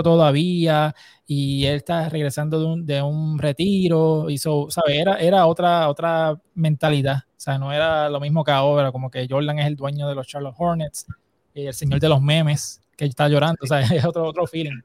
todavía 0.03 0.95
y 1.25 1.65
él 1.65 1.75
está 1.75 2.09
regresando 2.09 2.59
de 2.59 2.65
un, 2.65 2.85
de 2.85 3.01
un 3.01 3.39
retiro, 3.39 4.29
hizo, 4.29 4.67
¿sabes? 4.69 4.99
Era, 4.99 5.15
era 5.17 5.45
otra, 5.45 5.89
otra 5.89 6.39
mentalidad, 6.53 7.23
o 7.25 7.39
sea, 7.39 7.57
no 7.57 7.73
era 7.73 8.09
lo 8.09 8.19
mismo 8.19 8.43
que 8.43 8.51
ahora, 8.51 8.91
como 8.91 9.09
que 9.09 9.27
Jordan 9.29 9.59
es 9.59 9.67
el 9.67 9.75
dueño 9.75 10.07
de 10.07 10.15
los 10.15 10.27
Charlotte 10.27 10.55
Hornets, 10.57 11.07
y 11.53 11.65
el 11.65 11.73
señor 11.73 11.99
de 11.99 12.09
los 12.09 12.21
memes, 12.21 12.81
que 12.95 13.05
está 13.05 13.27
llorando, 13.27 13.57
o 13.61 13.67
sea, 13.67 13.79
es 13.95 14.05
otro, 14.05 14.25
otro 14.25 14.45
feeling. 14.45 14.79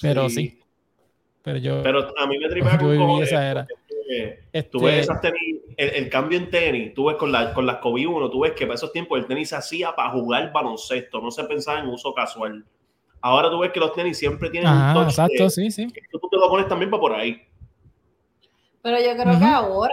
Pero 0.00 0.28
sí. 0.28 0.58
Pero 1.42 1.58
yo. 1.58 1.82
Pero 1.82 2.12
a 2.18 2.26
mí 2.26 2.38
me 2.38 2.48
tripea 2.48 2.78
con 2.78 3.22
esa 3.22 3.50
era. 3.50 3.66
Tú 4.70 4.80
ves 4.80 5.08
este 5.08 5.30
tenis, 5.30 5.62
el, 5.76 6.08
cambio 6.08 6.38
en 6.38 6.50
tenis, 6.50 6.94
tú 6.94 7.06
ves 7.06 7.16
con, 7.16 7.30
la, 7.30 7.52
con 7.52 7.66
las 7.66 7.76
Kobe 7.76 8.06
1, 8.06 8.30
tú 8.30 8.40
ves 8.40 8.52
que 8.52 8.66
para 8.66 8.76
esos 8.76 8.92
tiempos 8.92 9.18
el 9.18 9.26
tenis 9.26 9.50
se 9.50 9.56
hacía 9.56 9.94
para 9.94 10.10
jugar 10.10 10.50
baloncesto, 10.52 11.20
no 11.20 11.30
se 11.30 11.44
pensaba 11.44 11.80
en 11.80 11.88
uso 11.88 12.14
casual. 12.14 12.64
Ahora 13.20 13.50
tú 13.50 13.58
ves 13.58 13.72
que 13.72 13.80
los 13.80 13.92
tenis 13.92 14.18
siempre 14.18 14.50
tienen 14.50 14.72
un 14.72 14.94
touch 14.94 15.08
exacto, 15.08 15.50
sí, 15.50 15.70
sí. 15.70 15.88
Tú 16.10 16.28
te 16.30 16.36
lo 16.36 16.48
pones 16.48 16.68
también 16.68 16.90
para 16.90 17.00
por 17.00 17.12
ahí. 17.14 17.40
Pero 18.82 18.98
yo 18.98 19.22
creo 19.22 19.38
que 19.38 19.44
ahora, 19.44 19.92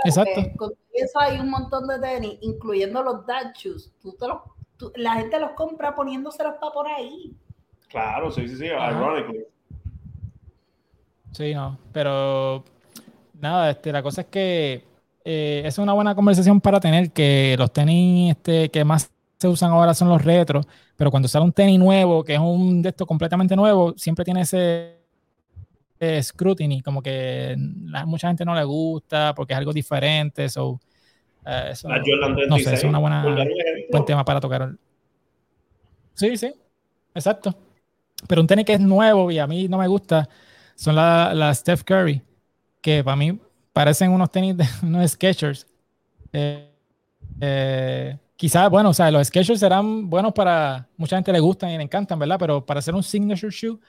con 0.58 0.74
eso 0.94 1.20
hay 1.20 1.40
un 1.40 1.50
montón 1.50 1.88
de 1.88 2.00
tenis, 2.00 2.38
incluyendo 2.42 3.02
los 3.04 3.26
dad 3.26 3.54
shoes. 3.56 3.92
Tú 4.02 4.14
te 4.14 4.28
los, 4.28 4.38
la 4.96 5.16
gente 5.16 5.40
los 5.40 5.52
compra 5.52 5.96
poniéndoselos 5.96 6.56
para 6.60 6.72
por 6.72 6.88
ahí. 6.88 7.36
Claro, 7.90 8.32
sí, 8.32 8.48
sí, 8.48 8.58
sí, 8.58 8.66
ironically. 8.66 9.46
Sí, 11.32 11.54
no, 11.54 11.78
pero 11.92 12.64
nada, 13.40 13.72
este, 13.72 13.92
la 13.92 14.02
cosa 14.02 14.22
es 14.22 14.28
que 14.28 14.84
eh, 15.26 15.64
es 15.66 15.78
una 15.78 15.94
buena 15.94 16.16
conversación 16.16 16.62
para 16.62 16.80
tener 16.80 17.12
que 17.12 17.56
los 17.58 17.72
tenis 17.74 18.32
este, 18.32 18.70
que 18.70 18.86
más 18.86 19.12
se 19.38 19.48
usan 19.48 19.72
ahora 19.72 19.94
son 19.94 20.08
los 20.08 20.24
retros, 20.24 20.66
pero 20.96 21.12
cuando 21.12 21.28
sale 21.28 21.46
un 21.46 21.52
tenis 21.52 21.80
nuevo, 21.80 22.24
que 22.24 22.34
es 22.34 22.40
un 22.40 22.82
de 22.82 22.90
estos 22.90 23.08
completamente 23.08 23.56
nuevo, 23.56 23.94
siempre 23.98 24.24
tiene 24.24 24.42
ese 24.42 24.96
scrutiny, 26.22 26.82
como 26.82 27.02
que 27.02 27.56
a 27.94 28.06
mucha 28.06 28.28
gente 28.28 28.46
no 28.46 28.56
le 28.56 28.64
gusta 28.64 29.34
porque 29.36 29.54
es 29.54 29.60
algo 29.60 29.74
diferente. 29.74 30.48
So, 30.50 30.80
eh, 31.46 31.70
eso, 31.72 31.90
no 32.48 32.58
sé, 32.60 32.74
es 32.74 32.84
una 32.84 33.00
buena 33.00 33.24
buen 33.92 34.06
tema 34.06 34.24
para 34.24 34.40
tocar. 34.40 34.76
Sí, 36.14 36.38
sí, 36.38 36.54
exacto. 37.14 37.56
Pero 38.28 38.42
un 38.42 38.48
tenis 38.48 38.66
que 38.66 38.74
es 38.74 38.80
nuevo 38.80 39.30
y 39.32 39.40
a 39.40 39.48
mí 39.48 39.68
no 39.68 39.78
me 39.78 39.88
gusta 39.88 40.28
son 40.76 40.96
las 40.96 41.36
la 41.36 41.54
Steph 41.54 41.84
Curry, 41.84 42.22
que 42.82 43.04
para 43.04 43.16
mí 43.16 43.40
parecen 43.74 44.12
unos 44.12 44.32
tenis 44.32 44.58
de 44.58 44.66
unos 44.84 45.12
Skechers. 45.12 45.68
Eh, 46.32 46.70
eh, 47.42 48.18
quizás, 48.36 48.70
bueno, 48.70 48.90
o 48.90 48.94
sea, 48.94 49.12
los 49.12 49.28
Skechers 49.28 49.60
serán 49.60 50.10
buenos 50.10 50.34
para, 50.34 50.88
mucha 50.98 51.18
gente 51.18 51.32
le 51.32 51.40
gustan 51.40 51.72
y 51.72 51.78
le 51.78 51.84
encantan, 51.84 52.20
¿verdad? 52.20 52.38
Pero 52.40 52.66
para 52.66 52.80
hacer 52.80 52.94
un 52.94 53.04
signature 53.04 53.52
shoe, 53.52 53.80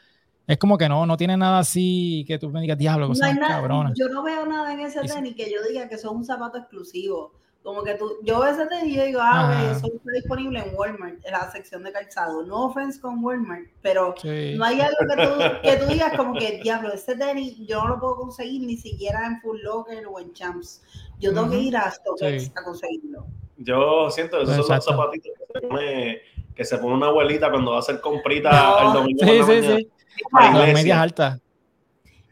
es 0.47 0.59
como 0.59 0.79
que 0.79 0.89
no, 0.89 1.05
no 1.07 1.17
tiene 1.17 1.37
nada 1.37 1.59
así 1.59 2.25
que 2.27 2.39
tú 2.39 2.51
me 2.51 2.61
digas, 2.61 2.79
diablo, 2.79 3.09
no 3.09 3.15
nada, 3.15 3.93
Yo 3.97 4.09
no 4.09 4.23
veo 4.23 4.47
nada 4.47 4.73
en 4.73 4.81
ese 4.81 5.01
tenis 5.01 5.35
que 5.35 5.51
yo 5.51 5.59
diga 5.69 5.89
que 5.89 5.99
son 5.99 6.17
un 6.17 6.25
zapato 6.25 6.59
exclusivo. 6.59 7.33
Como 7.67 7.83
que 7.83 7.95
tú, 7.95 8.19
yo 8.23 8.39
veo 8.39 8.53
ese 8.53 8.65
tenis 8.67 8.95
y 8.95 8.97
yo 8.97 9.05
digo, 9.07 9.19
ah, 9.21 9.73
eso 9.73 9.89
está 9.89 10.13
disponible 10.13 10.61
en 10.61 10.77
Walmart, 10.77 11.17
en 11.25 11.33
la 11.33 11.51
sección 11.51 11.83
de 11.83 11.91
calzado. 11.91 12.45
No 12.45 12.67
offense 12.67 13.01
con 13.01 13.25
Walmart, 13.25 13.67
pero 13.83 14.15
no 14.23 14.65
hay 14.65 14.81
algo 14.81 14.97
que 15.01 15.27
tú, 15.27 15.61
que 15.65 15.77
tú 15.79 15.87
digas 15.87 16.17
como 16.17 16.35
que, 16.39 16.61
diablo, 16.63 16.93
ese 16.93 17.17
tenis 17.17 17.57
yo 17.67 17.83
no 17.83 17.89
lo 17.89 17.99
puedo 17.99 18.17
conseguir 18.19 18.63
ni 18.63 18.77
siquiera 18.77 19.27
en 19.27 19.41
Full 19.41 19.63
Locker 19.63 20.07
o 20.07 20.21
en 20.21 20.33
Champs. 20.33 20.81
Yo 21.19 21.35
tengo 21.35 21.51
que 21.51 21.59
ir 21.59 21.77
a 21.77 21.91
StockX 21.91 22.53
a 22.55 22.63
conseguirlo. 22.63 23.27
Yo 23.57 24.13
siento 24.13 24.41
esos 24.43 24.65
son 24.65 24.77
los 24.77 24.85
zapatitos 24.85 25.33
que 25.37 25.61
se, 25.61 25.67
pone, 25.67 26.21
que 26.55 26.65
se 26.65 26.79
pone 26.79 26.95
una 26.95 27.07
abuelita 27.09 27.51
cuando 27.51 27.73
va 27.73 27.79
a 27.79 27.81
hacer 27.81 28.01
comprita 28.01 28.79
el 28.87 28.93
domingo. 28.93 29.27
Sí, 29.27 29.43
sí, 29.43 29.63
sí. 29.63 29.91
Las 30.31 30.73
medias 30.73 30.99
altas. 30.99 31.41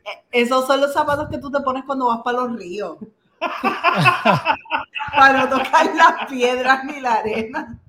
Eh, 0.05 0.23
esos 0.31 0.65
son 0.65 0.81
los 0.81 0.93
zapatos 0.93 1.29
que 1.29 1.39
tú 1.39 1.51
te 1.51 1.59
pones 1.59 1.83
cuando 1.85 2.07
vas 2.07 2.21
para 2.23 2.43
los 2.43 2.57
ríos. 2.57 2.99
para 5.17 5.39
no 5.39 5.49
tocar 5.49 5.95
las 5.95 6.27
piedras 6.29 6.85
ni 6.85 7.01
la 7.01 7.15
arena. 7.15 7.81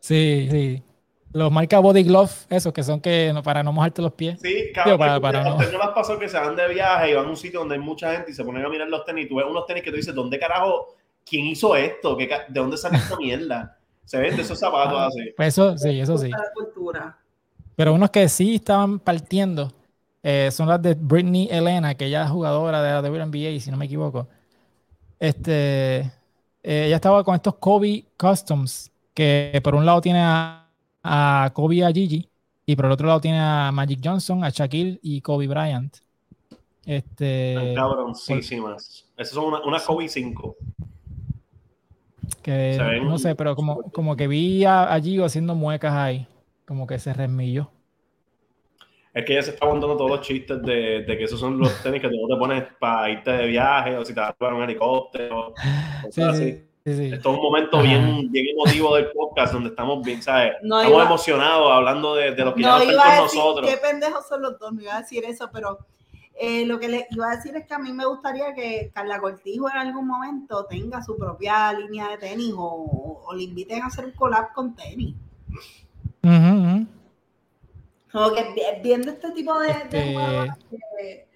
Sí, 0.00 0.48
sí. 0.50 0.82
Los 1.32 1.52
marca 1.52 1.78
Body 1.78 2.02
Glove, 2.02 2.30
esos 2.48 2.72
que 2.72 2.82
son 2.82 3.00
que 3.00 3.32
para 3.44 3.62
no 3.62 3.72
mojarte 3.72 4.02
los 4.02 4.12
pies. 4.14 4.40
Sí, 4.40 4.70
claro. 4.74 4.98
Para, 4.98 5.20
para 5.20 5.44
no. 5.44 5.56
no 5.56 5.78
las 5.78 5.90
pasó 5.90 6.18
que 6.18 6.28
se 6.28 6.38
van 6.38 6.56
de 6.56 6.68
viaje 6.68 7.10
y 7.10 7.14
van 7.14 7.26
a 7.26 7.28
un 7.28 7.36
sitio 7.36 7.60
donde 7.60 7.76
hay 7.76 7.80
mucha 7.80 8.12
gente 8.12 8.32
y 8.32 8.34
se 8.34 8.44
ponen 8.44 8.64
a 8.64 8.68
mirar 8.68 8.88
los 8.88 9.04
tenis. 9.04 9.26
Y 9.26 9.28
tú 9.28 9.36
ves 9.36 9.46
unos 9.48 9.64
tenis 9.66 9.84
que 9.84 9.90
tú 9.90 9.96
dices, 9.96 10.14
¿dónde 10.14 10.38
carajo 10.38 10.96
¿quién 11.24 11.46
hizo 11.46 11.76
esto? 11.76 12.16
¿De 12.16 12.28
dónde 12.48 12.76
sale 12.76 12.98
esta 12.98 13.16
mierda? 13.16 13.78
Se 14.04 14.18
vende 14.18 14.42
esos 14.42 14.58
zapatos 14.58 14.98
ah, 14.98 15.06
así. 15.06 15.32
Pues 15.36 15.48
eso, 15.48 15.78
sí, 15.78 16.00
eso 16.00 16.18
sí. 16.18 16.30
Pero 17.76 17.94
unos 17.94 18.10
que 18.10 18.28
sí 18.28 18.56
estaban 18.56 18.98
partiendo 18.98 19.72
eh, 20.22 20.50
son 20.52 20.68
las 20.68 20.80
de 20.82 20.94
Britney 20.94 21.48
Elena, 21.50 21.94
que 21.94 22.06
ella 22.06 22.24
es 22.24 22.30
jugadora 22.30 22.82
de 22.82 22.90
la 22.90 23.00
WNBA, 23.00 23.58
si 23.60 23.70
no 23.70 23.76
me 23.76 23.86
equivoco. 23.86 24.28
Este, 25.18 25.98
eh, 26.00 26.86
ella 26.86 26.96
estaba 26.96 27.24
con 27.24 27.34
estos 27.34 27.54
Kobe 27.56 28.04
Customs, 28.16 28.90
que 29.14 29.60
por 29.62 29.74
un 29.74 29.86
lado 29.86 30.00
tiene 30.00 30.20
a, 30.22 30.66
a 31.02 31.50
Kobe 31.54 31.76
y 31.76 31.82
a 31.82 31.92
Gigi, 31.92 32.28
y 32.66 32.76
por 32.76 32.86
el 32.86 32.92
otro 32.92 33.06
lado 33.06 33.20
tiene 33.20 33.40
a 33.40 33.70
Magic 33.72 34.00
Johnson, 34.02 34.44
a 34.44 34.50
Shaquille 34.50 34.98
y 35.02 35.20
Kobe 35.20 35.48
Bryant. 35.48 35.96
Este, 36.86 37.74
cabroncísimas. 37.74 39.06
Esas 39.16 39.34
son 39.34 39.44
una, 39.46 39.60
una 39.60 39.78
Kobe 39.80 40.08
5. 40.08 40.56
Que 42.42 43.00
no 43.04 43.18
sé, 43.18 43.34
pero 43.34 43.54
como, 43.54 43.82
como 43.92 44.16
que 44.16 44.26
vi 44.26 44.64
a, 44.64 44.98
Gigo 45.02 45.24
haciendo 45.24 45.54
muecas 45.54 45.92
ahí, 45.92 46.26
como 46.66 46.86
que 46.86 46.98
se 46.98 47.12
resmilló. 47.12 47.70
Es 49.12 49.24
que 49.24 49.32
ella 49.32 49.42
se 49.42 49.50
está 49.50 49.66
aguantando 49.66 49.96
todos 49.96 50.10
los 50.10 50.20
chistes 50.20 50.62
de, 50.62 51.04
de, 51.04 51.18
que 51.18 51.24
esos 51.24 51.40
son 51.40 51.58
los 51.58 51.82
tenis 51.82 52.00
que 52.00 52.08
tú 52.08 52.28
te 52.28 52.36
pones 52.36 52.64
para 52.78 53.10
irte 53.10 53.30
de 53.30 53.46
viaje 53.48 53.96
o 53.96 54.04
si 54.04 54.14
te 54.14 54.20
vas 54.20 54.34
a 54.38 54.54
un 54.54 54.62
helicóptero. 54.62 55.52
Sí, 56.10 56.22
sí, 56.32 57.04
Esto 57.12 57.30
es 57.30 57.36
un 57.36 57.42
momento 57.42 57.82
bien, 57.82 58.30
bien 58.30 58.46
emotivo 58.48 58.94
del 58.94 59.10
podcast 59.10 59.52
donde 59.52 59.70
estamos 59.70 60.04
bien, 60.04 60.22
¿sabes? 60.22 60.54
estamos 60.62 61.04
emocionados 61.04 61.72
hablando 61.72 62.14
de, 62.14 62.34
de 62.34 62.44
lo 62.44 62.54
que 62.54 62.62
no, 62.62 62.82
ya 62.82 63.16
con 63.16 63.24
nosotros. 63.24 63.68
Qué 63.68 63.76
pendejos 63.76 64.26
son 64.28 64.42
los 64.42 64.58
dos, 64.58 64.72
no 64.72 64.80
iba 64.80 64.96
a 64.96 65.00
decir 65.00 65.24
eso, 65.24 65.50
pero 65.52 65.78
eh, 66.42 66.64
lo 66.64 66.78
que 66.78 66.88
le 66.88 67.06
iba 67.10 67.30
a 67.30 67.36
decir 67.36 67.54
es 67.56 67.66
que 67.66 67.74
a 67.74 67.78
mí 67.78 67.92
me 67.92 68.06
gustaría 68.06 68.54
que 68.54 68.90
Carla 68.94 69.20
Cortijo 69.20 69.68
en 69.68 69.76
algún 69.76 70.06
momento 70.06 70.64
tenga 70.64 71.02
su 71.02 71.16
propia 71.18 71.72
línea 71.72 72.08
de 72.08 72.16
tenis 72.16 72.54
o, 72.56 73.22
o 73.26 73.34
le 73.34 73.42
inviten 73.42 73.82
a 73.82 73.86
hacer 73.86 74.06
un 74.06 74.12
collab 74.12 74.52
con 74.54 74.74
tenis. 74.74 75.14
Como 78.12 78.32
que 78.34 78.80
viendo 78.82 79.10
este 79.10 79.30
tipo 79.32 79.58
de, 79.60 79.70
este... 79.70 81.28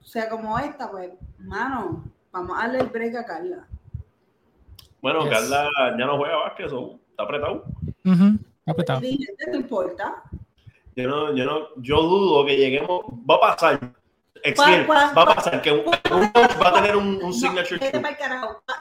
o 0.00 0.04
sea, 0.04 0.28
como 0.28 0.58
esta, 0.58 0.90
pues, 0.90 1.12
mano, 1.38 2.04
vamos 2.32 2.58
a 2.58 2.62
darle 2.62 2.80
el 2.80 2.86
break 2.86 3.16
a 3.16 3.24
Carla. 3.24 3.68
Bueno, 5.00 5.28
Carla 5.28 5.68
ya 5.98 6.06
no 6.06 6.16
juega 6.16 6.36
básquet, 6.36 6.66
eso 6.66 6.98
está 7.10 7.22
apretado. 7.22 7.64
apretado. 8.66 9.00
¿Te 9.00 9.56
importa? 9.56 10.22
Yo 10.96 11.08
no, 11.08 11.34
yo 11.34 11.44
no, 11.44 11.68
yo 11.76 12.02
dudo 12.02 12.46
que 12.46 12.56
lleguemos, 12.56 13.02
va 13.28 13.34
a 13.36 13.40
pasar. 13.40 13.80
va 13.84 15.22
a 15.22 15.34
pasar 15.34 15.60
que 15.60 15.72
un, 15.72 15.84
va 15.84 16.68
a 16.68 16.74
tener 16.74 16.96
un, 16.96 17.22
un 17.22 17.32
signature. 17.34 17.80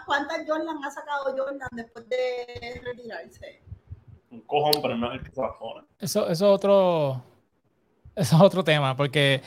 ¿Cuántas 0.06 0.48
Jordan 0.48 0.84
ha 0.84 0.92
sacado 0.92 1.36
Jordan 1.36 1.70
después 1.72 2.08
de 2.10 2.82
retirarse? 2.84 3.62
Un 4.34 4.42
cojón, 4.42 4.74
pero 4.82 4.98
no 4.98 5.12
es 5.14 5.20
el 5.20 5.26
que 5.26 5.32
se 5.32 5.42
Eso, 6.00 6.30
eso 6.30 6.30
es 6.30 6.42
otro. 6.42 7.24
Eso 8.16 8.36
es 8.36 8.42
otro 8.44 8.64
tema, 8.64 8.96
porque 8.96 9.42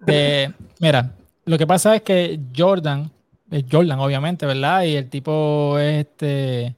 de, 0.00 0.50
mira, 0.80 1.12
lo 1.44 1.58
que 1.58 1.66
pasa 1.66 1.96
es 1.96 2.02
que 2.02 2.40
Jordan, 2.56 3.10
es 3.50 3.64
Jordan, 3.70 4.00
obviamente, 4.00 4.46
¿verdad? 4.46 4.84
Y 4.84 4.96
el 4.96 5.10
tipo 5.10 5.78
es 5.78 6.06
este 6.06 6.74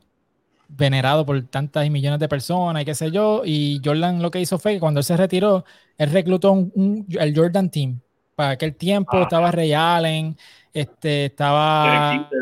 venerado 0.67 1.25
por 1.25 1.41
tantas 1.43 1.87
y 1.87 1.91
millones 1.91 2.19
de 2.19 2.29
personas 2.29 2.83
y 2.83 2.85
qué 2.85 2.95
sé 2.95 3.13
yo. 3.13 3.43
Y 3.45 3.81
Jordan 3.85 4.21
lo 4.21 4.33
que 4.33 4.41
hizo 4.41 4.59
fue 4.59 4.75
que 4.75 4.81
cuando 4.81 4.99
él 4.99 5.05
se 5.05 5.17
retiró, 5.17 5.65
él 5.97 6.11
reclutó 6.11 6.53
un, 6.53 7.07
el 7.09 7.37
Jordan 7.37 7.71
Team. 7.71 8.01
Para 8.35 8.51
aquel 8.51 8.75
tiempo 8.75 9.17
ah. 9.17 9.23
estaba 9.23 9.53
Ray 9.53 9.73
Allen, 9.73 10.37
este, 10.73 11.27
estaba 11.27 12.37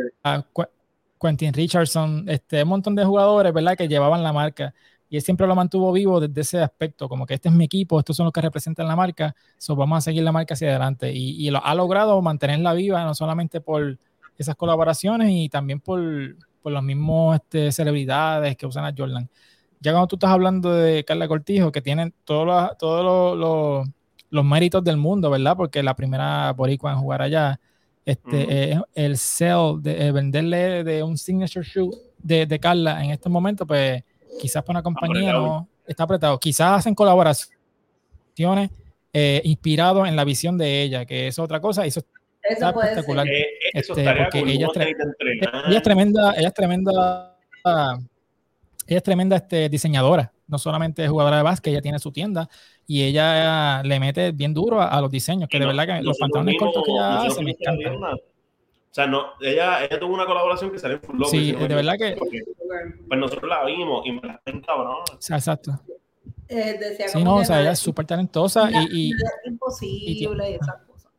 Quentin 1.20 1.52
Richardson, 1.52 2.24
este, 2.28 2.62
un 2.62 2.68
montón 2.68 2.94
de 2.94 3.04
jugadores, 3.04 3.52
¿verdad? 3.52 3.76
Que 3.76 3.88
llevaban 3.88 4.22
la 4.22 4.32
marca 4.32 4.74
y 5.08 5.16
él 5.16 5.22
siempre 5.22 5.46
lo 5.46 5.54
mantuvo 5.54 5.92
vivo 5.92 6.20
desde 6.20 6.40
ese 6.40 6.62
aspecto, 6.62 7.08
como 7.08 7.26
que 7.26 7.34
este 7.34 7.48
es 7.48 7.54
mi 7.54 7.64
equipo, 7.64 7.98
estos 7.98 8.16
son 8.16 8.24
los 8.24 8.32
que 8.32 8.40
representan 8.40 8.88
la 8.88 8.96
marca, 8.96 9.34
so 9.56 9.76
vamos 9.76 9.98
a 9.98 10.00
seguir 10.00 10.22
la 10.24 10.32
marca 10.32 10.54
hacia 10.54 10.70
adelante. 10.70 11.12
Y, 11.12 11.48
lo, 11.50 11.64
ha 11.64 11.74
logrado 11.74 12.20
mantenerla 12.22 12.72
viva, 12.74 13.04
no 13.04 13.14
solamente 13.14 13.60
por 13.60 13.98
esas 14.36 14.56
colaboraciones 14.56 15.30
y 15.30 15.48
también 15.48 15.80
por, 15.80 16.00
por 16.60 16.72
los 16.72 16.82
mismos 16.82 17.36
este, 17.36 17.70
celebridades 17.70 18.56
que 18.56 18.66
usan 18.66 18.84
a 18.84 18.94
Jordan. 18.96 19.28
Ya 19.80 19.92
cuando 19.92 20.08
tú 20.08 20.16
estás 20.16 20.30
hablando 20.30 20.72
de 20.72 21.04
Carla 21.04 21.28
Cortijo, 21.28 21.70
que 21.70 21.82
tienen 21.82 22.12
todos 22.24 22.46
los, 22.46 22.78
todos 22.78 23.86
los, 24.30 24.44
méritos 24.44 24.82
del 24.82 24.96
mundo, 24.96 25.30
¿verdad? 25.30 25.56
Porque 25.56 25.82
la 25.82 25.94
primera 25.94 26.52
boricua 26.52 26.92
en 26.92 26.98
jugar 26.98 27.22
allá, 27.22 27.60
este, 28.04 28.78
el 28.94 29.16
sell 29.16 29.80
de 29.80 30.12
venderle 30.12 30.84
de 30.84 31.02
un 31.02 31.16
signature 31.16 31.64
shoe 31.66 31.90
de, 32.18 32.46
de 32.46 32.58
Carla 32.58 33.02
en 33.02 33.10
estos 33.10 33.30
momentos, 33.32 33.66
pues 33.66 34.02
quizás 34.38 34.62
para 34.62 34.78
una 34.78 34.82
compañía 34.82 35.32
no 35.32 35.68
está 35.86 36.04
apretado. 36.04 36.38
Quizás 36.38 36.80
hacen 36.80 36.94
colaboraciones 36.94 38.70
eh, 39.12 39.40
inspirados 39.44 40.06
en 40.08 40.16
la 40.16 40.24
visión 40.24 40.58
de 40.58 40.82
ella, 40.82 41.06
que 41.06 41.28
es 41.28 41.38
otra 41.38 41.60
cosa. 41.60 41.86
eso, 41.86 42.02
está 42.42 42.70
espectacular. 42.70 43.26
Eh, 43.26 43.46
eso 43.72 43.94
este, 43.96 44.14
porque 44.14 44.38
ella, 44.40 44.66
es 44.66 45.82
tremenda, 45.82 46.34
ella 46.36 46.48
es 46.48 46.54
tremenda, 46.54 47.36
ella 47.64 48.98
es 48.98 49.02
tremenda 49.02 49.36
este, 49.36 49.68
diseñadora. 49.68 50.32
No 50.48 50.58
solamente 50.58 51.08
jugadora 51.08 51.38
de 51.38 51.42
básquet, 51.42 51.72
ella 51.72 51.82
tiene 51.82 51.98
su 51.98 52.12
tienda 52.12 52.48
y 52.86 53.02
ella 53.02 53.82
le 53.82 53.98
mete 53.98 54.30
bien 54.30 54.54
duro 54.54 54.80
a, 54.80 55.00
los 55.00 55.10
diseños, 55.10 55.48
que 55.48 55.58
de 55.58 55.66
verdad 55.66 55.86
que 55.86 56.02
los 56.02 56.16
pantalones 56.18 56.56
cortos 56.56 56.84
que 56.84 56.92
ella 56.92 57.22
hace 57.22 57.42
me 57.42 57.50
encantan. 57.50 58.16
O 58.96 58.98
sea, 58.98 59.06
no, 59.06 59.26
ella, 59.42 59.84
ella 59.84 60.00
tuvo 60.00 60.14
una 60.14 60.24
colaboración 60.24 60.70
que 60.70 60.78
salió 60.78 60.96
en 60.96 61.02
Full 61.02 61.22
Sí, 61.26 61.52
de 61.52 61.66
verdad 61.68 61.96
que. 61.98 62.16
pues 62.16 63.20
nosotros 63.20 63.46
la 63.46 63.62
vimos 63.66 64.06
y 64.06 64.12
me 64.12 64.22
la 64.22 64.40
cabrón. 64.66 65.02
exacto. 65.28 65.78
Eh, 66.48 66.78
decía 66.80 67.08
sí, 67.08 67.22
no, 67.22 67.36
o 67.36 67.44
sea, 67.44 67.60
ella 67.60 67.72
es 67.72 67.78
súper 67.78 68.06
talentosa 68.06 68.70
y, 68.70 69.10
y. 69.10 69.12
imposible 69.44 70.50
y, 70.50 70.54
esas 70.54 70.76
cosas. 70.86 71.12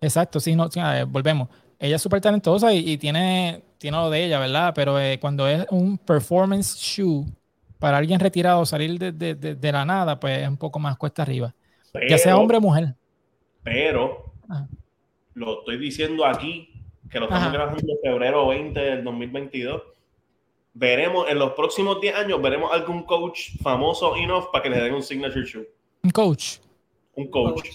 Exacto, 0.00 0.38
sí, 0.38 0.54
no, 0.54 0.68
volvemos. 1.08 1.48
Ella 1.76 1.96
es 1.96 2.02
súper 2.02 2.20
talentosa 2.20 2.72
y, 2.72 2.96
tiene, 2.98 3.64
tiene 3.76 3.96
lo 3.96 4.08
de 4.08 4.24
ella, 4.26 4.38
¿verdad? 4.38 4.72
Pero 4.76 5.00
eh, 5.00 5.18
cuando 5.18 5.48
es 5.48 5.66
un 5.70 5.98
performance 5.98 6.76
shoe 6.76 7.26
para 7.80 7.96
alguien 7.96 8.20
retirado 8.20 8.64
salir 8.64 8.96
de, 8.96 9.10
de, 9.10 9.34
de, 9.34 9.72
la 9.72 9.84
nada, 9.84 10.20
pues 10.20 10.38
es 10.38 10.48
un 10.48 10.56
poco 10.56 10.78
más 10.78 10.96
cuesta 10.96 11.22
arriba. 11.22 11.52
ya 12.08 12.16
sea 12.16 12.36
hombre 12.36 12.58
o 12.58 12.60
mujer. 12.60 12.94
Pero 13.64 14.28
lo 15.38 15.60
estoy 15.60 15.78
diciendo 15.78 16.26
aquí, 16.26 16.68
que 17.10 17.18
lo 17.18 17.26
estamos 17.26 17.52
grabando 17.52 17.80
en 17.80 17.98
febrero 18.02 18.48
20 18.48 18.78
del 18.78 19.04
2022. 19.04 19.82
Veremos 20.74 21.28
en 21.28 21.38
los 21.38 21.52
próximos 21.52 22.00
10 22.00 22.14
años, 22.14 22.42
veremos 22.42 22.72
algún 22.72 23.04
coach 23.04 23.50
famoso 23.62 24.16
enough 24.16 24.50
para 24.52 24.62
que 24.62 24.70
le 24.70 24.80
den 24.80 24.94
un 24.94 25.02
signature 25.02 25.44
shoe. 25.44 25.68
Un 26.02 26.10
coach. 26.10 26.58
Un 27.14 27.28
coach. 27.30 27.68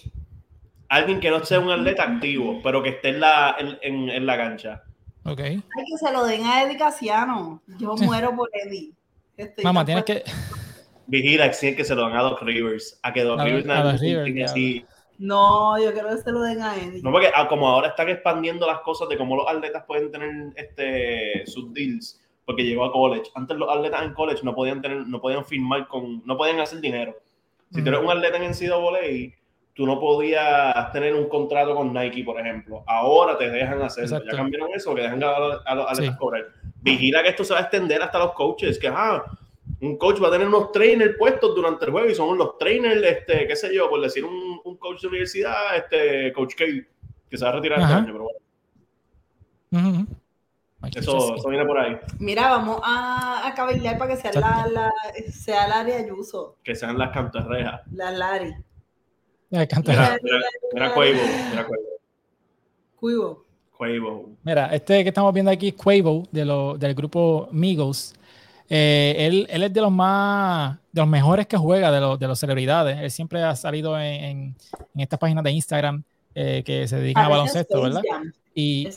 Alguien 0.90 1.20
que 1.20 1.30
no 1.30 1.44
sea 1.44 1.60
un 1.60 1.72
atleta 1.72 2.04
activo, 2.04 2.62
pero 2.64 2.84
que 2.84 2.90
esté 2.90 3.10
en 3.10 3.20
la, 3.20 3.56
en, 3.58 4.10
en, 4.10 4.26
la 4.26 4.38
cancha. 4.38 4.84
Ok. 5.26 5.40
Hay 5.40 5.58
que 5.58 5.98
se 6.00 6.12
lo 6.12 6.24
den 6.26 6.46
a 6.46 6.64
Eddie 6.64 6.78
Casiano. 6.78 7.62
Yo 7.80 7.96
muero 7.96 8.36
por 8.36 8.50
Eddie. 8.54 8.92
Mamá, 9.64 9.84
tienes 9.84 10.04
que. 10.04 10.24
Vigila, 11.08 11.50
que 11.50 11.84
se 11.84 11.96
lo 11.96 12.04
dan 12.04 12.16
a 12.16 12.22
Doc 12.22 12.42
Rivers. 12.44 13.00
A 13.02 13.12
que 13.12 13.24
Doc 13.24 13.42
Rivers, 13.42 13.68
a 13.68 13.94
Rivers 13.94 14.52
así 14.52 14.86
no, 15.24 15.82
yo 15.82 15.94
creo 15.94 16.10
que 16.10 16.18
se 16.18 16.32
lo 16.34 16.42
den 16.42 16.62
a 16.62 16.76
Eddie. 16.76 17.02
No, 17.02 17.10
porque 17.10 17.32
ah, 17.34 17.48
como 17.48 17.70
ahora 17.70 17.88
están 17.88 18.10
expandiendo 18.10 18.68
las 18.68 18.82
cosas 18.82 19.08
de 19.08 19.18
cómo 19.18 19.38
los 19.38 19.48
atletas 19.48 19.86
pueden 19.88 20.12
tener 20.12 20.52
este, 20.58 21.48
sus 21.48 21.74
deals, 21.74 22.22
porque 22.46 22.64
llegó 22.64 22.84
a 22.84 22.92
college. 22.92 23.32
Antes 23.34 23.56
los 23.56 23.74
atletas 23.74 24.04
en 24.04 24.14
college 24.14 24.42
no 24.44 24.54
podían 24.54 24.82
tener, 24.82 25.08
no 25.08 25.22
podían 25.22 25.46
firmar 25.46 25.88
con, 25.88 26.22
no 26.26 26.36
podían 26.36 26.60
hacer 26.60 26.82
dinero. 26.82 27.16
Si 27.72 27.82
tú 27.82 27.88
eres 27.88 28.02
un 28.02 28.12
atleta 28.12 28.36
en 28.36 28.52
NCAA, 28.52 29.34
tú 29.74 29.86
no 29.86 29.98
podías 29.98 30.92
tener 30.92 31.16
un 31.16 31.30
contrato 31.30 31.74
con 31.74 31.94
Nike, 31.94 32.26
por 32.26 32.38
ejemplo. 32.38 32.84
Ahora 32.86 33.38
te 33.38 33.50
dejan 33.50 33.82
hacerlo. 33.82 34.22
Ya 34.30 34.36
cambiaron 34.36 34.72
eso, 34.74 34.94
que 34.94 35.04
dejan 35.04 35.24
a 35.24 35.40
los, 35.74 35.90
atletas 35.90 36.18
cobrar. 36.18 36.48
Vigila 36.82 37.24
que 37.24 37.30
esto 37.30 37.46
se 37.46 37.54
va 37.54 37.62
a 37.62 37.64
extender 37.64 38.02
hasta 38.02 38.20
los 38.20 38.34
coaches, 38.34 38.78
que 38.78 38.90
ah, 38.90 39.24
un 39.84 39.98
coach 39.98 40.22
va 40.22 40.30
a 40.30 40.32
tener 40.32 40.48
unos 40.48 40.72
trainers 40.72 41.18
puestos 41.18 41.54
durante 41.54 41.86
el 41.86 41.92
juego 41.92 42.10
y 42.10 42.16
son 42.16 42.38
los 42.38 42.58
trainers, 42.58 43.04
este, 43.04 43.46
qué 43.48 43.56
sé 43.56 43.76
yo, 43.76 43.90
por 43.90 44.02
decir 44.02 44.24
un, 44.24 44.62
un 44.64 44.78
coach 44.78 45.02
de 45.02 45.08
universidad, 45.10 45.76
este, 45.76 46.32
coach 46.32 46.56
K, 46.56 46.64
que 47.30 47.38
se 47.38 47.44
va 47.44 47.52
a 47.52 47.56
retirar 47.56 47.82
este 47.82 47.94
año, 47.94 48.14
pero 48.14 48.30
bueno. 49.72 50.08
eso, 50.96 51.36
eso, 51.36 51.50
viene 51.50 51.66
por 51.66 51.78
ahí. 51.78 51.98
Mira, 52.20 52.50
vamos 52.50 52.80
a, 52.84 53.46
a 53.46 53.54
cabildear 53.54 53.98
para 53.98 54.16
que 54.16 54.22
sea 54.22 54.32
la, 54.34 54.68
la, 54.72 54.92
sea 55.32 55.68
la 55.68 55.82
área 55.82 55.98
Ayuso. 55.98 56.58
Que 56.64 56.76
sean 56.76 56.98
las 56.98 57.12
cantarrejas. 57.12 57.82
Las 57.92 58.18
Lari. 58.18 58.54
La 59.50 59.68
cantarreja. 59.68 60.18
Mira, 60.74 60.94
Cuevo, 60.94 61.22
mira 61.50 61.68
Cuevo. 62.96 63.46
Cuevo. 63.76 64.30
Mira, 64.44 64.68
este 64.68 65.04
que 65.04 65.10
estamos 65.10 65.34
viendo 65.34 65.52
aquí 65.52 65.70
es 65.70 65.74
Cuevo 65.74 66.24
de 66.32 66.46
lo, 66.46 66.78
del 66.78 66.96
grupo 66.96 67.50
Migos. 67.52 68.16
Eh, 68.76 69.28
él, 69.28 69.46
él, 69.52 69.62
es 69.62 69.72
de 69.72 69.82
los 69.82 69.92
más, 69.92 70.80
de 70.92 71.02
los 71.02 71.08
mejores 71.08 71.46
que 71.46 71.58
juega, 71.58 71.92
de, 71.92 72.00
los, 72.00 72.18
de 72.18 72.28
los 72.28 72.40
celebridades. 72.40 72.98
Él 72.98 73.12
siempre 73.12 73.44
ha 73.44 73.56
salido 73.56 74.00
en, 74.00 74.24
en, 74.24 74.56
en 74.96 75.02
estas 75.02 75.20
páginas 75.20 75.44
de 75.44 75.52
Instagram 75.52 76.04
eh, 76.34 76.64
que 76.66 76.88
se 76.88 76.96
dedican 76.96 77.26
a, 77.26 77.30
baloncesto, 77.30 77.84
¿verdad? 77.84 78.02
Y, 78.56 78.90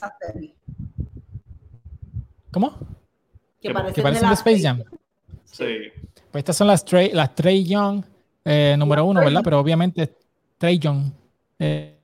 ¿Cómo? 2.51 2.79
Que, 3.61 3.71
parecen, 3.71 4.29
de, 4.29 4.35
Space 4.35 4.61
Jam. 4.63 4.83
Sí. 5.45 5.65
Pues 6.31 6.41
estas 6.41 6.57
son 6.57 6.69
las 6.69 6.83
Trey, 6.83 7.11
las 7.13 7.35
Trey 7.35 7.63
Young 7.63 8.03
eh, 8.47 8.77
número 8.79 9.05
uno, 9.05 9.21
¿verdad? 9.21 9.43
Pero 9.45 9.61
obviamente 9.61 10.15
Trey 10.57 10.79
Young 10.79 11.11
eh, 11.59 11.99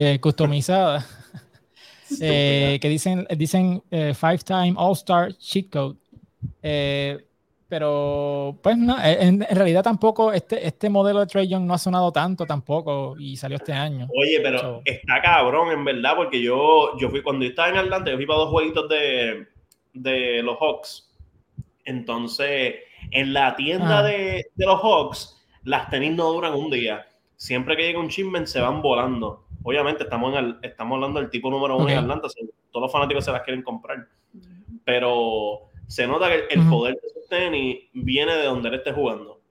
eh, 0.00 0.18
customizada. 0.18 1.06
que 2.18 2.80
dicen, 2.82 3.24
dicen 3.36 3.82
Five 3.88 4.38
Time 4.38 4.74
All 4.76 4.94
Star 4.94 5.32
Cheat 5.34 5.70
Code. 5.70 6.01
Eh, 6.62 7.24
pero, 7.72 8.58
pues 8.62 8.76
no, 8.76 8.98
eh, 9.02 9.16
en, 9.20 9.40
realidad 9.40 9.82
tampoco 9.82 10.30
este, 10.30 10.66
este 10.66 10.90
modelo 10.90 11.20
de 11.20 11.26
Trey 11.26 11.48
Young 11.48 11.64
no 11.64 11.72
ha 11.72 11.78
sonado 11.78 12.12
tanto 12.12 12.44
tampoco 12.44 13.14
y 13.18 13.34
salió 13.34 13.56
este 13.56 13.72
año. 13.72 14.08
Oye, 14.14 14.40
pero 14.42 14.82
está 14.84 15.22
cabrón, 15.22 15.72
en 15.72 15.82
verdad, 15.82 16.14
porque 16.16 16.42
yo, 16.42 16.98
yo 16.98 17.08
fui, 17.08 17.22
cuando 17.22 17.46
estaba 17.46 17.70
en 17.70 17.78
Atlanta, 17.78 18.10
yo 18.10 18.18
fui 18.18 18.26
para 18.26 18.40
dos 18.40 18.50
jueguitos 18.50 18.90
de, 18.90 19.46
de 19.94 20.42
los 20.42 20.58
Hawks. 20.58 21.14
Entonces, 21.86 22.74
en 23.10 23.32
la 23.32 23.56
tienda 23.56 24.00
ah. 24.00 24.02
de, 24.02 24.44
de, 24.54 24.66
los 24.66 24.78
Hawks, 24.82 25.42
las 25.64 25.88
tenis 25.88 26.12
no 26.12 26.30
duran 26.30 26.52
un 26.52 26.70
día. 26.70 27.06
Siempre 27.36 27.74
que 27.74 27.84
llega 27.84 28.00
un 28.00 28.08
shipment 28.08 28.48
se 28.48 28.60
van 28.60 28.82
volando. 28.82 29.46
Obviamente, 29.62 30.04
estamos, 30.04 30.36
en 30.36 30.44
el, 30.44 30.56
estamos 30.60 30.96
hablando 30.96 31.20
del 31.20 31.30
tipo 31.30 31.50
número 31.50 31.78
uno 31.78 31.88
en 31.88 31.96
Atlanta, 32.00 32.28
todos 32.70 32.82
los 32.82 32.92
fanáticos 32.92 33.24
se 33.24 33.32
las 33.32 33.40
quieren 33.40 33.62
comprar. 33.62 34.08
pero 34.84 35.71
se 35.92 36.06
nota 36.06 36.30
que 36.30 36.54
el 36.54 36.66
poder 36.70 36.94
de 36.94 37.06
esos 37.06 37.28
tenis 37.28 37.80
viene 37.92 38.34
de 38.34 38.44
donde 38.44 38.70
él 38.70 38.76
esté 38.76 38.92
jugando. 38.92 39.42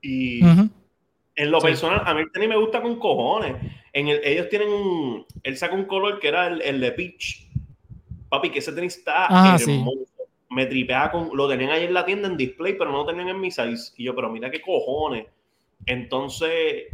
Y 0.00 0.40
en 0.40 1.50
lo 1.50 1.60
personal, 1.60 2.00
a 2.06 2.14
mí 2.14 2.22
el 2.22 2.32
tenis 2.32 2.48
me 2.48 2.56
gusta 2.56 2.80
con 2.80 2.98
cojones. 2.98 3.56
En 3.92 4.08
el, 4.08 4.18
ellos 4.24 4.48
tienen 4.48 4.70
un. 4.70 5.26
Él 5.42 5.58
saca 5.58 5.74
un 5.74 5.84
color 5.84 6.18
que 6.18 6.28
era 6.28 6.46
el, 6.46 6.80
de 6.80 6.92
Peach. 6.92 7.50
Papi, 8.30 8.48
que 8.48 8.60
ese 8.60 8.72
tenis 8.72 8.96
está 8.96 9.26
ah, 9.28 9.58
hermoso. 9.60 10.06
Me 10.48 10.64
tripea 10.64 11.10
con. 11.10 11.36
Lo 11.36 11.46
tenían 11.50 11.72
ahí 11.72 11.84
en 11.84 11.92
la 11.92 12.06
tienda 12.06 12.26
en 12.26 12.38
display, 12.38 12.78
pero 12.78 12.90
no 12.90 12.98
lo 12.98 13.06
tenían 13.06 13.28
en 13.28 13.40
mi 13.40 13.50
size. 13.50 13.92
Y 13.98 14.04
yo, 14.04 14.14
pero 14.14 14.30
mira 14.30 14.50
qué 14.50 14.62
cojones. 14.62 15.26
Entonces, 15.84 16.86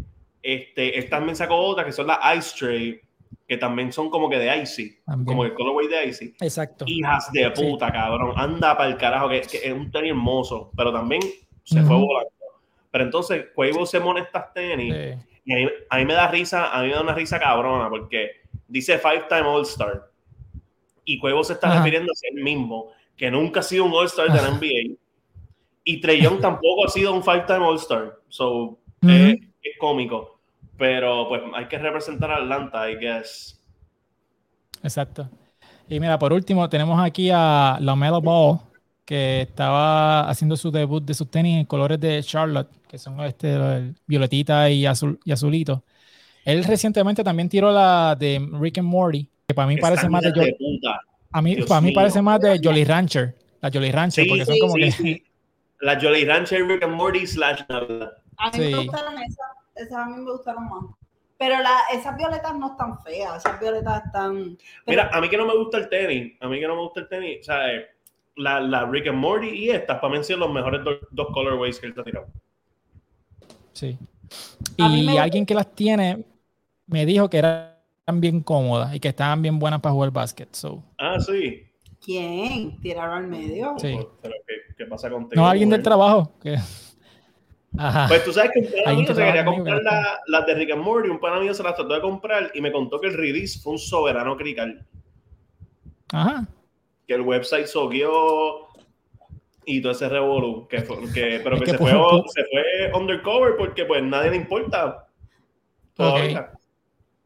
este, 0.43 0.99
él 0.99 1.09
también 1.09 1.37
sacó 1.37 1.55
otras 1.59 1.87
que 1.87 1.93
son 1.93 2.09
las 2.09 2.19
Ice 2.37 2.57
Tray, 2.59 3.01
que 3.47 3.59
también 3.59 3.93
son 3.93 4.09
como 4.09 4.31
que 4.31 4.39
de 4.39 4.63
Icy, 4.63 5.01
como 5.27 5.45
el 5.45 5.53
colorway 5.55 5.87
de 5.89 6.07
Icy. 6.07 6.35
Exacto. 6.41 6.85
Hijas 6.89 7.31
de 7.33 7.51
puta, 7.51 7.93
cabrón. 7.93 8.33
Anda 8.37 8.77
para 8.77 8.89
el 8.89 8.97
carajo, 8.97 9.29
que, 9.29 9.41
es 9.41 9.73
un 9.73 9.91
tenis 9.91 10.11
hermoso, 10.11 10.71
pero 10.77 10.93
también 10.93 11.21
se 11.63 11.83
fue 11.83 11.97
volando. 11.97 12.31
Pero 12.91 13.05
entonces, 13.05 13.47
Quavo 13.55 13.85
se 13.87 14.01
pone 14.01 14.21
estas 14.21 14.53
tenis 14.55 15.19
y 15.45 15.53
a 15.91 15.97
mí, 15.99 16.05
me 16.07 16.15
da 16.15 16.29
risa, 16.29 16.75
a 16.75 16.81
mí 16.83 16.89
me 16.89 16.95
da 16.95 17.03
una 17.03 17.15
risa 17.15 17.39
cabrona 17.39 17.91
porque 17.91 18.43
dice 18.67 18.99
Five 18.99 19.25
Time 19.29 19.43
All 19.43 19.63
Star 19.63 20.11
y 21.05 21.19
Quavo 21.19 21.45
se 21.45 21.53
está 21.55 21.77
refiriendo 21.77 22.13
a 22.13 22.29
él 22.31 22.43
mismo, 22.43 22.93
que 23.15 23.31
nunca 23.31 23.61
ha 23.61 23.63
sido 23.63 23.85
un 23.85 23.93
All 23.93 24.07
Star 24.07 24.33
de 24.33 24.41
la 24.41 24.51
NBA 24.53 24.97
y 25.85 26.01
Trey 26.01 26.23
Young 26.23 26.41
tampoco 26.41 26.87
ha 26.87 26.89
sido 26.89 27.13
un 27.13 27.23
Five 27.23 27.45
Time 27.47 27.67
All 27.67 27.77
Star. 27.77 28.19
So, 28.29 28.79
es 29.03 29.39
cómico. 29.79 30.34
Pero 30.77 31.29
pues 31.29 31.43
hay 31.55 31.67
que 31.67 31.79
representar 31.79 32.31
a 32.31 32.37
Atlanta, 32.37 32.91
I 32.91 32.97
guess. 32.97 33.61
Exacto. 34.83 35.29
Y 35.89 36.01
mira, 36.01 36.19
por 36.19 36.33
último, 36.33 36.69
tenemos 36.69 37.03
aquí 37.03 37.31
a 37.33 37.79
Lamelo 37.81 38.21
Ball, 38.21 38.59
que 39.05 39.43
estaba 39.43 40.29
haciendo 40.29 40.57
su 40.57 40.71
debut 40.71 41.05
de 41.05 41.15
sus 41.15 41.31
tenis 41.31 41.61
en 41.61 41.67
colores 41.67 42.01
de 42.01 42.23
Charlotte, 42.23 42.71
que 42.89 42.99
son 42.99 43.21
este, 43.21 43.95
violetita 44.07 44.71
y, 44.71 44.87
azul, 44.87 45.19
y 45.25 45.33
azulito. 45.33 45.85
Él 46.45 46.65
recientemente 46.65 47.23
también 47.23 47.49
tiró 47.49 47.71
la 47.71 48.17
de 48.19 48.47
Rick 48.61 48.79
and 48.79 48.89
Morty, 48.89 49.29
que 49.47 49.55
para 49.55 49.69
mí 49.69 49.77
parece 49.77 50.09
más 50.09 50.23
de, 50.23 50.33
Jolly, 50.33 50.81
A 51.33 51.43
mí, 51.43 51.57
para 51.63 51.81
mí 51.81 51.93
parece 51.93 52.23
más 52.23 52.41
de 52.41 52.61
Jolly 52.63 52.85
Rancher. 52.85 53.37
La 53.61 53.71
Jolly 53.71 53.91
Rancher, 53.91 54.27
porque 54.29 54.45
son 54.45 54.59
como 54.59 54.75
que. 54.75 55.23
La 55.81 56.01
Jolly 56.01 56.25
Rancher 56.25 56.67
Rick 56.67 56.83
and 56.83 56.95
Morty 56.95 57.27
slash 57.27 57.63
A 57.69 58.51
mí 58.53 58.59
me 58.59 58.85
gustaron 58.85 59.19
esas 59.19 59.64
esas 59.75 59.99
a 59.99 60.07
mí 60.07 60.17
me 60.17 60.33
gustaron 60.33 60.69
más. 60.69 60.85
Pero 61.39 61.59
la, 61.61 61.79
esas 61.93 62.17
violetas 62.17 62.57
no 62.57 62.73
están 62.73 63.03
feas, 63.03 63.45
esas 63.45 63.61
violetas 63.61 64.05
están... 64.07 64.57
Mira, 64.87 65.11
a 65.13 65.21
mí 65.21 65.29
que 65.29 65.37
no 65.37 65.47
me 65.47 65.57
gusta 65.57 65.79
el 65.79 65.89
tenis, 65.89 66.35
a 66.41 66.49
mí 66.49 66.61
que 66.61 66.67
no 66.67 66.77
me 66.77 66.83
gusta 66.83 67.01
el 67.01 67.09
tenis, 67.09 67.41
o 67.41 67.45
sea, 67.45 67.75
eh, 67.75 67.87
la, 68.37 68.61
la 68.61 68.87
Rick 68.87 69.09
and 69.09 69.19
Morty 69.19 69.49
y 69.49 69.71
estas, 69.71 69.99
para 69.99 70.11
mí 70.11 70.19
han 70.19 70.25
sido 70.25 70.39
los 70.41 70.53
mejores 70.53 70.81
dos 71.11 71.29
colorways 71.33 71.79
que 71.79 71.87
él 71.87 71.95
te 71.95 72.01
ha 72.01 72.05
tirado. 72.05 72.27
Sí. 73.73 73.99
Y 74.77 75.17
alguien 75.17 75.45
que 75.45 75.55
las 75.55 75.75
tiene 75.75 76.25
me 76.87 77.07
dijo 77.07 77.29
que 77.29 77.39
eran 77.39 77.75
bien 78.15 78.41
cómodas 78.41 78.95
y 78.95 79.01
que 79.01 79.09
estaban 79.09 79.43
bien 79.43 79.59
buenas 79.59 79.81
para 79.81 79.93
jugar 79.93 80.11
básquet. 80.11 80.49
Ah, 80.99 81.19
sí. 81.21 81.63
¿Quién? 82.01 82.81
¿Tiraron 82.81 83.25
al 83.25 83.27
medio? 83.27 83.75
Sí. 83.79 83.99
Pero, 84.23 84.35
¿qué, 84.77 84.85
pasa 84.87 85.11
contigo? 85.11 85.41
No, 85.41 85.49
alguien 85.49 85.71
del 85.71 85.83
trabajo. 85.83 86.33
Que... 86.43 86.59
Pues 88.09 88.25
tú 88.25 88.33
sabes 88.33 88.53
que 88.53 88.61
un 88.61 88.85
pana 88.85 88.97
mío 88.97 89.07
se 89.15 89.25
quería 89.25 89.45
comprar 89.45 89.83
las 89.83 90.19
la 90.27 90.43
de 90.43 90.55
Rick 90.55 90.71
and 90.73 90.83
Morty, 90.83 91.09
un 91.09 91.19
pana 91.19 91.41
mío 91.41 91.53
se 91.53 91.63
las 91.63 91.75
trató 91.75 91.95
de 91.95 92.01
comprar 92.01 92.53
y 92.55 92.61
me 92.61 92.71
contó 92.71 93.01
que 93.01 93.09
el 93.09 93.15
release 93.15 93.59
fue 93.61 93.73
un 93.73 93.79
soberano 93.79 94.37
crical. 94.37 94.87
Ajá. 96.13 96.47
Que 97.07 97.15
el 97.15 97.23
website 97.23 97.67
soguió 97.67 98.69
y 99.67 99.81
todo 99.81 99.93
ese 99.93 100.09
revolú, 100.09 100.69
que, 100.69 100.85
que, 101.13 101.41
pero 101.45 101.59
que, 101.59 101.73
se, 101.73 101.79
fue, 101.79 101.91
se 101.91 102.45
fue 102.45 102.93
undercover 102.95 103.57
porque 103.57 103.85
pues 103.85 104.03
nadie 104.03 104.31
le 104.31 104.37
importa. 104.37 105.09
Todavía. 105.95 106.53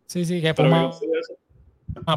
Sí, 0.07 0.25
sí, 0.25 0.41
que 0.41 0.55
Puma, 0.55 0.91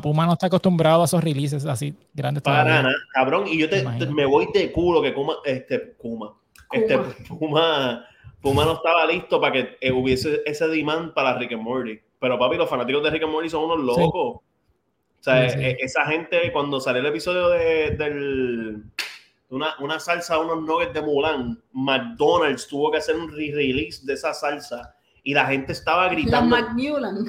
Puma 0.02 0.26
no 0.26 0.34
está 0.34 0.48
acostumbrado 0.48 1.02
a 1.02 1.06
esos 1.06 1.22
releases 1.22 1.66
así 1.66 1.94
grandes. 2.14 2.44
Para 2.44 2.64
nada, 2.64 2.96
cabrón. 3.14 3.46
Y 3.48 3.58
yo 3.58 3.70
te, 3.70 3.84
me 3.84 4.26
voy 4.26 4.48
de 4.54 4.72
culo 4.72 5.02
que 5.02 5.12
Puma, 5.12 5.36
este, 5.44 5.80
Puma, 5.80 6.34
este, 6.72 6.98
Puma 7.28 8.06
Puma 8.42 8.66
no 8.66 8.74
estaba 8.74 9.06
listo 9.06 9.40
para 9.40 9.54
que 9.54 9.78
eh, 9.80 9.92
hubiese 9.92 10.42
ese 10.46 10.68
demand 10.68 11.14
para 11.14 11.38
Rick 11.38 11.54
and 11.54 11.62
Morty. 11.62 12.00
Pero 12.20 12.38
papi, 12.40 12.58
los 12.58 12.70
fanáticos 12.70 13.04
de 13.04 13.10
Rick 13.12 13.24
and 13.24 13.32
Morty 13.32 13.50
son 13.50 13.66
unos 13.66 13.80
locos. 13.80 14.14
O 14.14 14.44
sea, 15.24 15.46
eh, 15.46 15.78
esa 15.80 16.06
gente, 16.06 16.52
cuando 16.52 16.80
salió 16.80 17.02
el 17.02 17.08
episodio 17.08 17.50
de, 17.50 17.92
del, 17.92 18.84
una, 19.50 19.76
una 19.80 20.00
salsa, 20.00 20.40
unos 20.40 20.64
nuggets 20.64 20.94
de 20.94 21.02
Mulan, 21.02 21.62
McDonald's 21.74 22.68
tuvo 22.68 22.92
que 22.92 22.98
hacer 22.98 23.16
un 23.16 23.30
re-release 23.30 24.04
de 24.06 24.14
esa 24.14 24.34
salsa 24.34 24.96
y 25.24 25.34
la 25.34 25.46
gente 25.46 25.74
estaba 25.74 26.10
gritando. 26.10 26.56
La 26.56 26.64
McMullan. 26.64 27.26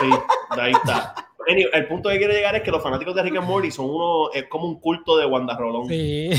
Sí, 0.00 0.10
ahí 0.50 0.72
está 0.72 1.14
el 1.46 1.86
punto 1.86 2.10
que 2.10 2.18
quiero 2.18 2.32
llegar 2.32 2.54
es 2.54 2.62
que 2.62 2.70
los 2.70 2.82
fanáticos 2.82 3.14
de 3.14 3.22
Rick 3.22 3.36
and 3.36 3.46
Morty 3.46 3.70
son 3.70 3.90
uno, 3.90 4.32
es 4.32 4.44
como 4.44 4.66
un 4.66 4.80
culto 4.80 5.16
de 5.16 5.26
Wanda 5.26 5.56
Rolón. 5.56 5.88
Sí. 5.88 6.30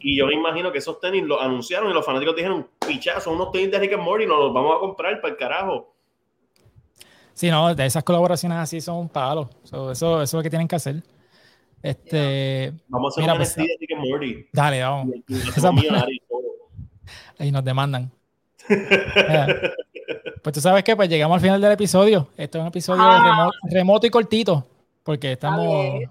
Y 0.00 0.16
yo 0.16 0.26
me 0.26 0.34
imagino 0.34 0.72
que 0.72 0.78
esos 0.78 1.00
tenis 1.00 1.24
los 1.24 1.40
anunciaron 1.40 1.90
y 1.90 1.94
los 1.94 2.04
fanáticos 2.04 2.36
dijeron, 2.36 2.68
pichazo, 2.86 3.20
son 3.20 3.34
unos 3.34 3.52
tenis 3.52 3.70
de 3.70 3.78
Rick 3.78 3.94
and 3.94 4.02
Morty, 4.02 4.26
nos 4.26 4.38
los 4.38 4.54
vamos 4.54 4.76
a 4.76 4.80
comprar 4.80 5.20
para 5.20 5.32
el 5.32 5.38
carajo. 5.38 5.94
Sí, 7.34 7.50
no, 7.50 7.74
de 7.74 7.86
esas 7.86 8.04
colaboraciones 8.04 8.58
así 8.58 8.80
son 8.80 8.96
un 8.96 9.08
palo. 9.08 9.48
eso, 9.64 9.92
eso 9.92 10.22
es 10.22 10.32
lo 10.32 10.42
que 10.42 10.50
tienen 10.50 10.68
que 10.68 10.76
hacer. 10.76 11.02
Este, 11.82 12.72
vamos 12.88 13.16
a 13.16 13.20
hacer 13.20 13.30
un 13.30 13.36
pues, 13.38 13.56
de 13.56 13.76
Rick 13.80 13.92
and 13.92 14.08
Morty. 14.08 14.46
Dale, 14.52 14.82
vamos. 14.82 15.14
Ahí 17.38 17.50
nos 17.50 17.64
demandan. 17.64 18.12
Pues 20.42 20.54
tú 20.54 20.60
sabes 20.60 20.82
que 20.82 20.96
pues 20.96 21.08
llegamos 21.08 21.36
al 21.36 21.40
final 21.40 21.60
del 21.60 21.72
episodio. 21.72 22.28
Esto 22.36 22.58
es 22.58 22.62
un 22.62 22.68
episodio 22.68 23.00
ah. 23.04 23.48
remoto, 23.70 24.08
y 24.08 24.10
cortito, 24.10 24.66
porque 25.04 25.32
estamos, 25.32 26.02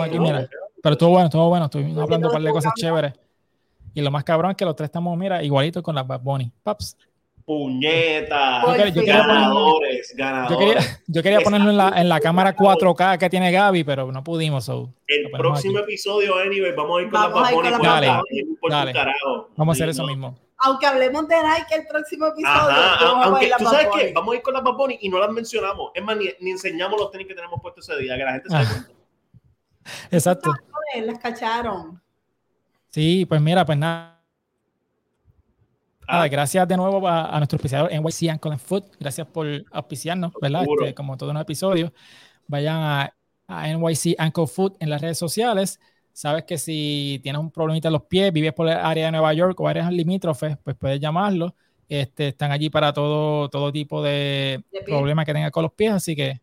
aquí, 0.00 0.18
mira. 0.18 0.48
Pero 0.80 0.92
estuvo 0.92 1.10
bueno, 1.10 1.26
estuvo 1.26 1.48
bueno. 1.48 1.64
Estuvimos 1.64 1.98
hablando 1.98 2.28
un 2.28 2.32
par 2.32 2.42
de 2.42 2.52
cosas 2.52 2.72
chéveres. 2.76 3.12
Y 3.92 4.00
lo 4.00 4.12
más 4.12 4.22
cabrón 4.22 4.52
es 4.52 4.56
que 4.56 4.64
los 4.64 4.76
tres 4.76 4.86
estamos, 4.86 5.18
mira, 5.18 5.42
igualitos 5.42 5.82
con 5.82 5.96
las 5.96 6.06
Bad 6.06 6.20
Bunny. 6.20 6.52
Paps. 6.62 6.96
Puñeta. 7.44 8.62
Yo 8.64 8.92
quería, 8.94 9.26
ganadores, 9.26 10.14
ganadores. 10.16 11.02
Yo 11.08 11.20
quería, 11.20 11.40
ponerlo 11.40 11.70
en 11.70 11.76
la, 11.76 11.92
en 11.96 12.08
la, 12.08 12.20
cámara 12.20 12.54
4K 12.54 13.18
que 13.18 13.28
tiene 13.28 13.50
Gaby, 13.50 13.82
pero 13.82 14.12
no 14.12 14.22
pudimos. 14.22 14.68
el 14.68 15.30
próximo 15.32 15.80
episodio, 15.80 16.38
anyway, 16.38 16.72
vamos 16.76 17.00
a 17.00 17.02
ir 17.02 17.10
con 17.10 17.20
las 17.20 17.32
Bad 17.32 17.52
Bunny. 17.52 18.56
Dale, 18.70 18.94
Vamos 19.56 19.74
a 19.74 19.76
hacer 19.76 19.88
eso 19.88 20.06
mismo 20.06 20.36
aunque 20.60 20.86
hablemos 20.86 21.26
de 21.26 21.36
Nike 21.36 21.74
el 21.74 21.86
próximo 21.86 22.26
episodio, 22.26 22.50
Ajá, 22.50 23.24
aunque 23.24 23.50
tú 23.58 23.64
sabes 23.64 23.88
que 23.94 24.12
vamos 24.12 24.34
a 24.34 24.36
ir 24.36 24.42
con 24.42 24.54
las 24.54 24.62
Baboni 24.62 24.98
y 25.00 25.08
no 25.08 25.18
las 25.18 25.30
mencionamos. 25.30 25.90
Es 25.94 26.04
más, 26.04 26.16
ni, 26.16 26.50
enseñamos 26.50 27.00
los 27.00 27.10
tenis 27.10 27.26
que 27.26 27.34
tenemos 27.34 27.60
puestos 27.60 27.88
ese 27.88 27.98
día, 28.00 28.16
que 28.16 28.24
la 28.24 28.32
gente 28.32 28.48
se 28.50 28.56
ah. 28.56 28.86
Exacto. 30.10 30.52
Las 31.02 31.18
cacharon. 31.18 32.00
Sí, 32.90 33.24
pues 33.26 33.40
mira, 33.40 33.64
pues 33.64 33.78
nada. 33.78 34.18
Ah. 36.06 36.26
gracias 36.26 36.66
de 36.66 36.76
nuevo 36.76 37.06
a, 37.06 37.38
nuestro 37.38 37.56
auspiciador 37.56 37.90
NYC 37.92 38.30
Ankle 38.30 38.58
Foot. 38.58 38.96
Gracias 38.98 39.26
por 39.28 39.46
auspiciarnos, 39.70 40.32
¿verdad? 40.42 40.64
Este, 40.78 40.94
como 40.94 41.16
todo 41.16 41.30
un 41.30 41.36
episodio. 41.38 41.92
Vayan 42.48 42.76
a, 42.76 43.14
a 43.46 43.68
NYC 43.68 44.16
Ankle 44.18 44.46
Foot 44.46 44.76
en 44.80 44.90
las 44.90 45.00
redes 45.00 45.18
sociales 45.18 45.80
sabes 46.20 46.44
que 46.44 46.58
si 46.58 47.18
tienes 47.22 47.40
un 47.40 47.50
problemita 47.50 47.88
en 47.88 47.94
los 47.94 48.02
pies, 48.02 48.30
vives 48.30 48.52
por 48.52 48.68
el 48.68 48.74
área 48.74 49.06
de 49.06 49.12
Nueva 49.12 49.32
York 49.32 49.58
o 49.58 49.66
áreas 49.66 49.90
limítrofes, 49.90 50.58
pues 50.62 50.76
puedes 50.76 51.00
llamarlo. 51.00 51.54
Este, 51.88 52.28
están 52.28 52.52
allí 52.52 52.68
para 52.68 52.92
todo, 52.92 53.48
todo 53.48 53.72
tipo 53.72 54.02
de, 54.02 54.62
problemas 54.84 55.24
que 55.24 55.32
tengas 55.32 55.50
con 55.50 55.62
los 55.62 55.72
pies, 55.72 55.92
así 55.92 56.14
que 56.14 56.40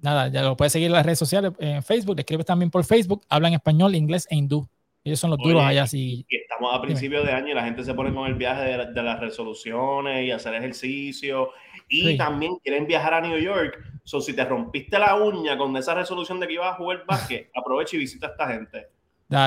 nada, 0.00 0.28
ya 0.28 0.42
lo 0.42 0.56
puedes 0.56 0.72
seguir 0.72 0.86
en 0.86 0.94
las 0.94 1.04
redes 1.04 1.18
sociales, 1.18 1.52
en 1.58 1.82
Facebook, 1.82 2.16
le 2.16 2.22
escribes 2.22 2.46
también 2.46 2.70
por 2.70 2.84
Facebook, 2.84 3.22
hablan 3.28 3.52
español, 3.52 3.94
inglés 3.94 4.26
e 4.30 4.36
hindú. 4.36 4.66
Ellos 5.04 5.20
son 5.20 5.30
los 5.30 5.38
duros 5.38 5.62
allá. 5.62 5.84
Y 5.92 6.24
estamos 6.28 6.74
a 6.74 6.80
principios 6.80 7.26
de 7.26 7.32
año 7.32 7.48
y 7.48 7.54
la 7.54 7.64
gente 7.64 7.84
se 7.84 7.92
pone 7.92 8.14
con 8.14 8.26
el 8.26 8.34
viaje 8.34 8.78
de, 8.86 9.02
las 9.02 9.20
resoluciones 9.20 10.24
y 10.24 10.30
hacer 10.30 10.54
ejercicio. 10.54 11.50
Y 11.88 12.16
también 12.16 12.56
quieren 12.62 12.86
viajar 12.86 13.12
a 13.14 13.20
New 13.20 13.36
York. 13.38 13.78
So, 14.04 14.20
si 14.20 14.32
te 14.32 14.44
rompiste 14.44 14.98
la 14.98 15.16
uña 15.16 15.58
con 15.58 15.76
esa 15.76 15.94
resolución 15.94 16.40
de 16.40 16.46
que 16.46 16.54
ibas 16.54 16.72
a 16.72 16.76
jugar 16.76 17.04
básquet, 17.06 17.50
aprovecha 17.54 17.96
y 17.96 17.98
visita 17.98 18.28
a 18.28 18.30
esta 18.30 18.48
gente. 18.48 18.86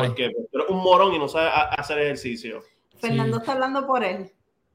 Porque 0.07 0.31
pues, 0.31 0.47
tú 0.51 0.57
eres 0.57 0.69
un 0.69 0.83
morón 0.83 1.13
y 1.13 1.19
no 1.19 1.27
sabes 1.27 1.51
hacer 1.77 1.99
ejercicio. 1.99 2.61
Fernando 2.97 3.37
está 3.37 3.53
hablando 3.53 3.85
por 3.85 4.03
él. 4.03 4.31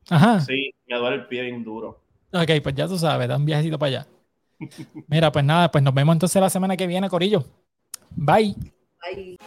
Ajá. 0.09 0.41
Sí, 0.41 0.75
me 0.87 0.99
duele 0.99 1.17
el 1.17 1.27
pie 1.27 1.43
bien 1.43 1.65
duro. 1.65 2.01
Ok, 2.33 2.51
pues 2.63 2.75
ya 2.75 2.87
tú 2.87 2.97
sabes, 2.97 3.29
da 3.29 3.37
un 3.37 3.45
viajecito 3.45 3.79
para 3.79 3.89
allá. 3.89 4.07
Mira, 5.09 5.33
pues 5.33 5.45
nada, 5.45 5.71
pues 5.71 5.83
nos 5.83 5.95
vemos 5.95 6.15
entonces 6.15 6.41
la 6.41 6.51
semana 6.51 6.77
que 6.77 6.87
viene, 6.87 7.09
Corillo. 7.09 7.45
Bye. 8.11 8.55
Bye. 9.03 9.39